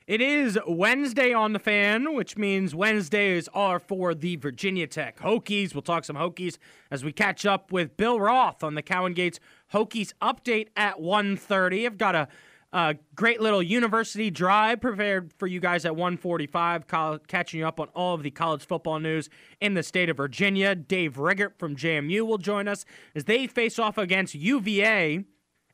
It 0.07 0.21
is 0.21 0.57
Wednesday 0.67 1.33
on 1.33 1.53
The 1.53 1.59
Fan, 1.59 2.15
which 2.15 2.35
means 2.35 2.73
Wednesdays 2.73 3.47
are 3.53 3.77
for 3.77 4.15
the 4.15 4.37
Virginia 4.37 4.87
Tech 4.87 5.19
Hokies. 5.19 5.75
We'll 5.75 5.83
talk 5.83 6.03
some 6.03 6.15
Hokies 6.15 6.57
as 6.89 7.03
we 7.03 7.11
catch 7.11 7.45
up 7.45 7.71
with 7.71 7.95
Bill 7.95 8.19
Roth 8.19 8.63
on 8.63 8.73
the 8.73 8.81
Cowan 8.81 9.13
Gates 9.13 9.39
Hokies 9.71 10.13
update 10.19 10.69
at 10.75 10.97
1.30. 10.97 11.85
I've 11.85 11.99
got 11.99 12.15
a 12.15 12.27
uh, 12.73 12.95
great 13.13 13.39
little 13.39 13.61
university 13.61 14.31
drive 14.31 14.81
prepared 14.81 15.31
for 15.37 15.45
you 15.45 15.59
guys 15.59 15.85
at 15.85 15.95
145, 15.95 16.87
col- 16.87 17.19
catching 17.19 17.59
you 17.59 17.67
up 17.67 17.79
on 17.79 17.87
all 17.89 18.15
of 18.15 18.23
the 18.23 18.31
college 18.31 18.65
football 18.65 18.99
news 18.99 19.29
in 19.61 19.75
the 19.75 19.83
state 19.83 20.09
of 20.09 20.17
Virginia. 20.17 20.73
Dave 20.73 21.19
Riggert 21.19 21.59
from 21.59 21.75
JMU 21.75 22.25
will 22.25 22.39
join 22.39 22.67
us 22.67 22.83
as 23.13 23.25
they 23.25 23.45
face 23.45 23.77
off 23.77 23.99
against 23.99 24.33
UVA 24.33 25.23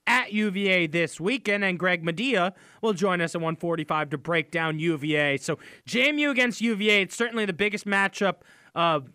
at 0.08 0.34
UVA 0.34 0.88
this 0.88 1.20
weekend, 1.20 1.64
and 1.64 1.80
Greg 1.80 2.04
Medea 2.04 2.54
will 2.82 2.94
join 2.94 3.22
us 3.22 3.36
at 3.36 3.42
145 3.42 4.10
to 4.12 4.18
break 4.18 4.52
down 4.52 4.80
UVA. 4.80 5.38
So 5.38 5.58
JMU 5.88 6.30
against 6.30 6.62
UVA, 6.62 7.04
it's 7.04 7.16
certainly 7.16 7.46
the 7.46 7.54
biggest 7.54 7.86
matchup 7.86 8.38
of 8.76 9.10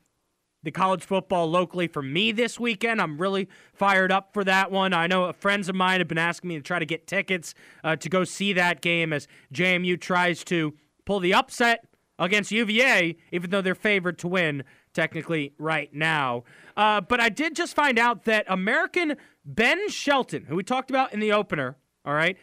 the 0.63 0.71
college 0.71 1.05
football 1.05 1.49
locally 1.49 1.87
for 1.87 2.03
me 2.03 2.33
this 2.33 2.59
weekend. 2.59 3.01
I'm 3.01 3.19
really 3.19 3.49
fired 3.73 4.11
up 4.11 4.33
for 4.33 4.45
that 4.45 4.71
one. 4.71 4.93
I 4.93 5.07
know 5.07 5.33
friends 5.33 5.69
of 5.69 5.75
mine 5.75 6.01
have 6.01 6.09
been 6.09 6.19
asking 6.19 6.49
me 6.49 6.57
to 6.57 6.63
try 6.63 6.79
to 6.79 6.87
get 6.87 7.07
tickets 7.07 7.55
uh, 7.85 7.97
to 7.97 8.09
go 8.09 8.25
see 8.25 8.53
that 8.55 8.81
game 8.81 9.13
as 9.13 9.29
JMU 9.55 10.01
tries 10.01 10.43
to 10.45 10.75
pull 11.05 11.21
the 11.21 11.33
upset 11.33 11.85
against 12.19 12.51
UVA, 12.51 13.17
even 13.31 13.51
though 13.51 13.63
they're 13.63 13.75
favored 13.75 14.19
to 14.19 14.29
win 14.29 14.65
technically 14.93 15.53
right 15.59 15.95
now. 15.95 16.43
Uh, 16.77 17.01
but 17.01 17.21
I 17.21 17.29
did 17.29 17.55
just 17.55 17.77
find 17.77 17.99
out 17.99 18.25
that 18.25 18.45
American 18.49 19.17
Ben 19.51 19.89
Shelton, 19.89 20.45
who 20.45 20.57
we 20.57 20.63
talked 20.63 20.91
about 20.91 21.15
in 21.15 21.21
the 21.21 21.33
opener, 21.33 21.79
all 22.05 22.13
right, 22.13 22.37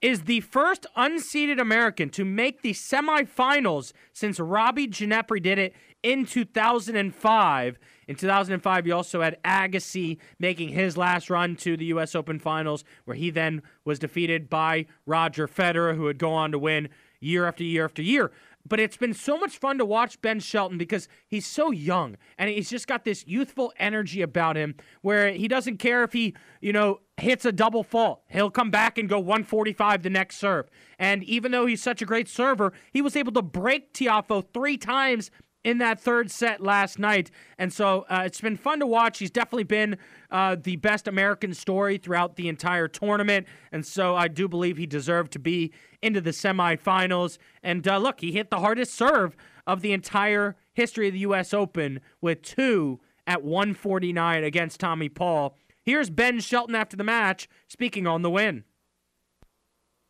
is 0.00 0.22
the 0.22 0.40
first 0.40 0.86
unseeded 0.96 1.60
American 1.60 2.08
to 2.10 2.24
make 2.24 2.62
the 2.62 2.72
semifinals 2.72 3.92
since 4.12 4.38
Robbie 4.38 4.86
Ginepri 4.86 5.42
did 5.42 5.58
it 5.58 5.74
in 6.04 6.24
2005. 6.24 7.78
In 8.06 8.14
2005, 8.14 8.86
you 8.86 8.94
also 8.94 9.22
had 9.22 9.42
Agassi 9.42 10.18
making 10.38 10.68
his 10.68 10.96
last 10.96 11.30
run 11.30 11.56
to 11.56 11.76
the 11.76 11.86
U.S. 11.86 12.14
Open 12.14 12.38
Finals, 12.38 12.84
where 13.06 13.16
he 13.16 13.30
then 13.30 13.62
was 13.84 13.98
defeated 13.98 14.48
by 14.48 14.86
Roger 15.04 15.48
Federer, 15.48 15.96
who 15.96 16.02
would 16.02 16.18
go 16.18 16.32
on 16.32 16.52
to 16.52 16.60
win 16.60 16.88
year 17.18 17.46
after 17.46 17.64
year 17.64 17.84
after 17.84 18.02
year. 18.02 18.30
But 18.68 18.80
it's 18.80 18.96
been 18.96 19.14
so 19.14 19.38
much 19.38 19.58
fun 19.58 19.78
to 19.78 19.84
watch 19.84 20.20
Ben 20.22 20.40
Shelton 20.40 20.78
because 20.78 21.08
he's 21.26 21.46
so 21.46 21.70
young 21.70 22.16
and 22.38 22.48
he's 22.48 22.70
just 22.70 22.86
got 22.86 23.04
this 23.04 23.26
youthful 23.26 23.72
energy 23.78 24.22
about 24.22 24.56
him 24.56 24.76
where 25.00 25.32
he 25.32 25.48
doesn't 25.48 25.78
care 25.78 26.04
if 26.04 26.12
he, 26.12 26.34
you 26.60 26.72
know, 26.72 27.00
hits 27.16 27.44
a 27.44 27.52
double 27.52 27.82
fault. 27.82 28.22
He'll 28.28 28.50
come 28.50 28.70
back 28.70 28.98
and 28.98 29.08
go 29.08 29.18
145 29.18 30.02
the 30.02 30.10
next 30.10 30.36
serve. 30.36 30.68
And 30.98 31.22
even 31.24 31.52
though 31.52 31.66
he's 31.66 31.82
such 31.82 32.02
a 32.02 32.06
great 32.06 32.28
server, 32.28 32.72
he 32.92 33.02
was 33.02 33.16
able 33.16 33.32
to 33.32 33.42
break 33.42 33.92
Tiafoe 33.92 34.44
three 34.52 34.76
times 34.76 35.30
in 35.64 35.78
that 35.78 36.00
third 36.00 36.30
set 36.30 36.60
last 36.60 36.98
night. 36.98 37.30
And 37.58 37.72
so 37.72 38.04
uh, 38.08 38.22
it's 38.26 38.40
been 38.40 38.56
fun 38.56 38.80
to 38.80 38.86
watch. 38.86 39.18
He's 39.18 39.30
definitely 39.30 39.64
been 39.64 39.96
uh, 40.30 40.56
the 40.60 40.76
best 40.76 41.06
American 41.06 41.54
story 41.54 41.98
throughout 41.98 42.36
the 42.36 42.48
entire 42.48 42.88
tournament. 42.88 43.46
And 43.70 43.86
so 43.86 44.16
I 44.16 44.28
do 44.28 44.48
believe 44.48 44.76
he 44.76 44.86
deserved 44.86 45.32
to 45.32 45.38
be 45.38 45.72
into 46.02 46.20
the 46.20 46.30
semifinals. 46.30 47.38
And 47.62 47.86
uh, 47.86 47.98
look, 47.98 48.20
he 48.20 48.32
hit 48.32 48.50
the 48.50 48.60
hardest 48.60 48.94
serve 48.94 49.36
of 49.66 49.82
the 49.82 49.92
entire 49.92 50.56
history 50.74 51.06
of 51.06 51.14
the 51.14 51.20
U.S. 51.20 51.54
Open 51.54 52.00
with 52.20 52.42
two 52.42 53.00
at 53.26 53.44
149 53.44 54.42
against 54.42 54.80
Tommy 54.80 55.08
Paul. 55.08 55.56
Here's 55.84 56.10
Ben 56.10 56.40
Shelton 56.40 56.74
after 56.74 56.96
the 56.96 57.04
match 57.04 57.48
speaking 57.68 58.06
on 58.06 58.22
the 58.22 58.30
win. 58.30 58.64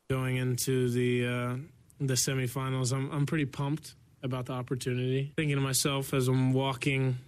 Going 0.09 0.37
into 0.37 0.91
the 0.91 1.27
uh, 1.27 1.57
the 1.99 2.15
semifinals, 2.15 2.93
I'm 2.93 3.11
I'm 3.11 3.25
pretty 3.25 3.47
pumped 3.47 3.95
about 4.23 4.47
the 4.47 4.53
opportunity. 4.53 5.33
Thinking 5.37 5.57
to 5.57 5.63
myself 5.63 6.15
as 6.15 6.29
I'm 6.29 6.53
walking, 6.53 7.19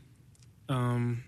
um, 0.69 1.25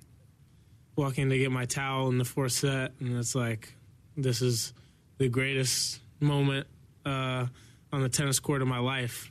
walking 0.96 1.28
to 1.30 1.38
get 1.38 1.50
my 1.50 1.64
towel 1.64 2.08
in 2.08 2.18
the 2.18 2.24
fourth 2.24 2.52
set, 2.52 2.92
and 3.00 3.16
it's 3.18 3.34
like, 3.34 3.74
this 4.16 4.40
is 4.40 4.72
the 5.18 5.28
greatest 5.28 6.00
moment 6.20 6.66
uh, 7.04 7.46
on 7.92 8.02
the 8.02 8.08
tennis 8.08 8.40
court 8.40 8.62
of 8.62 8.68
my 8.68 8.78
life. 8.78 9.30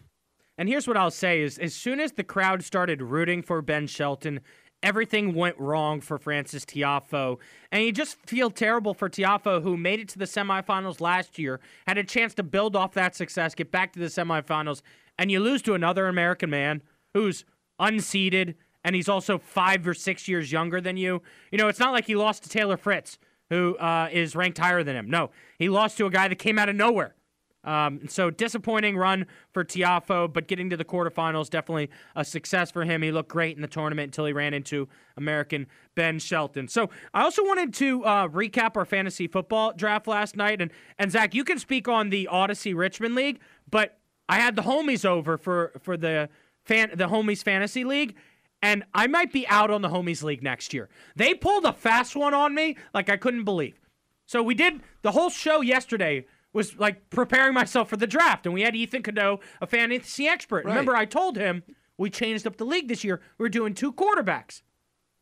And 0.58 0.70
here's 0.70 0.88
what 0.88 0.96
I'll 0.96 1.12
say 1.12 1.42
is 1.42 1.58
as 1.58 1.74
soon 1.74 2.00
as 2.00 2.14
the 2.14 2.24
crowd 2.24 2.64
started 2.64 3.02
rooting 3.02 3.42
for 3.42 3.62
Ben 3.62 3.88
Shelton, 3.88 4.40
everything 4.82 5.34
went 5.34 5.60
wrong 5.60 6.00
for 6.00 6.18
Frances 6.18 6.64
Tiafoe. 6.66 7.40
And 7.72 7.84
you 7.84 7.92
just 7.92 8.18
feel 8.26 8.50
terrible 8.50 8.94
for 8.94 9.10
Tiafoe, 9.10 9.62
who 9.62 9.76
made 9.76 10.00
it 10.00 10.08
to 10.10 10.20
the 10.20 10.26
semifinals 10.26 11.02
last 11.02 11.38
year, 11.38 11.60
had 11.88 11.98
a 11.98 12.04
chance 12.04 12.34
to 12.36 12.44
build 12.44 12.76
off 12.76 12.94
that 12.94 13.16
success, 13.16 13.56
get 13.56 13.72
back 13.72 13.94
to 13.94 14.00
the 14.00 14.06
semifinals, 14.06 14.82
and 15.18 15.32
you 15.32 15.40
lose 15.40 15.62
to 15.64 15.74
another 15.74 16.08
American 16.08 16.50
man 16.50 16.82
who's 17.14 17.46
unseeded 17.80 18.56
and 18.84 18.96
he's 18.96 19.10
also 19.10 19.40
five 19.40 19.86
or 19.88 19.96
six 19.96 20.28
years 20.28 20.52
younger 20.52 20.80
than 20.80 20.96
you. 20.96 21.22
You 21.52 21.58
know, 21.58 21.68
it's 21.68 21.80
not 21.80 21.92
like 21.92 22.06
he 22.06 22.16
lost 22.16 22.44
to 22.44 22.50
Taylor 22.50 22.78
Fritz, 22.78 23.18
who 23.50 23.76
uh, 23.78 24.10
is 24.12 24.36
ranked 24.36 24.60
higher 24.60 24.84
than 24.84 24.96
him. 24.96 25.10
No, 25.10 25.32
he 25.58 25.70
lost 25.70 25.98
to 25.98 26.06
a 26.06 26.12
guy 26.12 26.28
that 26.28 26.36
came 26.38 26.60
out 26.60 26.70
of 26.70 26.76
nowhere. 26.76 27.16
Um, 27.64 28.02
so 28.08 28.30
disappointing 28.30 28.96
run 28.96 29.26
for 29.52 29.64
Tiafoe, 29.64 30.32
but 30.32 30.48
getting 30.48 30.70
to 30.70 30.78
the 30.78 30.86
quarterfinals 30.86 31.50
definitely 31.50 31.90
a 32.16 32.24
success 32.24 32.70
for 32.70 32.84
him. 32.86 33.02
He 33.02 33.12
looked 33.12 33.30
great 33.30 33.56
in 33.56 33.64
the 33.64 33.68
tournament 33.68 34.10
until 34.10 34.26
he 34.26 34.34
ran 34.34 34.54
into 34.54 34.88
American 35.18 35.66
Ben 35.96 36.20
Shelton. 36.20 36.68
So 36.68 36.92
I 37.14 37.24
also 37.24 37.44
wanted 37.44 37.74
to 37.76 38.04
uh, 38.04 38.28
recap 38.28 38.78
our 38.78 38.86
fantasy 38.86 39.28
football 39.28 39.74
draft 39.76 40.06
last 40.06 40.36
night, 40.36 40.62
and 40.62 40.72
and 41.00 41.12
Zach, 41.12 41.34
you 41.34 41.44
can 41.44 41.58
speak 41.58 41.88
on 41.88 42.12
the 42.12 42.30
Audacy 42.32 42.76
Richmond 42.76 43.16
League, 43.16 43.40
but 43.70 43.98
I 44.28 44.38
had 44.38 44.56
the 44.56 44.64
homies 44.64 45.06
over 45.06 45.38
for 45.38 45.74
for 45.82 45.98
the 45.98 46.30
fan 46.64 46.92
the 46.96 47.08
homies 47.08 47.44
fantasy 47.44 47.84
league. 47.84 48.16
And 48.62 48.84
I 48.96 49.06
might 49.06 49.32
be 49.32 49.48
out 49.48 49.70
on 49.70 49.84
the 49.84 49.90
homies 49.90 50.24
league 50.24 50.42
next 50.42 50.74
year. 50.74 50.90
They 51.16 51.36
pulled 51.36 51.66
a 51.66 51.74
fast 51.74 52.16
one 52.16 52.34
on 52.34 52.56
me 52.56 52.78
like 52.96 53.10
I 53.10 53.18
couldn't 53.18 53.44
believe. 53.44 53.80
So 54.26 54.42
we 54.42 54.56
did 54.56 54.82
the 55.04 55.12
whole 55.12 55.30
show 55.30 55.62
yesterday 55.62 56.26
was 56.52 56.80
like 56.80 57.10
preparing 57.10 57.54
myself 57.54 57.90
for 57.90 57.98
the 57.98 58.08
draft, 58.08 58.46
and 58.46 58.54
we 58.54 58.62
had 58.62 58.76
Ethan 58.76 59.04
Cadeau, 59.04 59.40
a 59.62 59.68
fantasy 59.68 60.28
expert. 60.28 60.66
Right. 60.66 60.72
Remember, 60.72 60.96
I 60.96 61.06
told 61.06 61.38
him 61.38 61.64
we 61.98 62.10
changed 62.10 62.48
up 62.48 62.58
the 62.58 62.66
league 62.66 62.88
this 62.88 63.04
year. 63.04 63.22
We're 63.38 63.50
doing 63.50 63.74
two 63.74 63.94
quarterbacks. 63.94 64.62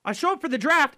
I 0.06 0.14
show 0.14 0.34
up 0.34 0.42
for 0.42 0.48
the 0.48 0.60
draft. 0.60 0.96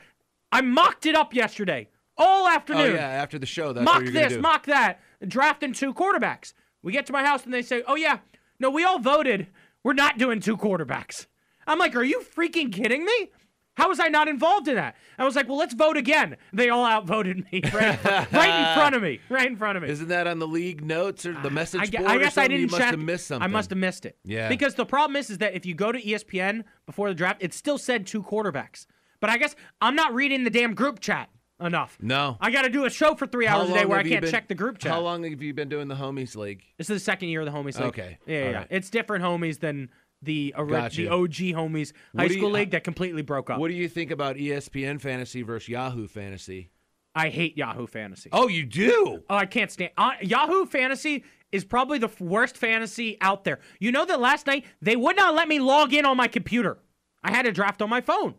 I 0.51 0.61
mocked 0.61 1.05
it 1.05 1.15
up 1.15 1.33
yesterday, 1.33 1.89
all 2.17 2.45
oh, 2.45 2.53
afternoon. 2.53 2.91
Oh 2.91 2.95
yeah, 2.95 3.07
after 3.07 3.39
the 3.39 3.45
show, 3.45 3.73
that's 3.73 3.83
mock 3.83 3.95
what 3.95 4.03
you're 4.03 4.13
gonna 4.13 4.29
this, 4.29 4.41
mock 4.41 4.65
that, 4.67 4.99
drafting 5.25 5.73
two 5.73 5.93
quarterbacks. 5.93 6.53
We 6.85 6.91
get 6.91 7.07
to 7.07 7.13
my 7.13 7.25
house 7.25 7.43
and 7.43 7.53
they 7.53 7.63
say, 7.63 7.81
"Oh 7.87 7.95
yeah, 7.95 8.19
no, 8.59 8.69
we 8.69 8.83
all 8.83 8.99
voted. 8.99 9.47
We're 9.83 9.93
not 9.93 10.19
doing 10.19 10.39
two 10.39 10.55
quarterbacks." 10.55 11.25
I'm 11.65 11.79
like, 11.79 11.95
"Are 11.95 12.03
you 12.03 12.21
freaking 12.21 12.71
kidding 12.71 13.03
me? 13.03 13.31
How 13.75 13.89
was 13.89 13.99
I 13.99 14.07
not 14.07 14.27
involved 14.27 14.67
in 14.67 14.75
that?" 14.75 14.95
I 15.17 15.25
was 15.25 15.35
like, 15.35 15.49
"Well, 15.49 15.57
let's 15.57 15.73
vote 15.73 15.97
again." 15.97 16.37
They 16.53 16.69
all 16.69 16.85
outvoted 16.85 17.43
me 17.51 17.61
right, 17.73 18.05
right 18.31 18.69
in 18.69 18.75
front 18.75 18.93
of 18.93 19.01
me, 19.01 19.19
right 19.29 19.47
in 19.47 19.57
front 19.57 19.77
of 19.77 19.83
me. 19.83 19.89
Isn't 19.89 20.09
that 20.09 20.27
on 20.27 20.37
the 20.37 20.45
league 20.45 20.85
notes 20.85 21.25
or 21.25 21.33
the 21.33 21.49
message 21.49 21.81
I, 21.81 21.97
board? 21.97 22.11
I 22.11 22.15
or 22.17 22.19
guess 22.19 22.37
I 22.37 22.47
didn't 22.47 22.61
You 22.61 22.67
must 22.67 22.83
have 22.83 22.99
missed 22.99 23.27
something. 23.27 23.43
I 23.43 23.47
must 23.47 23.71
have 23.71 23.79
missed 23.79 24.05
it. 24.05 24.19
Yeah. 24.23 24.47
Because 24.47 24.75
the 24.75 24.85
problem 24.85 25.15
is, 25.15 25.31
is 25.31 25.39
that 25.39 25.55
if 25.55 25.65
you 25.65 25.73
go 25.73 25.91
to 25.91 25.99
ESPN 25.99 26.65
before 26.85 27.09
the 27.09 27.15
draft, 27.15 27.41
it 27.41 27.51
still 27.51 27.79
said 27.79 28.05
two 28.05 28.21
quarterbacks. 28.21 28.85
But 29.19 29.31
I 29.31 29.39
guess 29.39 29.55
I'm 29.81 29.95
not 29.95 30.13
reading 30.13 30.43
the 30.43 30.51
damn 30.51 30.75
group 30.75 30.99
chat 30.99 31.29
enough. 31.59 31.97
No. 32.01 32.37
I 32.41 32.51
got 32.51 32.63
to 32.63 32.69
do 32.69 32.85
a 32.85 32.89
show 32.89 33.15
for 33.15 33.27
three 33.27 33.45
How 33.45 33.59
hours 33.59 33.69
a 33.69 33.73
day 33.73 33.79
long 33.79 33.89
where 33.89 33.97
I 33.97 33.99
have 33.99 34.07
you 34.07 34.13
can't 34.13 34.21
been- 34.23 34.31
check 34.31 34.47
the 34.47 34.55
group 34.55 34.77
chat. 34.77 34.91
How 34.91 34.99
long 35.01 35.23
have 35.23 35.41
you 35.41 35.53
been 35.53 35.69
doing 35.69 35.87
the 35.87 35.95
homies 35.95 36.35
league? 36.35 36.63
This 36.77 36.89
is 36.89 36.95
the 37.01 37.05
second 37.05 37.29
year 37.29 37.41
of 37.41 37.45
the 37.45 37.51
homies 37.51 37.75
league. 37.77 37.87
Okay. 37.89 38.17
Yeah, 38.25 38.37
yeah, 38.39 38.45
All 38.45 38.51
yeah. 38.51 38.57
right. 38.59 38.67
It's 38.69 38.89
different 38.89 39.23
homies 39.23 39.59
than 39.59 39.89
the 40.21 40.53
ori- 40.57 40.69
Gotcha. 40.71 41.01
the 41.01 41.07
OG 41.09 41.53
homies 41.53 41.91
high 42.15 42.23
What 42.23 42.27
do 42.29 42.33
you- 42.33 42.39
school 42.39 42.51
league 42.51 42.71
that 42.71 42.83
completely 42.83 43.21
broke 43.21 43.49
up. 43.49 43.59
What 43.59 43.69
do 43.69 43.73
you 43.75 43.87
think 43.87 44.11
about 44.11 44.37
ESPN 44.37 44.99
fantasy 44.99 45.41
versus 45.43 45.69
Yahoo 45.69 46.07
fantasy? 46.07 46.71
I 47.17 47.29
hate 47.29 47.57
Yahoo 47.57 47.87
Fantasy. 47.87 48.29
Oh, 48.33 48.49
you 48.49 48.65
do? 48.65 49.23
Oh, 49.29 49.35
I 49.37 49.45
can't 49.45 49.71
stand 49.71 49.91
uh, 49.97 50.11
Yahoo 50.21 50.65
Fantasy 50.65 51.23
is 51.53 51.63
probably 51.63 51.97
the 51.97 52.07
f- 52.09 52.19
worst 52.19 52.57
fantasy 52.57 53.17
out 53.21 53.45
there. 53.45 53.59
You 53.79 53.93
know 53.93 54.03
that 54.03 54.19
last 54.19 54.47
night 54.47 54.65
they 54.81 54.97
would 54.97 55.15
not 55.15 55.33
let 55.33 55.47
me 55.47 55.59
log 55.59 55.93
in 55.93 56.03
on 56.05 56.17
my 56.17 56.27
computer. 56.27 56.77
I 57.23 57.31
had 57.31 57.43
to 57.43 57.53
draft 57.53 57.81
on 57.81 57.89
my 57.89 58.01
phone. 58.01 58.35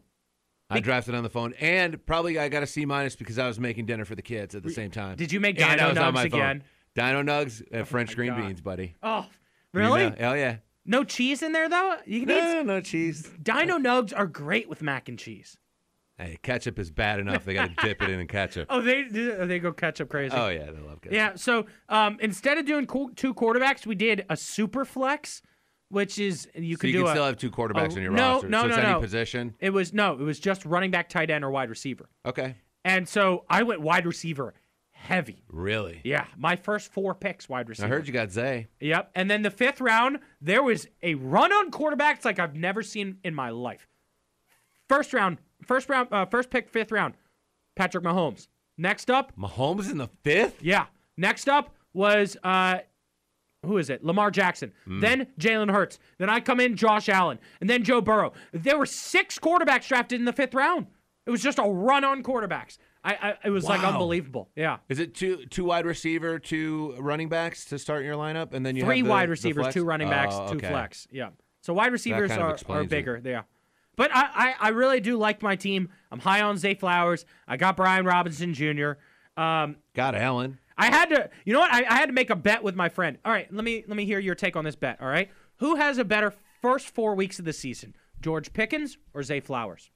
I 0.69 0.81
drafted 0.81 1.15
on 1.15 1.23
the 1.23 1.31
phone, 1.31 1.55
and 1.61 2.05
probably 2.07 2.39
I 2.39 2.49
got 2.49 2.63
a 2.63 2.67
C 2.67 2.85
minus 2.85 3.15
because 3.15 3.39
I 3.39 3.47
was 3.47 3.61
making 3.61 3.87
dinner 3.87 4.05
for 4.05 4.15
the 4.17 4.23
kids 4.23 4.55
at 4.55 4.63
the 4.65 4.71
same 4.71 4.91
time. 4.91 5.17
Did 5.17 5.31
you 5.33 5.39
make 5.41 5.61
And 5.61 5.79
Dino 5.79 5.91
was 5.91 5.99
on 5.99 6.11
Nugs 6.11 6.15
my 6.15 6.29
phone. 6.29 6.41
again? 6.41 6.65
Dino 6.95 7.23
Nugs 7.23 7.63
and 7.71 7.87
French 7.87 8.17
green 8.17 8.31
God. 8.35 8.41
beans, 8.43 8.61
buddy. 8.61 8.95
Oh, 9.03 9.27
really? 9.73 10.05
You 10.05 10.11
know- 10.11 10.17
Hell 10.19 10.37
yeah. 10.37 10.57
No 10.89 11.03
cheese 11.05 11.43
in 11.43 11.51
there 11.53 11.69
though. 11.69 11.97
You 12.07 12.21
need 12.21 12.27
No, 12.29 12.63
no 12.63 12.81
cheese. 12.81 13.29
Dino 13.43 13.77
Nugs 13.79 14.13
are 14.17 14.27
great 14.27 14.69
with 14.69 14.83
mac 14.83 15.09
and 15.09 15.19
cheese. 15.19 15.57
Hey, 16.19 16.39
ketchup 16.43 16.79
is 16.79 16.91
bad 16.91 17.21
enough. 17.21 17.45
They 17.45 17.53
got 17.55 17.77
to 17.77 17.87
dip 17.87 18.01
it 18.03 18.09
in 18.09 18.27
ketchup. 18.29 18.69
Oh, 18.71 18.81
they 18.81 19.03
they 19.03 19.59
go 19.59 19.73
ketchup 19.73 20.09
crazy. 20.09 20.35
Oh 20.35 20.49
yeah, 20.49 20.71
they 20.71 20.81
love 20.81 21.01
ketchup. 21.03 21.13
Yeah, 21.13 21.35
so 21.35 21.67
um, 21.89 22.17
instead 22.21 22.57
of 22.59 22.67
doing 22.67 22.87
qu- 22.87 23.13
two 23.15 23.35
quarterbacks, 23.35 23.85
we 23.85 23.95
did 23.97 24.25
a 24.31 24.37
super 24.37 24.85
flex, 24.85 25.43
which 25.89 26.19
is 26.19 26.49
you 26.55 26.75
So 26.75 26.81
could 26.81 26.87
you 26.89 26.93
do 26.95 27.03
can 27.03 27.09
a, 27.09 27.11
still 27.13 27.25
have 27.27 27.37
two 27.39 27.51
quarterbacks 27.51 27.93
a- 27.93 27.97
on 27.97 28.03
your 28.03 28.13
no, 28.13 28.33
roster. 28.35 28.49
No, 28.49 28.63
so 28.63 28.67
no, 28.69 28.75
it's 28.75 28.83
no. 28.83 28.91
any 28.93 29.01
position. 29.01 29.55
It 29.61 29.71
was 29.71 29.93
no, 29.93 30.13
it 30.13 30.21
was 30.21 30.39
just 30.39 30.65
running 30.65 30.91
back, 30.91 31.09
tight 31.09 31.31
end, 31.31 31.45
or 31.45 31.51
wide 31.51 31.71
receiver. 31.71 32.09
Okay. 32.25 32.57
And 32.85 33.09
so 33.09 33.45
I 33.51 33.63
went 33.63 33.81
wide 33.81 34.07
receiver 34.07 34.55
heavy. 34.91 35.45
Really? 35.49 36.01
Yeah, 36.05 36.27
my 36.37 36.57
first 36.57 36.93
four 36.93 37.15
picks 37.15 37.49
wide 37.49 37.69
receiver. 37.69 37.87
I 37.87 37.91
heard 37.91 38.07
you 38.07 38.13
got 38.13 38.31
Zay. 38.31 38.69
Yep. 38.81 39.11
And 39.15 39.31
then 39.31 39.43
the 39.43 39.51
fifth 39.51 39.81
round, 39.81 40.19
there 40.41 40.63
was 40.63 40.89
a 41.03 41.15
run 41.15 41.53
on 41.53 41.71
quarterbacks 41.71 42.25
like 42.25 42.39
I've 42.39 42.57
never 42.57 42.83
seen 42.83 43.19
in 43.23 43.35
my 43.35 43.51
life. 43.51 43.87
First 44.89 45.13
round, 45.13 45.39
first 45.65 45.89
round, 45.89 46.09
uh, 46.13 46.27
first 46.27 46.51
pick, 46.51 46.69
fifth 46.69 46.93
round, 46.93 47.15
Patrick 47.75 48.05
Mahomes. 48.05 48.49
Next 48.79 49.11
up, 49.11 49.33
Mahomes 49.37 49.91
in 49.91 49.99
the 49.99 50.09
fifth. 50.23 50.63
yeah. 50.63 50.87
Next 51.17 51.49
up 51.49 51.75
was 51.93 52.37
uh, 52.45 52.79
who 53.67 53.79
is 53.79 53.91
it? 53.91 54.05
Lamar 54.05 54.31
Jackson. 54.31 54.73
Hmm. 54.87 55.01
Then 55.01 55.27
Jalen 55.39 55.71
Hurts. 55.71 55.99
Then 56.19 56.31
I 56.31 56.41
come 56.41 56.61
in 56.61 56.77
Josh 56.77 57.09
Allen, 57.09 57.39
and 57.61 57.69
then 57.69 57.83
Joe 57.85 58.01
Burrow. 58.01 58.33
There 58.53 58.79
were 58.79 58.87
six 58.87 59.39
quarterbacks 59.39 59.89
drafted 59.89 60.19
in 60.21 60.25
the 60.25 60.33
fifth 60.33 60.55
round. 60.55 60.87
It 61.27 61.31
was 61.31 61.43
just 61.43 61.59
a 61.59 61.63
run 61.63 62.05
on 62.05 62.23
quarterbacks. 62.23 62.79
I, 63.05 63.15
I 63.15 63.35
it 63.45 63.51
was 63.51 63.65
like 63.65 63.83
unbelievable. 63.85 64.49
Yeah. 64.57 64.79
Is 64.89 64.99
it 65.01 65.15
two 65.15 65.45
two 65.47 65.65
wide 65.65 65.87
receiver, 65.87 66.39
two 66.39 66.95
running 66.99 67.29
backs 67.29 67.65
to 67.67 67.79
start 67.79 68.05
your 68.05 68.15
lineup, 68.17 68.53
and 68.53 68.65
then 68.67 68.75
you 68.77 68.85
three 68.85 68.99
have 68.99 69.07
the- 69.07 69.11
wide 69.11 69.29
receivers, 69.29 69.73
two 69.75 69.85
running 69.85 70.09
backs, 70.09 70.35
Oh, 70.37 70.49
two 70.49 70.57
okay. 70.57 70.69
flex. 70.69 71.07
Yeah. 71.11 71.31
So 71.63 71.73
wide 71.75 71.93
receivers 71.93 72.31
are, 72.33 72.41
are 72.41 72.51
explains 72.53 72.87
it. 72.87 72.91
bigger. 72.91 73.21
Yeah. 73.25 73.43
But 73.97 74.15
I, 74.15 74.29
I, 74.35 74.55
I 74.61 74.69
really 74.71 75.01
do 75.01 75.17
like 75.17 75.43
my 75.43 75.57
team. 75.57 75.89
I'm 76.13 76.19
high 76.21 76.43
on 76.43 76.59
Zay 76.59 76.75
Flowers. 76.75 77.25
I 77.49 77.57
got 77.57 77.77
Brian 77.77 78.05
Robinson 78.05 78.53
Jr. 78.55 78.93
Um, 79.37 79.77
Got 79.95 80.15
Allen. 80.15 80.59
I 80.79 80.87
had 80.87 81.07
to, 81.11 81.31
you 81.45 81.53
know 81.55 81.61
what? 81.61 81.73
I, 81.73 81.85
I 81.85 81.95
had 81.97 82.07
to 82.07 82.13
make 82.13 82.29
a 82.31 82.37
bet 82.37 82.63
with 82.63 82.75
my 82.77 82.89
friend. 82.89 83.19
All 83.25 83.33
right, 83.33 83.53
let 83.53 83.65
me 83.65 83.85
let 83.89 83.97
me 83.97 84.05
hear 84.05 84.19
your 84.19 84.35
take 84.35 84.57
on 84.57 84.65
this 84.65 84.77
bet. 84.77 84.99
All 85.01 85.09
right, 85.09 85.31
who 85.57 85.77
has 85.77 85.99
a 85.99 86.05
better 86.05 86.33
first 86.61 86.89
four 86.89 87.15
weeks 87.15 87.39
of 87.39 87.45
the 87.45 87.53
season, 87.53 87.95
George 88.21 88.53
Pickens 88.53 88.99
or 89.15 89.23
Zay 89.23 89.41
Flowers? 89.41 89.91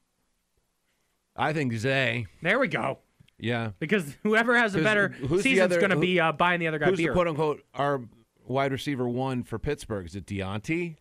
I 1.37 1.53
think 1.53 1.73
Zay. 1.75 2.27
There 2.43 2.59
we 2.59 2.69
go. 2.69 2.99
Yeah. 3.39 3.71
Because 3.79 4.17
whoever 4.23 4.57
has 4.57 4.75
a 4.75 4.83
better 4.83 5.15
season's 5.41 5.77
going 5.77 5.91
to 5.91 5.97
who- 5.97 6.01
be 6.03 6.21
uh, 6.21 6.33
buying 6.33 6.61
the 6.61 6.67
other 6.69 6.79
guy 6.79 6.87
Who's 6.87 6.99
beer. 6.99 7.11
the 7.11 7.15
quote 7.15 7.29
unquote 7.29 7.63
our 7.75 8.03
wide 8.47 8.73
receiver 8.73 9.09
one 9.09 9.43
for 9.45 9.59
Pittsburgh? 9.59 10.07
Is 10.07 10.15
it 10.17 10.27
Diontae? 10.27 10.97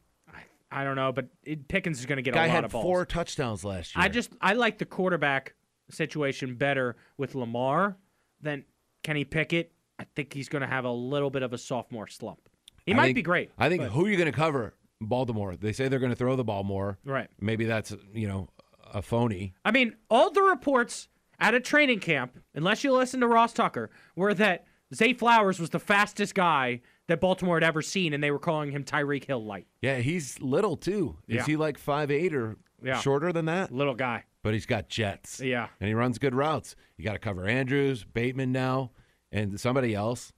I 0.72 0.84
don't 0.84 0.96
know, 0.96 1.12
but 1.12 1.30
it, 1.44 1.68
Pickens 1.68 2.00
is 2.00 2.06
going 2.06 2.18
to 2.18 2.22
get 2.22 2.36
Guy 2.36 2.46
a 2.46 2.48
lot 2.48 2.56
had 2.56 2.64
of 2.66 2.72
balls. 2.72 2.84
four 2.84 3.04
touchdowns 3.06 3.66
last 3.66 3.96
year. 3.96 4.06
I 4.06 4.08
just 4.08 4.30
I 4.40 4.54
like 4.54 4.78
the 4.78 4.86
quarterback 4.86 5.56
situation 5.90 6.54
better 6.56 6.96
with 7.18 7.34
Lamar 7.34 7.98
than 8.40 8.66
Kenny 9.04 9.24
Pickett. 9.26 9.72
I 9.98 10.06
think 10.16 10.34
he's 10.34 10.50
going 10.50 10.62
to 10.62 10.68
have 10.68 10.86
a 10.86 10.92
little 10.92 11.30
bit 11.30 11.44
of 11.44 11.52
a 11.54 11.58
sophomore 11.58 12.08
slump. 12.08 12.40
He 12.86 12.94
I 12.94 12.96
might 12.96 13.06
think- 13.08 13.16
be 13.16 13.22
great. 13.22 13.52
I 13.58 13.70
think 13.70 13.82
but- 13.84 13.92
who 13.92 14.06
are 14.06 14.10
you 14.10 14.18
going 14.18 14.32
to 14.32 14.38
cover? 14.38 14.74
Baltimore. 15.02 15.56
They 15.56 15.72
say 15.72 15.88
they're 15.88 16.00
going 16.00 16.12
to 16.12 16.16
throw 16.16 16.36
the 16.36 16.44
ball 16.44 16.64
more. 16.64 16.98
Right. 17.06 17.30
Maybe 17.40 17.66
that's 17.66 17.96
you 18.14 18.28
know 18.28 18.50
a 18.94 19.02
phony. 19.02 19.54
I 19.64 19.72
mean, 19.72 19.96
all 20.10 20.30
the 20.32 20.42
reports 20.42 21.08
at 21.40 21.54
a 21.54 21.60
training 21.62 22.00
camp, 22.02 22.38
unless 22.54 22.84
you 22.84 22.92
listen 22.92 23.22
to 23.22 23.28
Ross 23.28 23.54
Tucker, 23.54 23.90
were 24.18 24.34
that 24.34 24.66
Zay 24.94 25.14
Flowers 25.14 25.58
was 25.60 25.70
the 25.70 25.80
fastest 25.80 26.36
guy 26.36 26.82
that 27.08 27.22
Baltimore 27.22 27.56
had 27.56 27.64
ever 27.64 27.82
seen, 27.82 28.14
and 28.14 28.22
they 28.22 28.30
were 28.32 28.40
calling 28.40 28.72
him 28.72 28.84
Tyreek 28.84 29.24
Hill 29.24 29.46
light. 29.46 29.68
Yeah, 29.82 30.00
he's 30.00 30.40
little 30.42 30.76
too. 30.76 31.18
Is 31.30 31.38
Yeah. 31.38 31.46
he 31.46 31.56
like 31.56 31.78
five 31.78 32.12
eight 32.12 32.34
or 32.36 32.58
Yeah. 32.84 33.00
shorter 33.00 33.32
than 33.32 33.46
that? 33.46 33.72
Little 33.72 33.96
guy. 33.96 34.26
But 34.44 34.54
he's 34.54 34.66
got 34.66 34.88
jets. 34.90 35.40
Yeah. 35.40 35.68
And 35.80 35.88
he 35.88 35.94
runs 35.94 36.18
good 36.18 36.34
routes. 36.34 36.76
You 36.98 37.04
got 37.04 37.14
to 37.14 37.20
cover 37.20 37.46
Andrews, 37.48 38.04
Bateman 38.04 38.52
now, 38.52 38.92
and 39.32 39.60
somebody 39.60 39.94
else. 39.94 40.32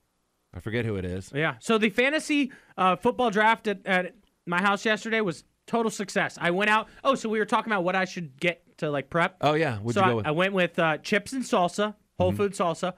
I 0.54 0.60
forget 0.60 0.86
who 0.86 0.96
it 0.96 1.06
is. 1.06 1.32
Yeah. 1.34 1.56
So 1.60 1.78
the 1.78 1.90
fantasy 1.90 2.52
uh, 2.78 2.96
football 2.96 3.30
draft 3.30 3.68
at, 3.68 3.86
at 3.86 4.16
my 4.46 4.62
house 4.62 4.86
yesterday 4.86 5.22
was 5.22 5.44
total 5.68 5.92
success. 5.92 6.38
I 6.42 6.52
went 6.52 6.70
out. 6.70 6.88
Oh, 7.04 7.16
so 7.16 7.30
we 7.30 7.40
were 7.40 7.46
talking 7.46 7.72
about 7.72 7.84
what 7.84 7.96
I 7.96 8.06
should 8.06 8.40
get 8.40 8.78
to 8.80 8.90
like 8.90 9.10
prep. 9.10 9.38
Oh 9.42 9.54
yeah, 9.54 9.78
what'd 9.78 9.94
so 9.94 10.06
you 10.06 10.12
I, 10.12 10.14
with? 10.16 10.24
Mm-hmm. 10.26 10.30
I 10.30 10.32
went 10.32 10.54
with 10.54 10.80
uh, 10.80 10.98
chips 10.98 11.34
and 11.34 11.44
salsa, 11.44 11.96
whole 12.20 12.32
food 12.32 12.54
salsa, 12.54 12.94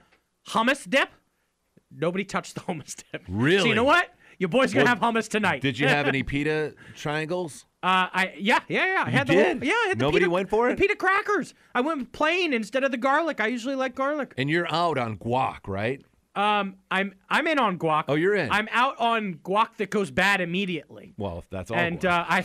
hummus 0.48 0.88
dip. 0.88 1.10
Nobody 1.96 2.24
touched 2.24 2.54
the 2.54 2.60
hummus 2.62 2.96
dip. 3.12 3.22
Really? 3.28 3.60
So 3.60 3.66
you 3.66 3.74
know 3.74 3.84
what? 3.84 4.12
Your 4.38 4.48
boy's 4.48 4.72
gonna 4.74 4.84
Well, 4.86 4.96
have 4.96 5.14
hummus 5.14 5.28
tonight. 5.28 5.62
Did 5.62 5.78
you 5.78 5.86
have 5.86 6.06
any 6.08 6.22
pita 6.24 6.74
triangles? 6.96 7.66
Uh, 7.84 8.08
I 8.12 8.34
yeah 8.38 8.60
yeah 8.68 8.86
yeah. 8.86 9.02
I 9.06 9.10
You 9.10 9.16
had 9.18 9.26
the 9.26 9.34
whole- 9.34 9.42
yeah. 9.64 9.72
I 9.84 9.88
had 9.90 9.98
the 9.98 10.04
Nobody 10.04 10.24
pita, 10.24 10.30
went 10.30 10.48
for 10.48 10.66
the 10.68 10.72
it? 10.72 10.78
pita 10.78 10.96
crackers. 10.96 11.52
I 11.74 11.82
went 11.82 12.12
plain 12.12 12.52
instead 12.54 12.82
of 12.82 12.90
the 12.90 12.96
garlic. 12.96 13.40
I 13.40 13.48
usually 13.48 13.74
like 13.76 13.94
garlic. 13.94 14.32
And 14.38 14.48
you're 14.48 14.66
out 14.72 14.96
on 14.98 15.18
guac, 15.18 15.68
right? 15.68 16.00
Um, 16.36 16.76
I'm 16.90 17.14
I'm 17.28 17.46
in 17.46 17.60
on 17.60 17.78
guac. 17.78 18.04
Oh, 18.08 18.14
you're 18.16 18.34
in. 18.34 18.50
I'm 18.50 18.68
out 18.72 18.98
on 18.98 19.34
guac 19.44 19.76
that 19.76 19.90
goes 19.90 20.10
bad 20.10 20.40
immediately. 20.40 21.14
Well, 21.16 21.38
if 21.38 21.48
that's 21.50 21.70
all. 21.70 21.76
And 21.76 22.04
uh, 22.04 22.24
I, 22.28 22.38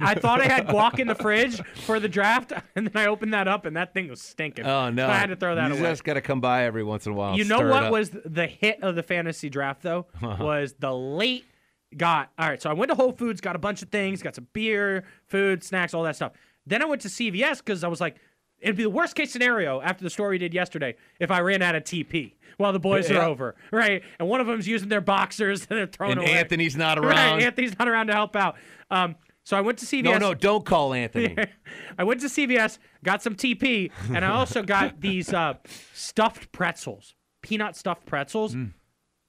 I 0.00 0.14
thought 0.16 0.42
I 0.42 0.46
had 0.48 0.66
guac 0.66 0.98
in 0.98 1.06
the 1.06 1.14
fridge 1.14 1.58
for 1.86 1.98
the 1.98 2.08
draft, 2.10 2.52
and 2.76 2.88
then 2.88 3.02
I 3.02 3.06
opened 3.06 3.32
that 3.32 3.48
up, 3.48 3.64
and 3.64 3.74
that 3.76 3.94
thing 3.94 4.08
was 4.08 4.20
stinking. 4.20 4.66
oh 4.66 4.90
no, 4.90 5.06
So 5.06 5.10
I 5.12 5.16
had 5.16 5.30
to 5.30 5.36
throw 5.36 5.54
that 5.54 5.68
you 5.70 5.78
away. 5.78 5.90
just 5.90 6.04
got 6.04 6.14
to 6.14 6.20
come 6.20 6.42
by 6.42 6.64
every 6.64 6.84
once 6.84 7.06
in 7.06 7.12
a 7.12 7.14
while. 7.14 7.38
you 7.38 7.44
know 7.44 7.66
what 7.66 7.90
was 7.90 8.10
the 8.10 8.46
hit 8.46 8.82
of 8.82 8.96
the 8.96 9.02
fantasy 9.02 9.48
draft 9.48 9.80
though? 9.82 10.06
Was 10.20 10.74
the 10.78 10.92
late 10.92 11.46
got 11.96 12.30
all 12.38 12.48
right. 12.48 12.60
So 12.62 12.70
I 12.70 12.72
went 12.72 12.90
to 12.90 12.94
Whole 12.94 13.12
Foods, 13.12 13.40
got 13.40 13.56
a 13.56 13.58
bunch 13.58 13.82
of 13.82 13.88
things, 13.90 14.22
got 14.22 14.34
some 14.34 14.46
beer, 14.52 15.04
food, 15.26 15.62
snacks, 15.64 15.94
all 15.94 16.02
that 16.04 16.16
stuff. 16.16 16.32
Then 16.66 16.82
I 16.82 16.84
went 16.86 17.02
to 17.02 17.08
CVS 17.08 17.58
because 17.58 17.82
I 17.84 17.88
was 17.88 18.00
like, 18.00 18.16
it'd 18.60 18.76
be 18.76 18.84
the 18.84 18.90
worst 18.90 19.14
case 19.16 19.32
scenario 19.32 19.80
after 19.80 20.04
the 20.04 20.10
story 20.10 20.34
we 20.34 20.38
did 20.38 20.54
yesterday 20.54 20.94
if 21.18 21.30
I 21.30 21.40
ran 21.40 21.62
out 21.62 21.74
of 21.74 21.82
TP 21.84 22.34
while 22.58 22.72
the 22.72 22.78
boys 22.78 23.10
Yeah. 23.10 23.18
are 23.18 23.22
over, 23.28 23.56
right? 23.72 24.02
And 24.20 24.28
one 24.28 24.40
of 24.40 24.46
them's 24.46 24.68
using 24.68 24.88
their 24.88 25.00
boxers 25.00 25.66
and 25.70 25.78
they're 25.78 25.86
throwing 25.86 26.12
And 26.12 26.20
away. 26.22 26.32
Anthony's 26.32 26.76
not 26.76 26.98
around. 27.00 27.08
Right. 27.38 27.42
Anthony's 27.42 27.76
not 27.78 27.88
around 27.88 28.06
to 28.08 28.12
help 28.12 28.36
out. 28.36 28.56
Um, 28.90 29.16
so 29.44 29.56
I 29.56 29.60
went 29.60 29.78
to 29.78 29.86
CVS. 29.86 30.04
No, 30.04 30.18
no, 30.18 30.34
don't 30.34 30.64
call 30.64 30.94
Anthony. 30.94 31.36
I 31.98 32.04
went 32.04 32.20
to 32.20 32.28
CVS, 32.28 32.78
got 33.02 33.22
some 33.24 33.34
TP, 33.34 33.90
and 34.14 34.24
I 34.24 34.28
also 34.30 34.62
got 34.62 35.00
these 35.00 35.32
uh, 35.34 35.54
stuffed 35.92 36.52
pretzels, 36.52 37.16
peanut 37.42 37.74
stuffed 37.74 38.06
pretzels. 38.06 38.56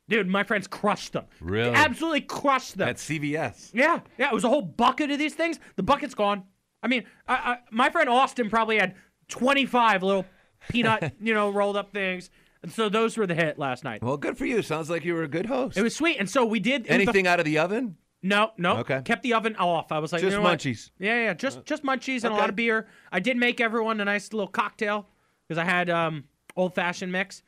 Dude, 0.09 0.27
my 0.27 0.43
friends 0.43 0.67
crushed 0.67 1.13
them. 1.13 1.25
Really? 1.39 1.73
Absolutely 1.73 2.21
crushed 2.21 2.77
them. 2.77 2.89
At 2.89 2.97
CVS. 2.97 3.71
yeah, 3.73 4.01
yeah. 4.17 4.27
It 4.29 4.33
was 4.33 4.43
a 4.43 4.49
whole 4.49 4.61
bucket 4.61 5.11
of 5.11 5.17
these 5.19 5.33
things. 5.33 5.59
The 5.75 5.83
bucket's 5.83 6.13
gone. 6.13 6.43
I 6.81 6.87
mean, 6.87 7.05
I, 7.27 7.33
I, 7.33 7.57
my 7.71 7.89
friend 7.89 8.09
Austin 8.09 8.49
probably 8.49 8.77
had 8.77 8.95
25 9.29 10.03
little 10.03 10.25
peanut, 10.69 11.13
you 11.21 11.33
know, 11.33 11.49
rolled 11.49 11.77
up 11.77 11.93
things. 11.93 12.29
And 12.61 12.71
so 12.71 12.89
those 12.89 13.17
were 13.17 13.27
the 13.27 13.35
hit 13.35 13.57
last 13.59 13.83
night. 13.83 14.01
Well, 14.03 14.17
good 14.17 14.37
for 14.37 14.45
you. 14.45 14.61
Sounds 14.61 14.89
like 14.89 15.03
you 15.03 15.13
were 15.13 15.23
a 15.23 15.27
good 15.27 15.45
host. 15.45 15.77
It 15.77 15.81
was 15.83 15.95
sweet. 15.95 16.17
And 16.17 16.29
so 16.29 16.45
we 16.45 16.59
did. 16.59 16.81
was 16.83 16.87
the- 16.89 16.93
Anything 16.93 17.27
out 17.27 17.39
of 17.39 17.45
the 17.45 17.57
oven? 17.59 17.97
no, 18.21 18.51
no. 18.57 18.77
Okay. 18.77 19.01
Kept 19.03 19.21
the 19.23 19.33
oven 19.33 19.55
off. 19.57 19.91
I 19.91 19.99
was 19.99 20.13
like, 20.13 20.21
Just 20.21 20.31
you 20.31 20.37
know 20.37 20.43
what? 20.43 20.59
munchies. 20.59 20.91
Yeah, 20.97 21.23
yeah. 21.25 21.33
Just 21.33 21.65
just 21.65 21.83
munchies 21.83 22.23
and 22.23 22.33
a 22.33 22.37
lot 22.37 22.47
of 22.49 22.55
beer. 22.55 22.87
I 23.11 23.19
did 23.19 23.35
make 23.35 23.59
everyone 23.59 23.99
a 23.99 24.05
nice 24.05 24.31
little 24.31 24.47
cocktail 24.47 25.07
because 25.47 25.57
I 25.57 25.65
had 25.65 25.89
um, 25.89 26.23
old 26.55 26.73
fashioned 26.73 27.11
mix. 27.11 27.43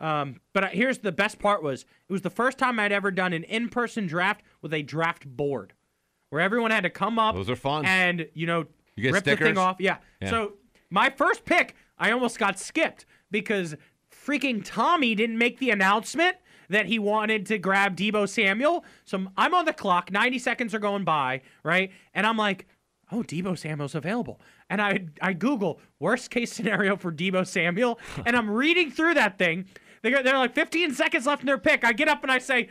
Um, 0.00 0.40
but 0.54 0.72
here's 0.72 0.98
the 0.98 1.12
best 1.12 1.38
part 1.38 1.62
was 1.62 1.82
it 2.08 2.12
was 2.12 2.22
the 2.22 2.30
first 2.30 2.58
time 2.58 2.80
I'd 2.80 2.90
ever 2.92 3.10
done 3.10 3.32
an 3.32 3.44
in 3.44 3.68
person 3.68 4.06
draft 4.06 4.42
with 4.62 4.72
a 4.72 4.82
draft 4.82 5.26
board 5.26 5.74
where 6.30 6.40
everyone 6.40 6.70
had 6.70 6.84
to 6.84 6.90
come 6.90 7.18
up. 7.18 7.34
Those 7.34 7.50
are 7.50 7.56
fun. 7.56 7.84
And 7.84 8.26
you 8.34 8.46
know, 8.46 8.66
You 8.96 9.12
rip 9.12 9.24
the 9.24 9.36
thing 9.36 9.58
off. 9.58 9.76
Yeah. 9.78 9.98
Yeah. 10.22 10.30
So 10.30 10.54
my 10.88 11.10
first 11.10 11.44
pick, 11.44 11.74
I 11.98 12.10
almost 12.12 12.38
got 12.38 12.58
skipped 12.58 13.04
because 13.30 13.76
freaking 14.10 14.62
Tommy 14.64 15.14
didn't 15.14 15.38
make 15.38 15.58
the 15.58 15.70
announcement 15.70 16.36
that 16.70 16.86
he 16.86 16.98
wanted 16.98 17.46
to 17.46 17.58
grab 17.58 17.96
Deebo 17.96 18.28
Samuel. 18.28 18.84
So 19.04 19.26
I'm 19.36 19.54
on 19.54 19.64
the 19.64 19.72
clock, 19.72 20.10
90 20.10 20.38
seconds 20.38 20.74
are 20.74 20.78
going 20.78 21.04
by, 21.04 21.42
right? 21.64 21.90
And 22.14 22.26
I'm 22.26 22.36
like, 22.36 22.66
oh, 23.12 23.22
Deebo 23.22 23.58
Samuel's 23.58 23.94
available. 23.94 24.40
And 24.68 24.80
I 24.80 25.06
I 25.20 25.32
Google 25.32 25.80
worst 25.98 26.30
case 26.30 26.52
scenario 26.52 26.96
for 26.96 27.10
Deebo 27.12 27.44
Samuel, 27.46 27.98
and 28.24 28.36
I'm 28.36 28.48
reading 28.48 28.90
through 28.90 29.14
that 29.14 29.36
thing. 29.36 29.66
They're, 30.02 30.22
they're 30.22 30.38
like 30.38 30.54
15 30.54 30.94
seconds 30.94 31.26
left 31.26 31.42
in 31.42 31.46
their 31.46 31.58
pick. 31.58 31.84
I 31.84 31.92
get 31.92 32.08
up 32.08 32.22
and 32.22 32.32
I 32.32 32.38
say, 32.38 32.68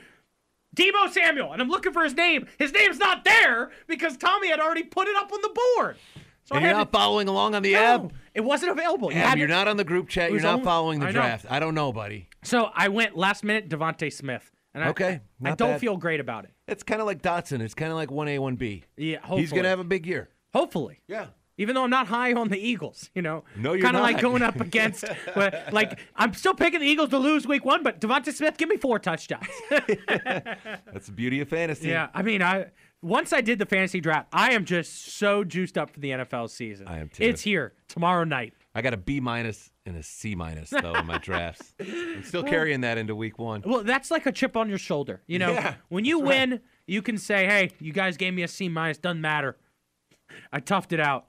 Deebo 0.76 1.10
Samuel, 1.12 1.52
and 1.54 1.62
I'm 1.62 1.70
looking 1.70 1.92
for 1.94 2.04
his 2.04 2.16
name. 2.16 2.48
His 2.58 2.72
name's 2.72 3.00
not 3.00 3.24
there 3.24 3.72
because 3.88 4.18
Tommy 4.18 4.50
had 4.50 4.60
already 4.60 4.84
put 4.84 5.08
it 5.08 5.16
up 5.16 5.32
on 5.32 5.42
the 5.42 5.50
board. 5.78 5.98
So 6.46 6.56
and 6.56 6.64
I 6.66 6.70
you're 6.70 6.78
not 6.78 6.92
to- 6.92 6.98
following 6.98 7.28
along 7.28 7.56
on 7.56 7.64
the 7.64 7.74
No, 7.74 7.80
app. 7.80 8.14
It 8.34 8.42
wasn't 8.42 8.72
available. 8.72 9.12
You 9.12 9.20
you're 9.36 9.48
not 9.48 9.68
on 9.68 9.78
the 9.78 9.84
group 9.84 10.10
chat. 10.10 10.32
You're 10.32 10.42
not 10.42 10.54
only- 10.56 10.66
following 10.66 11.00
the 11.00 11.08
I 11.08 11.12
know. 11.12 11.20
draft. 11.22 11.46
I 11.50 11.60
don't 11.60 11.76
know, 11.76 11.92
buddy. 11.92 12.30
So 12.44 12.70
I 12.74 12.88
went 12.90 13.18
last 13.18 13.44
minute 13.44 13.70
Devonta 13.70 14.12
Smith. 14.14 14.52
And 14.76 14.84
I, 14.84 14.90
Okay, 14.90 15.08
I 15.14 15.22
not 15.40 15.58
don't 15.58 15.72
bad. 15.72 15.82
feel 15.82 15.98
great 15.98 16.20
about 16.20 16.46
it. 16.46 16.52
It's 16.68 16.84
kind 16.84 17.02
of 17.02 17.08
like 17.08 17.24
Dotson. 17.24 17.60
It's 17.62 17.74
kind 17.74 17.92
of 17.92 17.98
like 17.98 18.10
1A, 18.10 18.38
1B. 18.38 18.84
Yeah, 18.98 19.18
hopefully. 19.18 19.42
He's 19.42 19.52
going 19.52 19.64
to 19.64 19.70
have 19.70 19.80
a 19.80 19.84
big 19.84 20.06
year. 20.06 20.30
Hopefully. 20.54 21.00
Yeah. 21.08 21.28
Even 21.60 21.76
though 21.76 21.84
I'm 21.84 21.89
not 21.91 22.07
high 22.07 22.34
on 22.34 22.47
the 22.47 22.57
Eagles, 22.57 23.10
you 23.14 23.22
know, 23.22 23.43
No, 23.55 23.74
you're 23.74 23.84
kind 23.84 23.95
of 23.97 24.01
like 24.01 24.20
going 24.22 24.41
up 24.41 24.60
against, 24.62 25.03
like 25.72 25.99
I'm 26.16 26.34
still 26.34 26.53
picking 26.53 26.80
the 26.80 26.88
Eagles 26.88 27.10
to 27.10 27.18
lose 27.20 27.45
Week 27.45 27.64
One, 27.66 27.84
but 27.84 27.99
Devonta 28.01 28.32
Smith, 28.34 28.57
give 28.57 28.70
me 28.70 28.78
four 28.78 28.97
touchdowns. 28.97 29.45
That's 29.70 31.05
the 31.07 31.12
beauty 31.14 31.41
of 31.41 31.49
fantasy. 31.49 31.89
yeah, 31.89 32.07
I 32.14 32.22
mean, 32.24 32.41
I 32.41 32.68
once 33.01 33.32
I 33.34 33.41
did 33.41 33.60
the 33.60 33.66
fantasy 33.66 33.99
draft, 34.01 34.28
I 34.34 34.51
am 34.53 34.66
just 34.66 35.14
so 35.18 35.43
juiced 35.43 35.78
up 35.78 35.89
for 35.89 35.99
the 35.99 36.10
NFL 36.12 36.49
season. 36.49 36.88
I 36.88 36.99
am 36.99 37.10
too. 37.10 37.24
It's 37.24 37.41
here 37.41 37.74
tomorrow 37.88 38.24
night. 38.24 38.53
I 38.76 38.82
got 38.82 38.93
a 38.93 38.97
B 38.97 39.20
minus 39.20 39.72
and 39.86 39.97
a 39.97 40.03
C 40.03 40.36
minus, 40.36 40.70
though, 40.70 40.93
in 40.93 41.05
my 41.07 41.18
drafts. 41.22 41.74
I'm 41.80 42.24
still 42.24 42.43
carrying 42.43 42.82
that 42.82 42.97
into 42.97 43.16
week 43.16 43.39
one. 43.39 43.64
Well, 43.66 43.84
that's 43.84 44.12
like 44.12 44.26
a 44.26 44.32
chip 44.32 44.55
on 44.55 44.70
your 44.70 44.78
shoulder. 44.78 45.22
You 45.28 45.39
know, 45.39 45.51
Yeah, 45.53 45.74
when 45.89 46.05
you 46.05 46.20
that's 46.20 46.30
right. 46.30 46.49
win, 46.49 46.60
you 46.88 47.01
can 47.01 47.18
say, 47.18 47.45
"Hey, 47.47 47.72
you 47.80 47.91
guys 47.93 48.16
gave 48.16 48.34
me 48.34 48.43
a 48.43 48.47
C 48.47 48.70
minus. 48.70 48.97
Doesn't 48.97 49.22
matter. 49.22 49.57
I 50.53 50.60
toughed 50.62 50.93
it 50.93 50.99
out." 50.99 51.26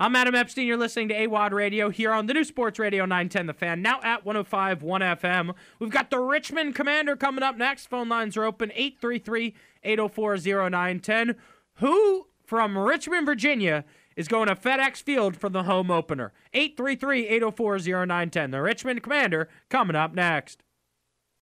I'm 0.00 0.14
Adam 0.14 0.36
Epstein. 0.36 0.68
You're 0.68 0.76
listening 0.76 1.08
to 1.08 1.14
AWadd 1.26 1.50
Radio 1.50 1.90
here 1.90 2.12
on 2.12 2.26
the 2.26 2.34
new 2.34 2.44
Sports 2.44 2.78
Radio 2.78 3.04
910 3.04 3.46
The 3.46 3.52
Fan, 3.52 3.82
now 3.82 3.98
at 4.04 4.24
105.1 4.24 4.78
FM. 4.80 5.56
We've 5.80 5.90
got 5.90 6.10
the 6.10 6.20
Richmond 6.20 6.76
Commander 6.76 7.16
coming 7.16 7.42
up 7.42 7.56
next. 7.56 7.86
Phone 7.86 8.08
lines 8.08 8.36
are 8.36 8.44
open 8.44 8.70
833 8.76 9.56
804 9.82 10.36
0910. 10.70 11.34
Who 11.78 12.28
from 12.44 12.78
Richmond, 12.78 13.26
Virginia, 13.26 13.84
is 14.14 14.28
going 14.28 14.46
to 14.46 14.54
FedEx 14.54 15.02
Field 15.02 15.36
for 15.36 15.48
the 15.48 15.64
home 15.64 15.90
opener? 15.90 16.32
833 16.54 17.26
804 17.26 17.78
0910. 18.06 18.52
The 18.52 18.62
Richmond 18.62 19.02
Commander 19.02 19.48
coming 19.68 19.96
up 19.96 20.14
next. 20.14 20.62